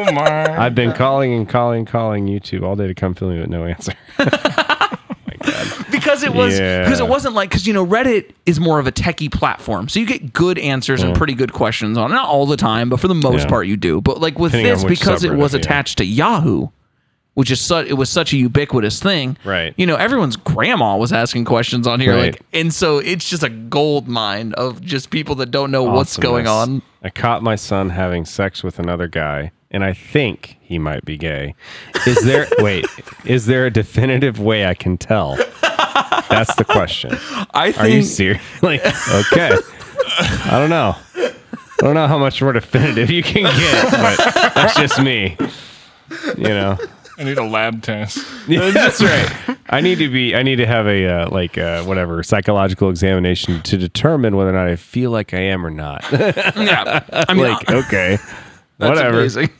Oh 0.00 0.12
my! 0.12 0.56
I've 0.58 0.74
been 0.74 0.92
calling 0.92 1.34
and 1.34 1.48
calling 1.48 1.80
and 1.80 1.86
calling 1.86 2.26
YouTube 2.26 2.62
all 2.62 2.76
day 2.76 2.86
to 2.86 2.94
come 2.94 3.14
film 3.14 3.34
you, 3.34 3.40
but 3.40 3.50
no 3.50 3.64
answer. 3.64 3.92
because 6.08 6.22
it 6.22 6.32
was 6.32 6.58
Yeah. 6.58 6.84
because 6.84 7.00
it 7.00 7.08
wasn't 7.08 7.34
like 7.34 7.50
because 7.50 7.66
you 7.66 7.72
know 7.74 7.86
Reddit 7.86 8.32
is 8.46 8.58
more 8.58 8.78
of 8.78 8.86
a 8.86 8.92
techie 8.92 9.30
platform, 9.30 9.88
so 9.88 10.00
you 10.00 10.06
get 10.06 10.32
good 10.32 10.58
answers 10.58 11.02
and 11.02 11.12
mm. 11.14 11.16
pretty 11.18 11.34
good 11.34 11.52
questions 11.52 11.98
on. 11.98 12.10
it. 12.10 12.14
Not 12.14 12.28
all 12.28 12.46
the 12.46 12.56
time, 12.56 12.88
but 12.88 12.98
for 13.00 13.08
the 13.08 13.14
most 13.14 13.42
Yeah. 13.42 13.48
part, 13.48 13.66
you 13.66 13.76
do. 13.76 14.00
But 14.00 14.20
like 14.20 14.38
with 14.38 14.52
Depending 14.52 14.72
this, 14.74 14.84
because 14.84 15.24
it 15.24 15.34
was 15.34 15.52
yeah. 15.52 15.60
attached 15.60 15.98
to 15.98 16.04
Yahoo, 16.04 16.68
which 17.34 17.50
is 17.50 17.60
such 17.60 17.86
it 17.88 17.94
was 17.94 18.08
such 18.08 18.32
a 18.32 18.36
ubiquitous 18.38 19.00
thing. 19.00 19.36
Right. 19.44 19.74
You 19.76 19.86
know, 19.86 19.96
everyone's 19.96 20.36
grandma 20.36 20.96
was 20.96 21.12
asking 21.12 21.44
questions 21.44 21.86
on 21.86 22.00
here, 22.00 22.14
Right. 22.14 22.32
like, 22.32 22.42
and 22.52 22.72
so 22.72 22.98
it's 22.98 23.28
just 23.28 23.42
a 23.42 23.50
gold 23.50 24.08
mine 24.08 24.54
of 24.54 24.80
just 24.80 25.10
people 25.10 25.34
that 25.36 25.50
don't 25.50 25.70
know 25.70 25.82
what's 25.82 26.16
going 26.16 26.46
on. 26.46 26.82
I 27.02 27.10
caught 27.10 27.42
my 27.42 27.54
son 27.54 27.90
having 27.90 28.24
sex 28.24 28.64
with 28.64 28.78
another 28.78 29.06
guy, 29.06 29.52
and 29.70 29.84
I 29.84 29.92
think 29.92 30.56
he 30.60 30.78
might 30.78 31.04
be 31.04 31.16
gay. 31.16 31.54
Is 32.06 32.24
there 32.24 32.48
wait? 32.58 32.86
Is 33.24 33.46
there 33.46 33.66
a 33.66 33.70
definitive 33.70 34.40
way 34.40 34.66
I 34.66 34.74
can 34.74 34.96
tell? 34.98 35.38
That's 36.28 36.54
the 36.56 36.64
question. 36.64 37.16
I 37.52 37.72
Are 37.78 37.86
you 37.88 38.02
think 38.02 38.04
serious? 38.06 38.42
Like, 38.62 38.80
okay. 38.84 39.56
I 40.44 40.50
don't 40.52 40.70
know. 40.70 40.96
I 41.16 41.84
don't 41.84 41.94
know 41.94 42.06
how 42.08 42.18
much 42.18 42.42
more 42.42 42.52
definitive 42.52 43.10
you 43.10 43.22
can 43.22 43.44
get, 43.44 43.90
but 43.92 44.54
that's 44.54 44.76
just 44.76 45.00
me. 45.00 45.36
You 46.36 46.44
know. 46.48 46.78
I 47.18 47.24
need 47.24 47.38
a 47.38 47.44
lab 47.44 47.82
test. 47.82 48.18
Yeah, 48.48 48.70
that's 48.70 49.02
right. 49.02 49.58
I 49.68 49.82
need 49.82 49.98
to 49.98 50.08
be. 50.08 50.34
I 50.34 50.42
need 50.42 50.56
to 50.56 50.66
have 50.66 50.86
a 50.86 51.06
uh, 51.06 51.30
like 51.30 51.58
uh, 51.58 51.84
whatever 51.84 52.22
psychological 52.22 52.88
examination 52.88 53.60
to 53.64 53.76
determine 53.76 54.36
whether 54.36 54.48
or 54.48 54.54
not 54.54 54.68
I 54.68 54.76
feel 54.76 55.10
like 55.10 55.34
I 55.34 55.40
am 55.40 55.66
or 55.66 55.70
not. 55.70 56.02
yeah. 56.10 57.04
I 57.28 57.34
mean, 57.34 57.44
like 57.52 57.70
okay, 57.70 58.16
that's 58.78 58.96
whatever. 58.96 59.18
amazing. 59.18 59.50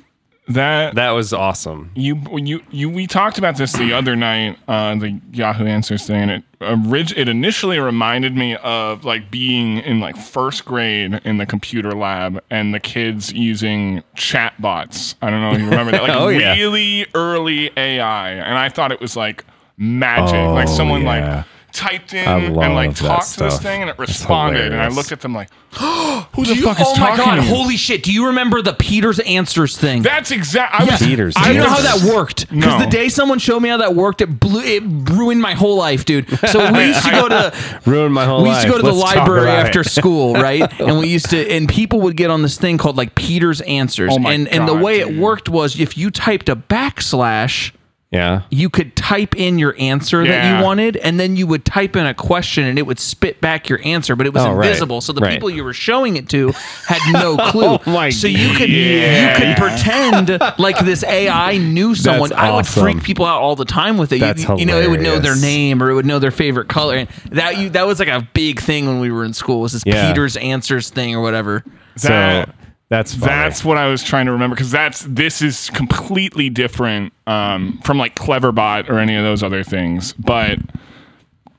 That 0.48 0.94
That 0.94 1.10
was 1.10 1.32
awesome. 1.32 1.90
you 1.94 2.20
you 2.36 2.60
you 2.70 2.88
we 2.88 3.06
talked 3.06 3.36
about 3.38 3.56
this 3.56 3.72
the 3.74 3.92
other 3.92 4.16
night 4.16 4.58
on 4.66 4.98
the 4.98 5.20
Yahoo 5.32 5.66
Answers 5.66 6.06
thing, 6.06 6.16
and 6.22 6.30
it 6.30 6.44
orig- 6.60 7.16
it 7.16 7.28
initially 7.28 7.78
reminded 7.78 8.34
me 8.34 8.56
of 8.56 9.04
like 9.04 9.30
being 9.30 9.78
in 9.78 10.00
like 10.00 10.16
first 10.16 10.64
grade 10.64 11.20
in 11.24 11.36
the 11.36 11.44
computer 11.46 11.92
lab 11.92 12.42
and 12.50 12.72
the 12.72 12.80
kids 12.80 13.32
using 13.32 14.02
chatbots. 14.16 15.14
I 15.20 15.30
don't 15.30 15.40
know 15.42 15.52
if 15.52 15.58
you 15.60 15.68
remember 15.68 15.92
that, 15.92 16.02
like 16.08 16.16
Oh, 16.16 16.28
yeah. 16.28 16.54
really 16.54 17.06
early 17.14 17.70
AI, 17.76 18.30
and 18.30 18.56
I 18.56 18.68
thought 18.70 18.90
it 18.92 19.00
was 19.00 19.16
like 19.16 19.44
magic, 19.76 20.32
like 20.34 20.68
Oh, 20.68 20.74
someone 20.76 21.02
yeah. 21.02 21.08
like 21.36 21.44
typed 21.72 22.14
in 22.14 22.26
and 22.26 22.54
like 22.56 22.94
talked 22.96 23.34
to 23.34 23.40
this 23.44 23.60
thing 23.60 23.82
and 23.82 23.90
it 23.90 23.98
responded, 23.98 24.72
and 24.72 24.80
I 24.80 24.88
looked 24.88 25.12
at 25.12 25.20
them 25.20 25.34
like, 25.34 25.48
who 25.72 26.44
the 26.44 26.54
you- 26.56 26.62
fuck 26.62 26.80
is 26.80 26.86
oh 26.88 26.98
my 26.98 27.08
talking 27.16 27.24
god! 27.24 27.34
to 27.36 27.42
me? 27.42 27.48
Holy 27.48 27.76
shit! 27.76 28.02
Do 28.02 28.12
you 28.12 28.26
remember 28.28 28.62
the 28.62 28.72
Peters 28.72 29.18
Answers 29.20 29.76
thing? 29.76 30.02
That's 30.02 30.30
exactly. 30.30 30.88
I 30.88 30.90
was, 30.92 31.00
Peters 31.02 31.34
Do 31.34 31.42
I 31.44 31.50
you 31.52 31.58
know 31.58 31.68
how 31.68 31.80
that 31.82 32.12
worked? 32.14 32.48
Because 32.48 32.78
No. 32.78 32.84
the 32.84 32.90
day 32.90 33.08
someone 33.08 33.38
showed 33.38 33.60
me 33.60 33.68
how 33.68 33.76
that 33.78 33.94
worked, 33.94 34.20
it 34.20 34.40
blew, 34.40 34.62
it 34.62 34.82
ruined 34.84 35.40
my 35.42 35.54
whole 35.54 35.76
life, 35.76 36.04
dude. 36.04 36.28
So 36.48 36.72
we 36.72 36.86
used 36.88 37.04
to 37.04 37.10
go 37.10 37.28
to 37.28 37.54
Ruined 37.86 38.14
my 38.14 38.24
whole 38.24 38.42
we 38.42 38.48
used 38.50 38.62
to 38.62 38.68
go 38.68 38.76
to 38.76 38.82
the 38.82 38.92
Let's 38.92 39.14
library 39.16 39.50
after 39.50 39.80
it. 39.80 39.88
school, 39.88 40.34
right? 40.34 40.62
And 40.80 40.98
we 40.98 41.08
used 41.08 41.30
to, 41.30 41.50
and 41.50 41.68
people 41.68 42.00
would 42.02 42.16
get 42.16 42.30
on 42.30 42.42
this 42.42 42.56
thing 42.56 42.78
called 42.78 42.96
like 42.96 43.14
Peter's 43.14 43.60
Answers, 43.62 44.12
Oh 44.14 44.18
my 44.18 44.32
and 44.32 44.48
and 44.48 44.66
the 44.66 44.74
way 44.74 45.00
dude. 45.00 45.10
it 45.16 45.18
worked 45.20 45.48
was 45.48 45.78
if 45.78 45.98
you 45.98 46.10
typed 46.10 46.48
a 46.48 46.56
backslash. 46.56 47.72
Yeah. 48.10 48.42
You 48.50 48.70
could 48.70 48.96
type 48.96 49.36
in 49.36 49.58
your 49.58 49.74
answer 49.78 50.26
that 50.26 50.58
you 50.58 50.64
wanted, 50.64 50.96
and 50.96 51.20
then 51.20 51.36
you 51.36 51.46
would 51.46 51.66
type 51.66 51.94
in 51.94 52.06
a 52.06 52.14
question, 52.14 52.64
and 52.64 52.78
it 52.78 52.86
would 52.86 52.98
spit 52.98 53.38
back 53.42 53.68
your 53.68 53.80
answer, 53.84 54.16
but 54.16 54.26
it 54.26 54.32
was 54.32 54.42
Oh, 54.44 54.52
right. 54.54 54.66
invisible. 54.66 55.02
So 55.02 55.12
the 55.12 55.20
Right. 55.20 55.34
people 55.34 55.50
you 55.50 55.62
were 55.62 55.74
showing 55.74 56.16
it 56.16 56.26
to 56.30 56.52
had 56.86 57.00
no 57.12 57.36
clue. 57.50 57.78
Oh, 57.86 58.10
so 58.10 58.26
you 58.26 58.54
could 58.56 58.70
Yeah. 58.70 59.32
you 59.38 59.54
could 59.54 59.56
pretend 59.62 60.40
like 60.58 60.78
this 60.78 61.04
AI 61.04 61.58
knew 61.58 61.94
someone. 61.94 62.32
I 62.32 62.50
would 62.50 62.60
awesome. 62.60 62.82
freak 62.82 63.02
people 63.02 63.26
out 63.26 63.42
all 63.42 63.56
the 63.56 63.66
time 63.66 63.98
with 63.98 64.10
it. 64.12 64.16
You- 64.16 64.20
That's 64.22 64.48
you, 64.58 64.64
know, 64.64 64.80
it 64.80 64.88
would 64.88 65.02
know 65.02 65.18
their 65.18 65.36
name 65.36 65.82
or 65.82 65.90
it 65.90 65.94
would 65.94 66.06
know 66.06 66.18
their 66.18 66.30
favorite 66.30 66.68
color. 66.68 66.96
And 66.96 67.08
that 67.32 67.58
you 67.58 67.68
that 67.70 67.86
was 67.86 67.98
like 67.98 68.08
a 68.08 68.26
big 68.32 68.58
thing 68.60 68.86
when 68.86 69.00
we 69.00 69.10
were 69.12 69.24
in 69.26 69.34
school. 69.34 69.60
Was 69.60 69.72
this 69.74 69.82
Yeah. 69.84 70.08
Peter's 70.08 70.36
Answers 70.38 70.88
thing 70.88 71.14
or 71.14 71.20
whatever? 71.20 71.62
So 71.96 72.08
That- 72.08 72.48
that's 72.88 73.14
funny. 73.14 73.26
That's 73.32 73.64
what 73.64 73.76
I 73.76 73.88
was 73.88 74.02
trying 74.02 74.26
to 74.26 74.32
remember 74.32 74.56
because 74.56 74.70
that's 74.70 75.00
this 75.08 75.42
is 75.42 75.70
completely 75.70 76.48
different 76.50 77.12
um, 77.26 77.80
from 77.84 77.98
like 77.98 78.14
Cleverbot 78.14 78.88
or 78.88 78.98
any 78.98 79.14
of 79.16 79.24
those 79.24 79.42
other 79.42 79.62
things. 79.62 80.12
But 80.14 80.58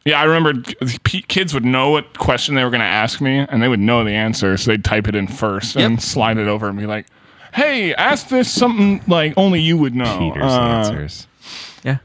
yeah, 0.05 0.19
I 0.19 0.23
remember 0.23 0.61
p- 1.03 1.21
kids 1.21 1.53
would 1.53 1.65
know 1.65 1.91
what 1.91 2.17
question 2.17 2.55
they 2.55 2.63
were 2.63 2.69
going 2.71 2.79
to 2.81 2.85
ask 2.85 3.21
me, 3.21 3.39
and 3.39 3.61
they 3.61 3.67
would 3.67 3.79
know 3.81 4.03
the 4.03 4.11
answer, 4.13 4.57
so 4.57 4.71
they'd 4.71 4.83
type 4.83 5.07
it 5.07 5.15
in 5.15 5.27
first 5.27 5.75
and 5.75 5.93
Yep. 5.95 6.01
slide 6.01 6.37
it 6.37 6.47
over 6.47 6.67
and 6.67 6.79
be 6.79 6.85
like, 6.87 7.05
"Hey, 7.53 7.93
ask 7.93 8.29
this 8.29 8.51
something 8.51 9.01
like 9.07 9.33
only 9.37 9.61
you 9.61 9.77
would 9.77 9.93
know." 9.93 10.17
Peter's 10.33 10.51
Uh, 10.51 10.61
answers. 10.61 11.27
Yeah, 11.83 11.97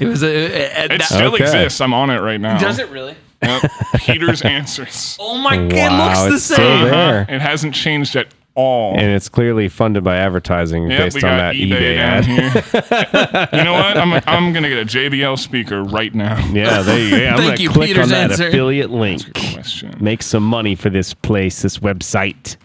it 0.00 0.06
was 0.06 0.22
a. 0.22 0.26
a- 0.28 0.30
a- 0.32 0.84
It 0.84 0.88
that- 0.88 1.02
still 1.02 1.34
Okay. 1.34 1.44
exists. 1.44 1.80
I'm 1.82 1.92
on 1.92 2.08
it 2.08 2.20
right 2.20 2.40
now. 2.40 2.56
does 2.58 2.78
it 2.78 2.88
really? 2.88 3.14
Yep. 3.42 3.70
Peter's 3.98 4.42
answers. 4.58 5.16
Oh 5.20 5.36
my 5.38 5.56
god! 5.56 5.72
It 5.72 5.92
looks 5.92 6.20
the 6.22 6.34
it's 6.34 6.44
so 6.44 6.54
same. 6.54 6.84
there. 6.88 7.26
It 7.28 7.40
hasn't 7.42 7.74
changed 7.74 8.16
at 8.16 8.26
all. 8.58 8.94
And 8.94 9.06
it's 9.14 9.28
clearly 9.28 9.68
funded 9.68 10.02
by 10.02 10.16
advertising 10.16 10.90
Yep, 10.90 10.98
based 10.98 11.24
on 11.24 11.36
that 11.38 11.54
eBay, 11.54 11.96
eBay, 11.96 11.96
ad. 11.96 13.52
you 13.52 13.62
know 13.64 13.72
what? 13.72 13.96
I'm, 13.96 14.12
I'm 14.26 14.52
gonna 14.52 14.68
get 14.68 14.78
a 14.78 14.84
JBL 14.84 15.38
speaker 15.38 15.84
right 15.84 16.12
now. 16.14 16.36
Yeah, 16.48 16.82
there 16.82 16.98
you 16.98 17.10
go. 17.10 17.16
Yeah, 17.16 17.30
I'm 17.30 17.36
Thank 17.38 17.50
gonna 17.50 17.62
you, 17.62 17.70
click 17.70 17.86
Peter's 17.88 18.02
on 18.04 18.08
that 18.10 18.30
answer. 18.32 18.48
affiliate 18.48 18.90
link. 18.90 19.22
Question. 19.52 19.96
Make 20.00 20.22
some 20.22 20.42
money 20.42 20.74
for 20.74 20.90
this 20.90 21.14
place, 21.14 21.62
this 21.62 21.78
website. 21.78 22.56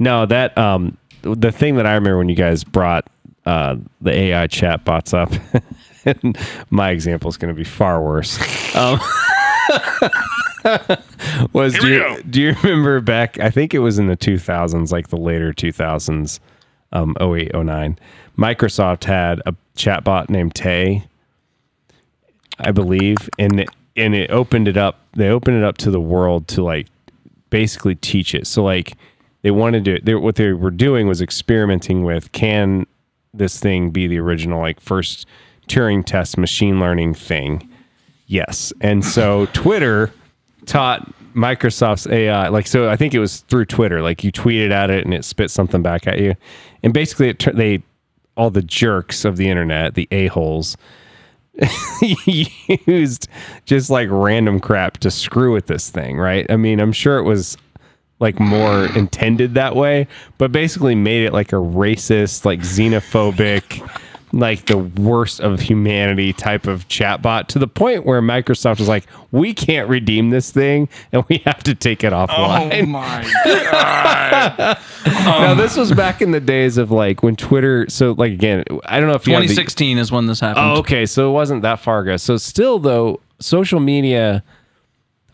No, 0.00 0.26
that 0.26 0.58
um 0.58 0.98
the 1.22 1.52
thing 1.52 1.76
that 1.76 1.86
I 1.86 1.94
remember 1.94 2.18
when 2.18 2.28
you 2.28 2.34
guys 2.36 2.64
brought 2.64 3.08
uh 3.46 3.76
the 4.00 4.12
AI 4.12 4.48
chat 4.48 4.84
bots 4.84 5.14
up, 5.14 5.32
my 6.70 6.90
example 6.90 7.28
is 7.30 7.36
going 7.36 7.54
to 7.54 7.58
be 7.58 7.64
far 7.64 8.02
worse. 8.02 8.38
Um, 8.74 8.98
was 11.52 11.74
Here 11.74 11.82
do 11.82 11.88
you, 11.88 12.22
do 12.22 12.42
you 12.42 12.54
remember 12.62 13.00
back? 13.00 13.38
I 13.38 13.50
think 13.50 13.74
it 13.74 13.78
was 13.80 13.98
in 13.98 14.06
the 14.06 14.16
2000s, 14.16 14.92
like 14.92 15.08
the 15.08 15.16
later 15.16 15.52
2000s, 15.52 16.40
um, 16.92 17.16
08, 17.20 17.54
09. 17.54 17.98
Microsoft 18.36 19.04
had 19.04 19.40
a 19.46 19.54
chatbot 19.76 20.30
named 20.30 20.54
Tay, 20.54 21.04
I 22.58 22.70
believe, 22.72 23.16
and 23.38 23.60
it, 23.60 23.68
and 23.96 24.14
it 24.14 24.30
opened 24.30 24.68
it 24.68 24.76
up. 24.76 25.00
They 25.12 25.28
opened 25.28 25.56
it 25.56 25.64
up 25.64 25.78
to 25.78 25.90
the 25.90 26.00
world 26.00 26.48
to 26.48 26.62
like 26.62 26.86
basically 27.50 27.94
teach 27.96 28.34
it. 28.34 28.46
So 28.46 28.62
like 28.62 28.96
they 29.42 29.50
wanted 29.50 29.84
to. 29.86 30.00
They, 30.02 30.14
what 30.14 30.36
they 30.36 30.52
were 30.52 30.70
doing 30.70 31.08
was 31.08 31.20
experimenting 31.20 32.04
with 32.04 32.30
can 32.32 32.86
this 33.34 33.58
thing 33.58 33.90
be 33.90 34.06
the 34.06 34.18
original 34.18 34.60
like 34.60 34.80
first 34.80 35.26
Turing 35.68 36.04
test 36.04 36.38
machine 36.38 36.80
learning 36.80 37.14
thing? 37.14 37.68
Yes. 38.26 38.72
And 38.80 39.04
so 39.04 39.46
Twitter 39.52 40.12
taught 40.68 41.12
Microsoft's 41.34 42.06
AI 42.06 42.48
like 42.48 42.66
so 42.66 42.88
I 42.88 42.96
think 42.96 43.14
it 43.14 43.18
was 43.18 43.40
through 43.42 43.66
Twitter 43.66 44.02
like 44.02 44.24
you 44.24 44.32
tweeted 44.32 44.70
at 44.70 44.90
it 44.90 45.04
and 45.04 45.14
it 45.14 45.24
spit 45.24 45.50
something 45.50 45.82
back 45.82 46.06
at 46.06 46.18
you. 46.18 46.34
And 46.82 46.92
basically 46.92 47.28
it 47.30 47.44
they 47.54 47.82
all 48.36 48.50
the 48.50 48.62
jerks 48.62 49.24
of 49.24 49.36
the 49.36 49.48
internet, 49.48 49.94
the 49.94 50.08
a-holes 50.12 50.76
used 52.86 53.28
just 53.64 53.90
like 53.90 54.08
random 54.10 54.60
crap 54.60 54.98
to 54.98 55.10
screw 55.10 55.52
with 55.52 55.66
this 55.66 55.90
thing, 55.90 56.16
right? 56.16 56.46
I 56.50 56.56
mean, 56.56 56.78
I'm 56.80 56.92
sure 56.92 57.18
it 57.18 57.24
was 57.24 57.56
like 58.20 58.38
more 58.40 58.86
intended 58.96 59.54
that 59.54 59.76
way, 59.76 60.06
but 60.38 60.52
basically 60.52 60.94
made 60.94 61.24
it 61.24 61.32
like 61.32 61.52
a 61.52 61.56
racist, 61.56 62.44
like 62.44 62.60
xenophobic, 62.60 63.88
like 64.32 64.66
the 64.66 64.76
worst 64.78 65.40
of 65.40 65.60
humanity 65.60 66.32
type 66.32 66.66
of 66.66 66.86
chatbot 66.88 67.46
to 67.48 67.58
the 67.58 67.66
point 67.68 68.04
where 68.04 68.20
Microsoft 68.20 68.78
was 68.78 68.88
like, 68.88 69.04
we 69.32 69.54
can't 69.54 69.88
redeem 69.88 70.30
this 70.30 70.50
thing 70.50 70.88
and 71.12 71.24
we 71.28 71.38
have 71.46 71.62
to 71.64 71.74
take 71.74 72.04
it 72.04 72.12
offline. 72.12 72.28
Oh 72.28 72.70
offline. 72.70 72.88
my 72.88 73.32
god! 73.70 74.78
now, 75.06 75.54
this 75.54 75.76
was 75.76 75.92
back 75.92 76.20
in 76.20 76.30
the 76.32 76.40
days 76.40 76.76
of 76.78 76.90
like 76.90 77.22
when 77.22 77.36
Twitter, 77.36 77.86
so 77.88 78.12
like 78.12 78.32
again, 78.32 78.64
I 78.84 79.00
don't 79.00 79.08
know 79.08 79.14
if 79.14 79.26
you 79.26 79.32
the- 79.34 79.40
2016 79.42 79.98
is 79.98 80.12
when 80.12 80.26
this 80.26 80.40
happened. 80.40 80.66
Oh, 80.66 80.78
okay. 80.80 81.06
So 81.06 81.30
it 81.30 81.32
wasn't 81.32 81.62
that 81.62 81.80
far 81.80 82.00
ago. 82.00 82.16
So 82.16 82.36
still 82.36 82.78
though, 82.78 83.20
social 83.40 83.80
media. 83.80 84.42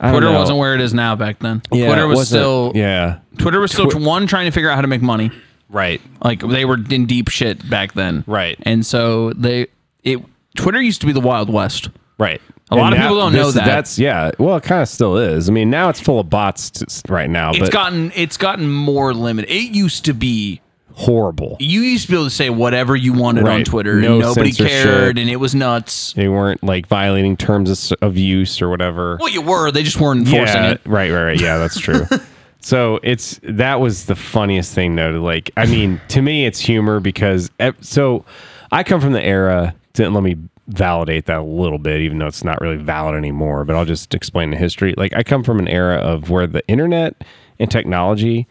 I 0.01 0.11
Twitter 0.11 0.27
know. 0.33 0.39
wasn't 0.39 0.59
where 0.59 0.75
it 0.75 0.81
is 0.81 0.93
now 0.93 1.15
back 1.17 1.39
then. 1.39 1.63
Yeah, 1.73 1.87
Twitter 1.87 2.07
was 2.09 2.17
wasn't- 2.19 2.41
still 2.43 2.73
yeah. 2.75 3.19
Twitter 3.39 3.61
was 3.61 3.73
still 3.73 3.89
one 4.01 4.27
trying 4.27 4.47
to 4.47 4.51
figure 4.51 4.69
out 4.69 4.75
how 4.75 4.83
to 4.83 4.89
make 4.89 5.03
money. 5.03 5.31
Right. 5.75 6.01
Like 6.23 6.41
they 6.41 6.65
were 6.65 6.79
in 6.89 7.07
deep 7.07 7.29
shit 7.29 7.69
back 7.69 7.95
then. 7.95 8.23
Right. 8.27 8.57
And 8.63 8.87
so 8.87 9.33
they 9.33 9.67
it 10.05 10.21
Twitter 10.57 10.81
used 10.81 11.01
to 11.01 11.07
be 11.07 11.13
the 11.13 11.21
Wild 11.21 11.53
West. 11.53 11.91
Right. 12.17 12.41
A 12.71 12.77
lot 12.77 12.93
of 12.93 12.99
people 12.99 13.17
don't 13.17 13.33
know 13.33 13.51
that. 13.51 13.67
That's 13.67 13.99
yeah. 13.99 14.31
Well, 14.39 14.57
it 14.57 14.63
kind 14.63 14.81
of 14.81 14.89
still 14.89 15.17
is. 15.17 15.49
I 15.49 15.53
mean, 15.53 15.71
now 15.71 15.89
it's 15.91 16.01
full 16.01 16.21
of 16.21 16.31
bots 16.31 16.71
t- 16.71 16.87
right 17.09 17.29
now, 17.29 17.51
It's 17.51 17.59
but 17.59 17.73
gotten 17.73 18.13
it's 18.15 18.37
gotten 18.37 18.71
more 18.71 19.13
limited. 19.13 19.51
It 19.51 19.75
used 19.75 20.05
to 20.07 20.15
be 20.15 20.61
horrible. 20.93 21.57
you 21.59 21.81
used 21.81 22.07
to 22.07 22.13
be 22.13 22.17
able 22.17 22.25
to 22.27 22.31
say 22.31 22.51
whatever 22.51 22.95
you 22.95 23.13
wanted 23.13 23.49
on 23.49 23.65
Twitter 23.65 24.01
No 24.01 24.13
and 24.13 24.21
nobody 24.21 24.53
cared 24.53 25.19
and 25.19 25.29
it 25.29 25.37
was 25.37 25.55
nuts. 25.55 26.13
They 26.13 26.29
weren't 26.29 26.63
like 26.63 26.87
violating 26.87 27.37
terms 27.37 27.91
of, 27.91 27.99
of 28.01 28.17
use 28.17 28.63
or 28.63 28.71
whatever. 28.71 29.19
Well, 29.21 29.29
you 29.29 29.43
were. 29.43 29.73
They 29.73 29.83
just 29.83 30.01
weren't 30.01 30.21
enforcing 30.21 30.63
yeah, 30.63 30.71
it. 30.71 30.81
right, 30.87 31.11
right, 31.11 31.25
right. 31.25 31.41
Yeah, 31.41 31.59
that's 31.59 31.81
true. 31.81 32.07
so 32.65 32.99
it's 33.03 33.39
that 33.43 33.79
was 33.81 34.07
the 34.07 34.17
funniest 34.17 34.75
thing 34.75 34.97
though. 34.97 35.13
To 35.13 35.21
like, 35.21 35.51
I 35.57 35.67
mean, 35.67 36.01
to 36.09 36.23
me, 36.23 36.47
it's 36.47 36.59
humor 36.61 36.99
because 36.99 37.51
so 37.81 38.25
I 38.73 38.83
come 38.83 39.01
from 39.01 39.13
the 39.13 39.23
era. 39.25 39.75
To, 39.95 40.09
let 40.11 40.23
me 40.23 40.37
validate 40.67 41.27
that 41.27 41.39
a 41.39 41.43
little 41.43 41.79
bit, 41.79 42.01
even 42.01 42.19
though 42.19 42.27
it's 42.27 42.43
not 42.43 42.61
really 42.61 42.79
valid 42.79 43.15
anymore. 43.15 43.65
But 43.65 43.77
I'll 43.77 43.85
just 43.85 44.15
explain 44.15 44.51
the 44.51 44.57
history. 44.57 44.95
Like, 44.97 45.15
I 45.15 45.23
come 45.23 45.45
from 45.45 45.59
an 45.59 45.69
era 45.69 45.97
of 45.97 46.31
where 46.31 46.47
the 46.47 46.67
internet 46.67 47.23
and 47.61 47.71
technology 47.71 48.47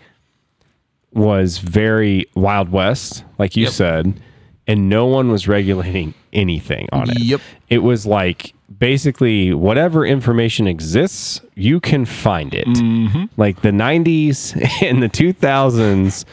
was 1.11 1.57
very 1.57 2.25
wild 2.35 2.69
west, 2.71 3.23
like 3.37 3.55
you 3.55 3.63
Yep. 3.63 3.71
said, 3.73 4.21
and 4.67 4.89
no 4.89 5.05
one 5.05 5.31
was 5.31 5.47
regulating 5.47 6.13
anything 6.31 6.87
on 6.91 7.09
it. 7.09 7.19
Yep. 7.19 7.41
It 7.69 7.79
was 7.79 8.05
like 8.05 8.53
basically 8.79 9.53
whatever 9.53 10.05
information 10.05 10.67
exists, 10.67 11.41
you 11.55 11.79
can 11.79 12.05
find 12.05 12.53
it. 12.53 12.67
Mm-hmm. 12.67 13.25
Like 13.37 13.61
the 13.61 13.71
90s 13.71 14.55
and 14.81 15.01
the 15.01 15.09
2000s 15.09 16.25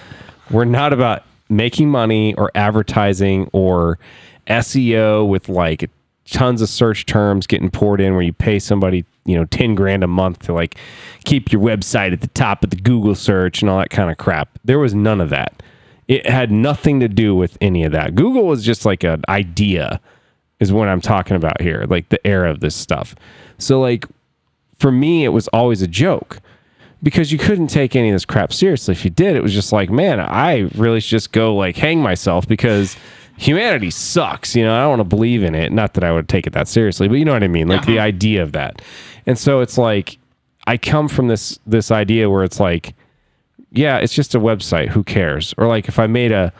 were 0.51 0.65
not 0.65 0.93
about 0.93 1.25
making 1.49 1.91
money 1.91 2.35
or 2.35 2.51
advertising 2.55 3.49
or 3.53 3.99
SEO 4.47 5.29
with 5.29 5.49
like 5.49 5.91
tons 6.27 6.63
of 6.63 6.69
search 6.69 7.07
terms 7.07 7.47
getting 7.47 7.71
poured 7.71 8.01
in 8.01 8.13
where 8.15 8.23
you 8.23 8.33
pay 8.33 8.59
somebody, 8.59 9.05
you 9.25 9.37
know, 9.37 9.45
10 9.47 9.75
grand 9.75 10.05
a 10.05 10.07
month 10.07 10.39
to 10.41 10.53
like 10.53 10.77
keep 11.25 11.53
your 11.53 11.61
website 11.61 12.13
at 12.13 12.21
the 12.21 12.29
top 12.29 12.63
of 12.63 12.71
the 12.71 12.77
Google 12.77 13.15
search 13.15 13.63
and 13.63 13.71
all 13.71 13.79
that 13.79 13.91
kind 13.91 14.11
of 14.11 14.17
crap. 14.17 14.59
There 14.65 14.79
was 14.79 14.95
none 14.95 15.21
of 15.21 15.31
that. 15.31 15.63
It 16.09 16.29
had 16.29 16.51
nothing 16.51 17.01
to 17.01 17.09
do 17.09 17.35
with 17.35 17.57
any 17.61 17.85
of 17.85 17.93
that. 17.93 18.15
Google 18.15 18.47
was 18.47 18.65
just 18.65 18.85
like 18.85 19.05
an 19.05 19.23
idea 19.29 20.01
is 20.61 20.73
what 20.73 20.89
I'm 20.89 21.01
talking 21.01 21.37
about 21.37 21.61
here, 21.61 21.87
like 21.89 22.09
the 22.11 22.25
era 22.27 22.51
of 22.51 22.61
this 22.61 22.77
stuff. 22.77 23.17
So 23.59 23.81
like 23.81 24.07
for 24.79 24.93
me 24.93 25.25
it 25.25 25.31
was 25.31 25.49
always 25.49 25.83
a 25.83 25.89
joke 25.89 26.41
because 27.03 27.33
you 27.33 27.39
couldn't 27.39 27.69
take 27.69 27.97
any 27.97 28.11
of 28.11 28.15
this 28.15 28.25
crap 28.25 28.53
seriously. 28.53 28.93
If 28.93 29.05
you 29.05 29.11
did, 29.11 29.35
it 29.37 29.43
was 29.43 29.55
just 29.55 29.73
like, 29.73 29.91
man, 29.91 30.21
I 30.21 30.71
really 30.75 31.01
should 31.01 31.11
just 31.11 31.33
go 31.33 31.57
like 31.57 31.77
hang 31.77 32.01
myself 32.01 32.47
because 32.47 32.97
humanity 33.39 33.91
sucks. 33.91 34.55
You 34.55 34.65
know, 34.65 34.75
I 34.75 34.81
don't 34.81 34.91
want 34.91 35.01
to 35.01 35.17
believe 35.17 35.43
in 35.43 35.55
it. 35.55 35.73
Not 35.73 35.95
that 35.95 36.05
I 36.05 36.13
would 36.13 36.29
take 36.29 36.47
it 36.47 36.53
that 36.53 36.69
seriously, 36.69 37.09
but 37.09 37.15
you 37.15 37.25
know 37.25 37.33
what 37.33 37.43
I 37.43 37.49
mean? 37.49 37.69
Like 37.69 37.87
the 37.87 37.99
uh-huh. 37.99 38.07
idea 38.07 38.43
of 38.43 38.53
that. 38.53 38.83
And 39.27 39.39
so 39.39 39.61
it's 39.61 39.79
like 39.79 40.19
I 40.67 40.77
come 40.77 41.09
from 41.09 41.29
this 41.29 41.59
this 41.67 41.91
idea 41.91 42.29
where 42.29 42.45
it's 42.45 42.61
like, 42.61 42.95
yeah, 43.73 43.99
it's 43.99 44.15
just 44.15 44.35
a 44.35 44.41
website. 44.41 44.89
Who 44.89 45.03
cares? 45.03 45.55
Or 45.57 45.67
like 45.67 45.89
if 45.89 45.99
I 45.99 46.07
made 46.07 46.33
a 46.33 46.53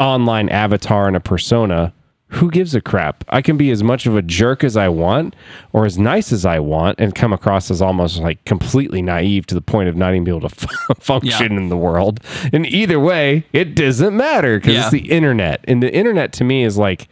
online 0.00 0.48
avatar 0.48 1.06
and 1.06 1.16
a 1.16 1.20
persona, 1.20 1.92
who 2.36 2.50
gives 2.50 2.74
a 2.74 2.80
crap? 2.80 3.24
I 3.28 3.42
can 3.42 3.56
be 3.56 3.70
as 3.70 3.82
much 3.82 4.06
of 4.06 4.16
a 4.16 4.22
jerk 4.22 4.64
as 4.64 4.76
I 4.76 4.88
want 4.88 5.34
or 5.72 5.84
as 5.86 5.98
nice 5.98 6.32
as 6.32 6.44
I 6.46 6.58
want 6.60 6.98
and 7.00 7.14
come 7.14 7.32
across 7.32 7.70
as 7.70 7.82
almost 7.82 8.18
like 8.18 8.44
completely 8.44 9.02
naive 9.02 9.46
to 9.48 9.54
the 9.54 9.60
point 9.60 9.88
of 9.88 9.96
not 9.96 10.12
even 10.12 10.24
being 10.24 10.36
able 10.38 10.48
to 10.48 10.68
function 11.00 11.52
Yeah. 11.52 11.58
in 11.58 11.68
the 11.68 11.76
world. 11.76 12.20
And 12.52 12.66
either 12.66 12.98
way, 13.00 13.44
it 13.52 13.74
doesn't 13.74 14.16
matter 14.16 14.58
because 14.58 14.74
Yeah. 14.74 14.82
it's 14.82 14.90
the 14.90 15.10
internet. 15.10 15.64
And 15.68 15.82
the 15.82 15.92
internet 15.94 16.32
to 16.34 16.44
me 16.44 16.64
is 16.64 16.76
like, 16.78 17.08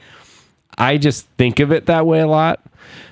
I 0.78 0.98
just 0.98 1.26
think 1.38 1.60
of 1.60 1.72
it 1.72 1.86
that 1.86 2.06
way 2.06 2.20
a 2.20 2.26
lot. 2.26 2.60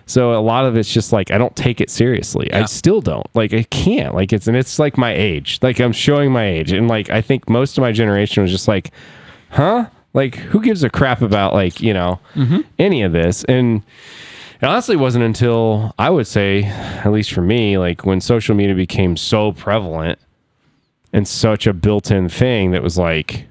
So 0.05 0.35
a 0.35 0.41
lot 0.43 0.67
of 0.67 0.77
it's 0.77 0.93
just 0.93 1.13
like 1.13 1.31
I 1.31 1.39
don't 1.39 1.55
take 1.57 1.81
it 1.81 1.89
seriously. 1.89 2.53
I 2.53 2.65
still 2.67 3.01
don't. 3.01 3.27
Like 3.35 3.55
I 3.55 3.63
can't. 3.63 4.15
Like 4.15 4.33
it's 4.33 4.47
and 4.49 4.57
it's 4.57 4.79
like 4.79 4.99
my 4.99 5.13
age. 5.15 5.61
Like 5.63 5.81
I'm 5.81 5.93
showing 5.93 6.33
my 6.33 6.45
age. 6.45 6.73
And 6.73 6.89
like 6.89 7.09
I 7.09 7.23
think 7.23 7.49
most 7.49 7.79
of 7.79 7.83
my 7.83 7.93
generation 7.93 8.43
was 8.43 8.51
just 8.51 8.67
like, 8.69 8.91
huh? 9.51 9.87
Like 10.15 10.35
who 10.37 10.61
gives 10.61 10.83
a 10.85 10.91
crap 10.91 11.23
about 11.23 11.55
like, 11.55 11.81
you 11.81 11.95
know, 11.95 12.21
mm-hmm. 12.35 12.61
any 12.79 13.03
of 13.03 13.13
this? 13.13 13.45
And 13.45 13.83
it 14.61 14.67
honestly 14.67 14.97
wasn't 14.97 15.25
until 15.25 15.95
I 15.99 16.11
would 16.11 16.27
say, 16.27 16.65
at 16.65 17.11
least 17.11 17.33
for 17.33 17.41
me, 17.43 17.79
like 17.79 18.05
when 18.05 18.21
social 18.21 18.55
media 18.55 18.75
became 18.75 19.17
so 19.17 19.53
prevalent 19.53 20.19
and 21.13 21.27
such 21.27 21.67
a 21.67 21.73
built-in 21.73 22.29
thing 22.29 22.71
that 22.73 22.83
was 22.83 22.97
like, 22.99 23.47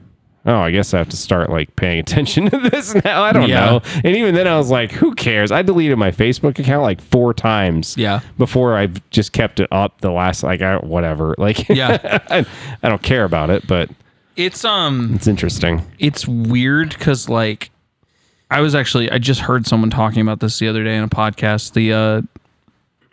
oh, 0.46 0.56
I 0.56 0.72
guess 0.72 0.94
I 0.94 0.98
have 0.98 1.10
to 1.10 1.18
start 1.18 1.50
like 1.50 1.76
paying 1.76 2.00
attention 2.06 2.50
to 2.50 2.58
this 2.70 2.96
now. 3.04 3.24
I 3.24 3.32
don't 3.34 3.50
Yeah. 3.50 3.66
know. 3.66 3.82
And 4.04 4.16
even 4.16 4.34
then, 4.36 4.48
I 4.48 4.58
was 4.58 4.70
like, 4.72 4.92
who 4.92 5.14
cares? 5.14 5.52
I 5.52 5.62
deleted 5.62 5.98
my 5.98 6.12
Facebook 6.12 6.58
account 6.60 6.82
like 6.84 7.02
four 7.02 7.34
times. 7.34 7.96
Yeah. 7.98 8.22
Before 8.38 8.76
I've 8.76 9.08
just 9.12 9.34
kept 9.34 9.60
it 9.60 9.68
up 9.72 10.02
the 10.02 10.12
last 10.12 10.44
like 10.44 10.62
I, 10.62 10.78
whatever. 10.78 11.36
Like 11.38 11.70
Yeah. 11.70 12.20
I, 12.30 12.46
I 12.84 12.90
don't 12.90 13.04
care 13.04 13.24
about 13.24 13.50
it, 13.50 13.68
but 13.68 13.90
It's 14.36 14.64
um 14.66 15.12
it's 15.16 15.28
interesting. 15.28 15.84
it's 16.00 16.28
weird 16.28 16.90
because 16.90 17.28
like 17.30 17.70
I 18.50 18.62
was 18.62 18.76
actually 18.76 19.12
I 19.12 19.18
just 19.18 19.42
heard 19.42 19.66
someone 19.68 19.90
talking 19.90 20.22
about 20.22 20.40
this 20.40 20.60
the 20.60 20.68
other 20.68 20.84
day 20.84 20.96
in 20.98 21.04
a 21.04 21.10
podcast. 21.10 21.74
The 21.74 21.94
uh 21.94 22.22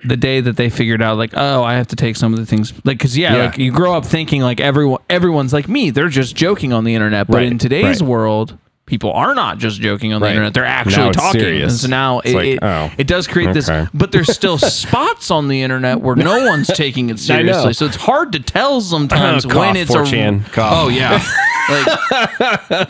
the 0.05 0.17
day 0.17 0.41
that 0.41 0.57
they 0.57 0.71
figured 0.71 1.03
out 1.03 1.17
like 1.19 1.33
oh 1.35 1.65
I 1.65 1.75
have 1.75 1.89
to 1.89 1.97
take 1.97 2.15
some 2.17 2.33
of 2.33 2.39
the 2.39 2.47
things 2.47 2.73
like 2.85 2.99
because 2.99 3.19
yeah, 3.19 3.35
Yeah. 3.37 3.45
like 3.47 3.59
you 3.59 3.73
grow 3.73 3.95
up 3.95 4.05
thinking 4.07 4.43
like 4.43 4.61
everyone 4.61 5.01
everyone's 5.11 5.53
like 5.53 5.69
me 5.69 5.91
they're 5.91 6.09
just 6.09 6.37
joking 6.37 6.73
on 6.73 6.85
the 6.85 6.95
internet 6.95 7.27
but 7.27 7.39
Right, 7.39 7.47
in 7.47 7.59
today's 7.59 8.01
right. 8.01 8.09
world 8.09 8.57
people 8.89 9.13
are 9.13 9.35
not 9.35 9.59
just 9.59 9.81
joking 9.81 10.13
on 10.13 10.21
the 10.21 10.25
Right. 10.27 10.33
internet 10.33 10.55
they're 10.55 10.65
actually 10.65 11.13
talking 11.13 11.41
serious. 11.41 11.73
and 11.73 11.81
so 11.83 11.89
now 11.89 12.19
it, 12.21 12.35
like, 12.35 12.47
it, 12.47 12.59
oh, 12.63 12.91
it 12.99 13.07
does 13.07 13.27
create 13.27 13.53
this 13.55 13.71
but 13.95 14.11
there's 14.13 14.33
still 14.33 14.59
spots 14.83 15.31
on 15.31 15.49
the 15.49 15.63
internet 15.63 16.01
where 16.01 16.17
no 16.17 16.47
one's 16.47 16.67
taking 16.69 17.11
it 17.11 17.19
seriously 17.29 17.73
so 17.73 17.87
it's 17.87 17.97
hard 17.97 18.33
to 18.33 18.41
tell 18.41 18.81
sometimes 18.81 19.45
Cough, 19.47 19.55
when 19.55 19.77
it's 19.77 19.95
4chan, 19.95 20.47
a 20.47 20.51
cough. 20.51 20.73
oh 20.75 20.89
yeah 20.89 21.23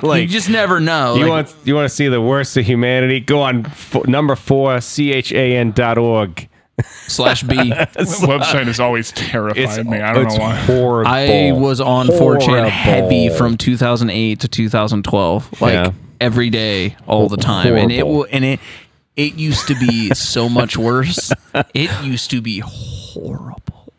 like, 0.02 0.22
you 0.22 0.28
just 0.28 0.48
never 0.48 0.80
know 0.80 1.16
you 1.16 1.22
Like, 1.22 1.30
want 1.30 1.54
you 1.64 1.74
want 1.74 1.88
to 1.88 1.94
see 1.94 2.06
the 2.08 2.20
worst 2.20 2.56
of 2.56 2.64
humanity? 2.64 3.18
Go 3.20 3.42
on 3.42 3.66
f- 3.66 4.06
number 4.06 4.36
four 4.36 4.78
chan 4.80 5.72
dot 5.72 5.98
org. 5.98 6.48
Slash 7.06 7.42
B. 7.42 7.54
website 7.72 8.66
has 8.66 8.80
always 8.80 9.12
terrified 9.12 9.86
me. 9.86 9.98
I 10.00 10.12
don't 10.14 10.26
it's 10.26 10.36
know 10.36 10.44
why. 10.44 10.54
Horrible. 10.56 11.10
I 11.10 11.52
was 11.52 11.80
on 11.80 12.06
4chan 12.08 12.40
Horrible. 12.46 12.70
heavy 12.70 13.28
from 13.30 13.56
2008 13.56 14.40
to 14.40 14.48
2012, 14.48 15.60
like 15.60 15.72
Yeah. 15.74 15.92
every 16.20 16.50
day, 16.50 16.96
all 17.06 17.28
the 17.28 17.36
time, 17.36 17.74
and 17.76 17.90
it 17.92 18.06
will, 18.06 18.26
and 18.30 18.44
it 18.44 18.60
it 19.16 19.34
used 19.34 19.66
to 19.68 19.74
be 19.74 20.10
so 20.14 20.48
much 20.48 20.76
worse. 20.76 21.32
It 21.74 21.90
used 22.04 22.30
to 22.30 22.40
be 22.40 22.60
horrible. 22.64 23.92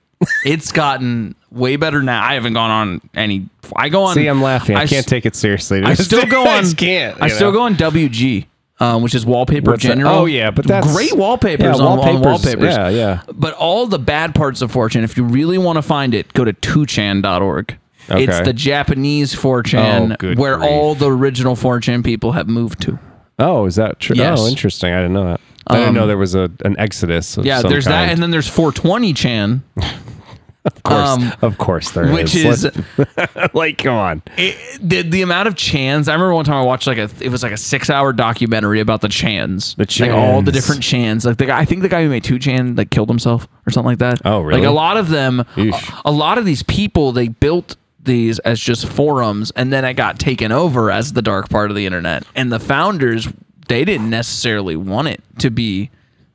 It's 0.46 0.72
gotten 0.74 1.36
way 1.52 1.76
better 1.78 2.02
now. 2.02 2.22
I 2.24 2.34
haven't 2.34 2.54
gone 2.54 2.72
on 2.72 3.02
any. 3.16 3.48
I 3.76 3.88
go 3.90 4.04
on. 4.04 4.16
See, 4.16 4.28
I'm 4.28 4.42
laughing. 4.42 4.76
I, 4.76 4.82
I 4.82 4.88
can't 4.88 5.06
s- 5.06 5.10
take 5.10 5.26
it 5.26 5.36
seriously. 5.36 5.82
I 5.84 5.94
still 5.96 6.26
go 6.26 6.42
on. 6.42 6.48
I 6.48 6.62
just 6.62 6.78
can't. 6.78 7.22
I 7.22 7.28
still 7.30 7.52
know? 7.52 7.58
go 7.60 7.64
on 7.64 7.76
WG, 7.76 8.46
um, 8.80 9.02
which 9.04 9.14
is 9.16 9.26
wallpaper 9.26 9.72
What's 9.72 9.84
that? 9.84 9.90
general. 9.90 10.14
Oh 10.14 10.26
yeah, 10.26 10.52
but 10.52 10.66
that's 10.66 10.92
great 10.94 11.14
wallpapers 11.14 11.66
yeah, 11.66 11.74
on, 11.74 11.82
on 11.82 11.98
wallpapers. 11.98 12.26
wallpapers. 12.26 12.76
Yeah, 12.76 12.90
yeah. 12.90 13.22
But 13.34 13.54
all 13.56 13.88
the 13.88 14.00
bad 14.00 14.34
parts 14.36 14.62
of 14.62 14.72
4chan, 14.72 15.04
if 15.04 15.18
you 15.18 15.24
really 15.24 15.58
want 15.58 15.78
to 15.78 15.82
find 15.82 16.14
it, 16.14 16.32
go 16.34 16.44
to 16.46 16.54
2chan.org. 16.54 17.78
It's 18.12 18.36
Okay. 18.38 18.44
the 18.44 18.54
Japanese 18.54 19.36
4chan 19.36 20.18
Oh, 20.24 20.34
where 20.42 20.58
grief. 20.58 20.70
all 20.72 20.96
the 20.96 21.12
original 21.12 21.56
4chan 21.56 22.04
people 22.04 22.32
have 22.32 22.48
moved 22.48 22.82
to. 22.84 22.98
Oh, 23.38 23.66
is 23.66 23.76
that 23.76 24.00
true? 24.00 24.16
Yes. 24.16 24.40
Oh, 24.42 24.48
interesting. 24.48 24.92
I 24.94 24.98
didn't 24.98 25.14
know 25.14 25.26
that. 25.26 25.42
I 25.68 25.76
didn't 25.76 25.90
Um, 25.90 25.96
know 25.96 26.08
there 26.08 26.18
was 26.18 26.34
a 26.34 26.50
an 26.66 26.76
exodus. 26.80 27.38
Of 27.38 27.46
Yeah, 27.46 27.62
there's 27.62 27.86
that, 27.86 28.10
and 28.10 28.22
then 28.24 28.32
there's 28.32 28.50
420chan, 28.50 29.62
of 30.66 30.84
course, 30.84 31.10
um, 31.10 31.34
of 31.42 31.58
course, 31.58 31.92
there 31.92 32.12
which 32.12 32.36
is 32.36 32.66
Let's- 32.98 33.54
like, 33.54 33.78
come 33.78 33.96
on. 33.96 34.22
it, 34.38 34.80
the 34.82 35.02
the 35.04 35.22
amount 35.22 35.48
of 35.48 35.56
chans. 35.56 36.08
I 36.10 36.14
remember 36.14 36.34
one 36.34 36.46
time 36.46 36.56
I 36.56 36.64
watched 36.64 36.86
like 36.88 36.98
a 36.98 37.10
it 37.22 37.30
was 37.30 37.44
like 37.44 37.54
a 37.54 37.58
six 37.58 37.90
hour 37.90 38.12
documentary 38.12 38.80
about 38.82 39.02
the 39.02 39.08
chans, 39.10 39.76
The 39.76 39.86
Chans, 39.86 40.10
like 40.12 40.18
all 40.18 40.42
the 40.42 40.52
different 40.52 40.84
chans. 40.84 41.26
Like 41.26 41.38
the 41.38 41.46
guy, 41.46 41.60
I 41.60 41.66
think 41.66 41.82
the 41.82 41.90
guy 41.90 42.04
who 42.04 42.10
made 42.10 42.24
two 42.24 42.40
chan 42.40 42.76
like 42.76 42.90
killed 42.90 43.10
himself 43.10 43.48
or 43.66 43.72
something 43.72 43.88
like 43.88 44.00
that. 44.00 44.22
Oh, 44.26 44.42
really? 44.42 44.60
Like 44.62 44.68
a 44.68 44.72
lot 44.74 44.98
of 44.98 45.10
them, 45.10 45.46
Eesh. 45.56 46.02
a 46.04 46.12
lot 46.12 46.38
of 46.38 46.46
these 46.46 46.64
people 46.64 47.12
they 47.14 47.30
built 47.30 47.78
these 48.02 48.40
as 48.40 48.60
just 48.60 48.86
forums, 48.88 49.52
and 49.52 49.72
then 49.72 49.86
it 49.86 49.94
got 49.94 50.20
taken 50.20 50.52
over 50.52 50.92
as 50.92 51.14
the 51.14 51.22
dark 51.22 51.50
part 51.50 51.70
of 51.70 51.76
the 51.78 51.86
internet. 51.86 52.24
And 52.36 52.52
the 52.52 52.60
founders 52.60 53.28
they 53.70 53.86
didn't 53.86 54.10
necessarily 54.10 54.76
want 54.76 55.08
it 55.10 55.24
to 55.38 55.50
be 55.52 55.92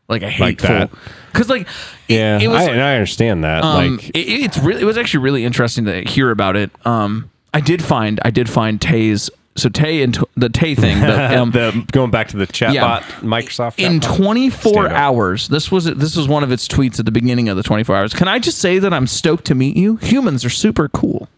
like 0.08 0.22
a 0.22 0.26
Like 0.26 0.60
hateful 0.60 0.68
that. 0.68 0.90
because 1.32 1.48
like 1.48 1.62
it, 1.62 2.14
Yeah, 2.14 2.38
it 2.40 2.48
was 2.48 2.62
I, 2.62 2.70
and 2.70 2.80
I 2.82 2.94
understand 2.94 3.44
that. 3.44 3.64
um, 3.64 3.96
like, 3.96 4.08
it, 4.10 4.18
it's 4.18 4.58
really 4.58 4.82
it 4.82 4.84
was 4.84 4.98
actually 4.98 5.24
really 5.24 5.44
interesting 5.44 5.84
to 5.86 6.02
hear 6.02 6.30
about 6.30 6.56
it. 6.56 6.70
Um, 6.86 7.30
I 7.52 7.60
did 7.60 7.82
find 7.82 8.20
I 8.24 8.30
did 8.30 8.48
find 8.50 8.80
Tay's 8.80 9.30
so 9.56 9.68
Tay 9.68 10.02
and 10.02 10.12
t- 10.14 10.20
the 10.36 10.48
Tay 10.48 10.74
thing. 10.74 10.98
The, 11.00 11.38
um, 11.40 11.52
the 11.52 11.86
going 11.92 12.10
back 12.10 12.26
to 12.28 12.36
the 12.36 12.46
chatbot, 12.46 12.72
yeah. 12.74 13.00
Microsoft. 13.20 13.78
in 13.78 14.00
24 14.00 14.90
hours, 14.90 15.46
this 15.48 15.70
was 15.70 15.84
this 15.84 16.16
was 16.16 16.26
one 16.26 16.42
of 16.42 16.50
its 16.50 16.66
tweets 16.66 16.98
at 16.98 17.04
the 17.06 17.12
beginning 17.12 17.48
of 17.48 17.56
the 17.56 17.62
24 17.62 17.94
hours. 17.96 18.12
Can 18.14 18.26
I 18.26 18.40
just 18.40 18.58
say 18.58 18.80
that 18.80 18.92
I'm 18.92 19.06
stoked 19.06 19.44
to 19.46 19.54
meet 19.54 19.76
you? 19.76 19.96
Humans 19.96 20.44
are 20.44 20.50
super 20.50 20.88
cool. 20.88 21.28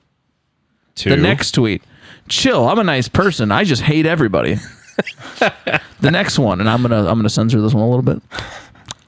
Two. 0.94 1.10
The 1.10 1.18
next 1.18 1.52
tweet, 1.52 1.82
chill. 2.28 2.66
I'm 2.66 2.78
a 2.78 2.84
nice 2.84 3.06
person. 3.06 3.52
I 3.52 3.64
just 3.64 3.82
hate 3.82 4.06
everybody. 4.06 4.56
the 6.00 6.10
next 6.10 6.38
one, 6.38 6.60
and 6.60 6.68
I'm 6.68 6.82
gonna 6.82 7.06
I'm 7.06 7.18
gonna 7.18 7.30
censor 7.30 7.60
this 7.60 7.74
one 7.74 7.82
a 7.82 7.88
little 7.88 8.02
bit. 8.02 8.22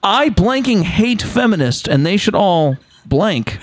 I 0.03 0.31
blanking 0.31 0.83
hate 0.83 1.23
feminist, 1.23 1.89
and 1.89 2.07
they 2.07 2.17
should 2.17 2.35
all 2.35 2.77
blank 3.07 3.59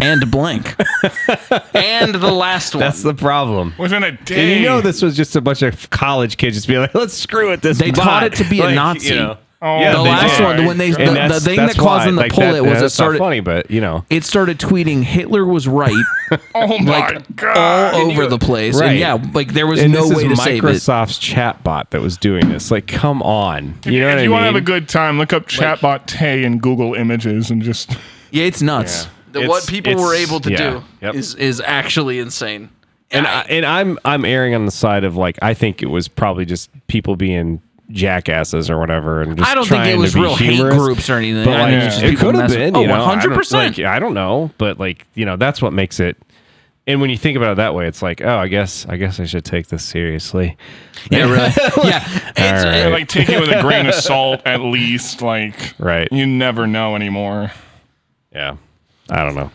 and 0.00 0.30
blank. 0.30 0.76
and 1.74 2.14
the 2.14 2.32
last 2.32 2.74
one. 2.74 2.80
That's 2.80 3.02
the 3.02 3.14
problem. 3.14 3.74
Within 3.78 4.02
a 4.02 4.12
day. 4.12 4.40
And 4.40 4.60
you 4.60 4.68
know 4.68 4.80
this 4.80 5.02
was 5.02 5.16
just 5.16 5.34
a 5.36 5.40
bunch 5.40 5.62
of 5.62 5.90
college 5.90 6.36
kids 6.36 6.56
just 6.56 6.68
being 6.68 6.80
like, 6.80 6.94
let's 6.94 7.14
screw 7.14 7.50
with 7.50 7.62
this. 7.62 7.78
They 7.78 7.90
bot." 7.90 8.04
taught 8.04 8.24
it 8.24 8.34
to 8.34 8.44
be 8.44 8.60
a 8.60 8.74
Nazi. 8.74 9.08
You 9.08 9.16
know. 9.16 9.38
Oh, 9.60 9.80
Yeah, 9.80 9.92
the 9.94 10.02
last 10.02 10.36
did. 10.38 10.44
one, 10.44 10.66
when 10.66 10.78
they 10.78 10.92
the, 10.92 11.26
the 11.28 11.40
thing 11.40 11.56
that 11.56 11.74
caused 11.76 11.82
why, 11.84 12.04
them 12.06 12.14
to 12.14 12.20
like, 12.20 12.32
pull 12.32 12.44
that- 12.44 12.54
it 12.54 12.60
was 12.62 12.74
that's 12.80 12.84
it 12.84 12.90
started 12.94 13.18
funny, 13.18 13.40
but 13.40 13.70
you 13.70 13.80
know, 13.80 14.04
it 14.08 14.22
started 14.22 14.58
tweeting 14.58 15.02
Hitler 15.02 15.44
was 15.44 15.66
right 15.66 15.92
oh 16.54 16.78
my 16.78 16.98
like 17.10 17.36
god. 17.36 17.94
all 17.94 18.10
over 18.10 18.26
the 18.28 18.38
place. 18.38 18.78
Right. 18.80 18.90
And 18.90 18.98
yeah, 19.00 19.14
like 19.34 19.54
there 19.54 19.66
was 19.66 19.80
and 19.82 19.92
no 19.92 20.06
way 20.08 20.24
to 20.28 20.30
is 20.32 20.42
save 20.44 20.62
it. 20.64 20.66
Microsoft's 20.68 21.18
chatbot 21.18 21.90
that 21.90 22.00
was 22.00 22.16
doing 22.16 22.48
this. 22.50 22.70
Like, 22.70 22.86
come 22.86 23.20
on, 23.22 23.78
you 23.84 23.98
know 24.00 24.06
if 24.08 24.12
what 24.12 24.18
I 24.18 24.22
you 24.22 24.28
mean? 24.28 24.30
want 24.30 24.42
to 24.42 24.46
have 24.46 24.54
a 24.54 24.60
good 24.60 24.88
time, 24.88 25.18
look 25.18 25.32
up 25.32 25.46
chatbot 25.46 26.06
Tay 26.06 26.44
in 26.44 26.58
Google 26.60 26.94
Images 26.94 27.50
and 27.50 27.60
just. 27.60 27.90
Yeah, 28.30 28.44
it's 28.44 28.62
nuts. 28.62 29.04
Yeah. 29.06 29.10
The- 29.32 29.38
It's- 29.40 29.48
what 29.50 29.66
people 29.66 29.96
were 29.96 30.14
able 30.14 30.38
to 30.40 30.50
yeah. 30.52 30.56
do 30.70 30.82
Yep. 31.02 31.14
is 31.16 31.34
is 31.34 31.60
actually 31.60 32.20
insane. 32.20 32.70
and 33.10 33.26
I- 33.26 33.40
I, 33.40 33.42
and 33.50 33.66
I'm 33.66 33.98
I'm 34.04 34.24
erring 34.24 34.54
on 34.54 34.66
the 34.66 34.70
side 34.70 35.02
of 35.02 35.16
like 35.16 35.36
I 35.42 35.52
think 35.54 35.82
it 35.82 35.86
was 35.86 36.06
probably 36.08 36.44
just 36.44 36.70
people 36.86 37.16
being 37.16 37.60
jackasses 37.90 38.70
or 38.70 38.78
whatever. 38.78 39.22
And 39.22 39.36
just 39.36 39.50
I 39.50 39.54
don't 39.54 39.66
think 39.66 39.86
it 39.86 39.96
was 39.98 40.14
real 40.14 40.36
hate 40.36 40.58
groups 40.60 41.08
or 41.08 41.14
anything. 41.14 41.44
But 41.44 41.58
like, 41.58 41.80
just 41.82 42.02
it 42.02 42.18
could 42.18 42.34
have 42.34 42.50
been. 42.50 42.76
Oh, 42.76 42.80
you 42.82 42.86
know, 42.88 43.04
I 43.04 43.20
don't- 43.20 43.32
100%. 43.32 43.52
Like, 43.52 43.78
I 43.80 43.98
don't 43.98 44.14
know, 44.14 44.50
but 44.58 44.78
like 44.78 45.06
you 45.14 45.24
know, 45.24 45.36
that's 45.36 45.60
what 45.62 45.72
makes 45.72 46.00
it. 46.00 46.16
And 46.86 47.02
when 47.02 47.10
you 47.10 47.18
think 47.18 47.36
about 47.36 47.52
it 47.52 47.56
that 47.56 47.74
way, 47.74 47.86
it's 47.86 48.00
like, 48.00 48.22
oh, 48.22 48.38
I 48.38 48.48
guess, 48.48 48.86
I 48.88 48.96
guess 48.96 49.20
I 49.20 49.26
should 49.26 49.44
take 49.44 49.66
this 49.66 49.84
seriously. 49.84 50.56
yeah, 51.10 51.24
really. 51.24 51.36
yeah. 51.90 52.02
It's, 52.34 52.40
uh, 52.40 52.66
All 52.66 52.74
Yeah, 52.74 52.86
like 52.88 53.08
take 53.08 53.28
it 53.28 53.38
with 53.38 53.50
a 53.50 53.60
grain 53.60 53.86
of 53.86 53.94
salt 53.94 54.40
at 54.46 54.60
least. 54.60 55.20
Like 55.20 55.74
Right. 55.78 56.08
you 56.10 56.26
never 56.26 56.66
know 56.66 56.96
anymore. 56.96 57.52
Yeah, 58.32 58.56
I 59.10 59.22
don't 59.22 59.34
know. 59.34 59.50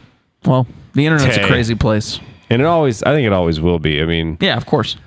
Well, 0.46 0.68
the 0.94 1.08
internet's 1.08 1.38
a 1.38 1.48
crazy 1.48 1.74
place. 1.74 2.20
And 2.52 2.62
it 2.62 2.66
always, 2.66 3.02
I 3.02 3.16
think 3.16 3.26
it 3.26 3.34
always 3.34 3.60
will 3.60 3.80
be. 3.80 4.00
I 4.00 4.06
mean, 4.06 4.38
Yeah, 4.40 4.56
of 4.56 4.68
course. 4.68 4.98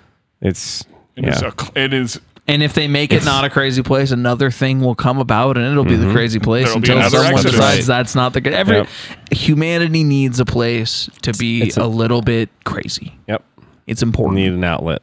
it's 0.41 0.85
It 1.14 1.27
is 1.29 1.43
yeah. 1.43 1.53
a, 1.57 1.79
it 1.85 1.93
is 1.95 2.20
And 2.49 2.62
if 2.62 2.74
they 2.74 2.86
make 2.86 3.12
it 3.12 3.24
not 3.24 3.44
a 3.44 3.51
crazy 3.51 3.82
place, 3.82 4.12
another 4.12 4.51
thing 4.53 4.80
will 4.80 4.94
come 4.94 5.18
about, 5.18 5.57
and 5.57 5.66
it'll 5.66 5.84
be 5.84 5.97
the 5.97 6.05
mm-hmm. 6.05 6.12
crazy 6.14 6.38
place 6.38 6.66
There'll 6.66 6.80
be 6.80 6.86
until 6.92 6.99
another 6.99 7.16
someone 7.16 7.32
Exodus. 7.34 7.53
decides 7.53 7.78
Right. 7.80 7.86
that's 7.86 8.14
not 8.14 8.32
the 8.34 8.40
good. 8.40 8.53
every 8.53 8.76
Yep. 8.76 8.88
humanity 9.32 10.05
needs 10.05 10.38
a 10.38 10.44
place 10.44 11.11
to 11.22 11.32
be 11.32 11.62
It's 11.62 11.76
a, 11.76 11.82
a- 11.82 11.86
little 11.86 12.22
bit 12.22 12.49
crazy. 12.64 13.14
Yep. 13.26 13.42
It's 13.88 14.03
important. 14.03 14.36
Need 14.36 14.53
an 14.53 14.62
outlet. 14.64 15.03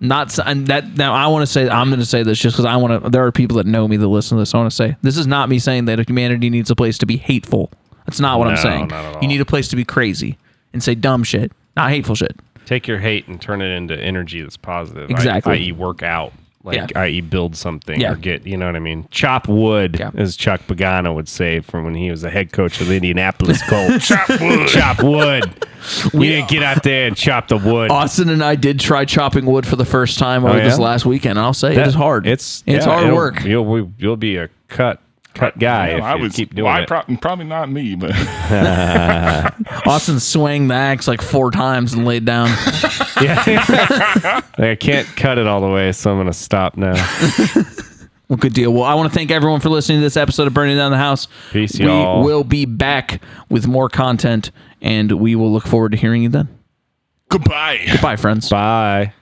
Not 0.00 0.28
s- 0.28 0.40
and 0.44 0.66
that 0.68 0.96
now. 0.96 1.14
I 1.14 1.26
want 1.28 1.42
to 1.42 1.46
say 1.46 1.68
I'm 1.68 1.88
going 1.90 2.00
to 2.00 2.06
say 2.06 2.22
this 2.22 2.38
just 2.38 2.54
because 2.56 2.64
I 2.64 2.74
want 2.76 3.04
to. 3.04 3.10
There 3.10 3.24
are 3.24 3.30
people 3.32 3.58
that 3.58 3.66
know 3.66 3.86
me 3.86 3.96
that 3.98 4.08
listen 4.08 4.36
to 4.38 4.42
this. 4.42 4.54
I 4.54 4.58
want 4.58 4.70
to 4.70 4.74
say 4.76 4.96
this 5.02 5.16
is 5.18 5.26
not 5.26 5.48
me 5.48 5.58
saying 5.58 5.84
that 5.84 6.08
humanity 6.08 6.48
needs 6.48 6.70
a 6.70 6.74
place 6.74 6.96
to 6.98 7.06
be 7.06 7.18
hateful. 7.18 7.70
That's 8.06 8.18
not 8.18 8.38
what 8.38 8.48
I'm 8.48 8.54
No, 8.54 8.62
saying. 8.62 8.88
not 8.88 9.04
at 9.04 9.16
all. 9.16 9.22
You 9.22 9.28
need 9.28 9.40
a 9.40 9.44
place 9.44 9.68
to 9.68 9.76
be 9.76 9.84
crazy 9.84 10.38
and 10.72 10.82
say 10.82 10.94
dumb 10.94 11.22
shit, 11.22 11.52
not 11.76 11.90
hateful 11.90 12.14
shit. 12.14 12.34
Take 12.66 12.88
your 12.88 12.98
hate 12.98 13.28
and 13.28 13.40
turn 13.40 13.60
it 13.60 13.68
into 13.76 13.94
energy 13.96 14.40
that's 14.42 14.56
positive. 14.56 15.10
Exactly. 15.10 15.52
I, 15.52 15.56
i.e., 15.56 15.72
work 15.72 16.02
out. 16.02 16.32
Like, 16.62 16.76
Yeah. 16.92 17.00
i.e., 17.00 17.22
build 17.22 17.56
something 17.56 17.98
Yeah. 18.00 18.12
or 18.12 18.16
get, 18.16 18.46
you 18.46 18.56
know 18.58 18.66
what 18.66 18.76
I 18.76 18.80
mean? 18.80 19.06
Chop 19.10 19.48
wood, 19.48 19.96
Yeah. 19.98 20.10
as 20.14 20.36
Chuck 20.36 20.60
Pagano 20.68 21.14
would 21.14 21.26
say 21.28 21.60
from 21.60 21.84
when 21.84 21.94
he 21.94 22.10
was 22.10 22.20
the 22.20 22.28
head 22.28 22.52
coach 22.52 22.82
of 22.82 22.88
the 22.88 22.96
Indianapolis 22.96 23.62
Colts. 23.66 24.08
chop 24.08 24.28
wood. 24.40 24.68
chop 24.68 25.02
wood. 25.02 25.66
We 26.12 26.28
didn't 26.28 26.50
get 26.50 26.62
out 26.62 26.82
there 26.82 27.06
and 27.06 27.16
chop 27.16 27.48
the 27.48 27.56
wood. 27.56 27.90
Austin 27.90 28.28
and 28.28 28.44
I 28.44 28.54
did 28.54 28.78
try 28.78 29.06
chopping 29.06 29.46
wood 29.46 29.66
for 29.66 29.76
the 29.76 29.86
first 29.86 30.18
time 30.18 30.44
over 30.44 30.52
Oh, 30.52 30.58
yeah? 30.58 30.64
this 30.64 30.78
last 30.78 31.06
weekend. 31.06 31.38
and 31.38 31.46
I'll 31.46 31.54
say 31.54 31.74
That- 31.74 31.86
it 31.86 31.88
is 31.88 31.94
hard. 31.94 32.26
It's 32.26 32.62
it's 32.66 32.84
yeah, 32.84 32.92
hard 33.00 33.14
work. 33.14 33.42
You'll 33.44 33.90
you'll 33.96 34.18
be 34.18 34.36
a 34.36 34.50
cut 34.68 35.00
cut 35.34 35.58
guy 35.58 35.90
Yeah, 35.90 35.96
if 35.98 36.02
I 36.02 36.14
you 36.16 36.22
was 36.22 36.34
keep 36.34 36.54
doing 36.54 36.64
well, 36.66 36.74
I 36.74 36.80
it. 36.82 36.88
prob- 36.88 37.20
probably 37.20 37.44
not 37.46 37.70
me, 37.70 37.94
but 37.94 38.10
Austin 39.86 40.20
swung 40.20 40.68
the 40.68 40.74
axe 40.74 41.06
like 41.08 41.22
four 41.22 41.50
times 41.50 41.92
and 41.94 42.04
laid 42.04 42.24
down. 42.24 42.46
yeah. 43.22 43.42
Like, 44.58 44.68
I 44.70 44.76
can't 44.78 45.06
cut 45.16 45.38
it 45.38 45.46
all 45.46 45.60
the 45.60 45.68
way, 45.68 45.92
so 45.92 46.10
I'm 46.10 46.18
gonna 46.18 46.32
stop 46.32 46.76
now. 46.76 46.94
Well, 48.28 48.36
good 48.36 48.52
deal. 48.54 48.72
Well, 48.72 48.84
I 48.84 48.94
want 48.94 49.10
to 49.12 49.14
thank 49.18 49.30
everyone 49.32 49.58
for 49.60 49.70
listening 49.70 49.98
to 49.98 50.02
this 50.02 50.16
episode 50.16 50.46
of 50.46 50.54
Burning 50.54 50.76
Down 50.76 50.92
the 50.92 50.98
House. 50.98 51.26
Peace, 51.50 51.78
we 51.78 51.86
y'all. 51.86 52.22
will 52.22 52.44
be 52.44 52.64
back 52.64 53.20
with 53.48 53.66
more 53.66 53.88
content, 53.88 54.52
and 54.80 55.10
we 55.12 55.34
will 55.34 55.52
look 55.52 55.66
forward 55.66 55.90
to 55.92 55.98
hearing 55.98 56.22
you 56.22 56.28
then. 56.28 56.48
goodbye. 57.28 57.80
Goodbye, 57.90 58.14
friends. 58.16 58.48
Bye. 58.48 59.12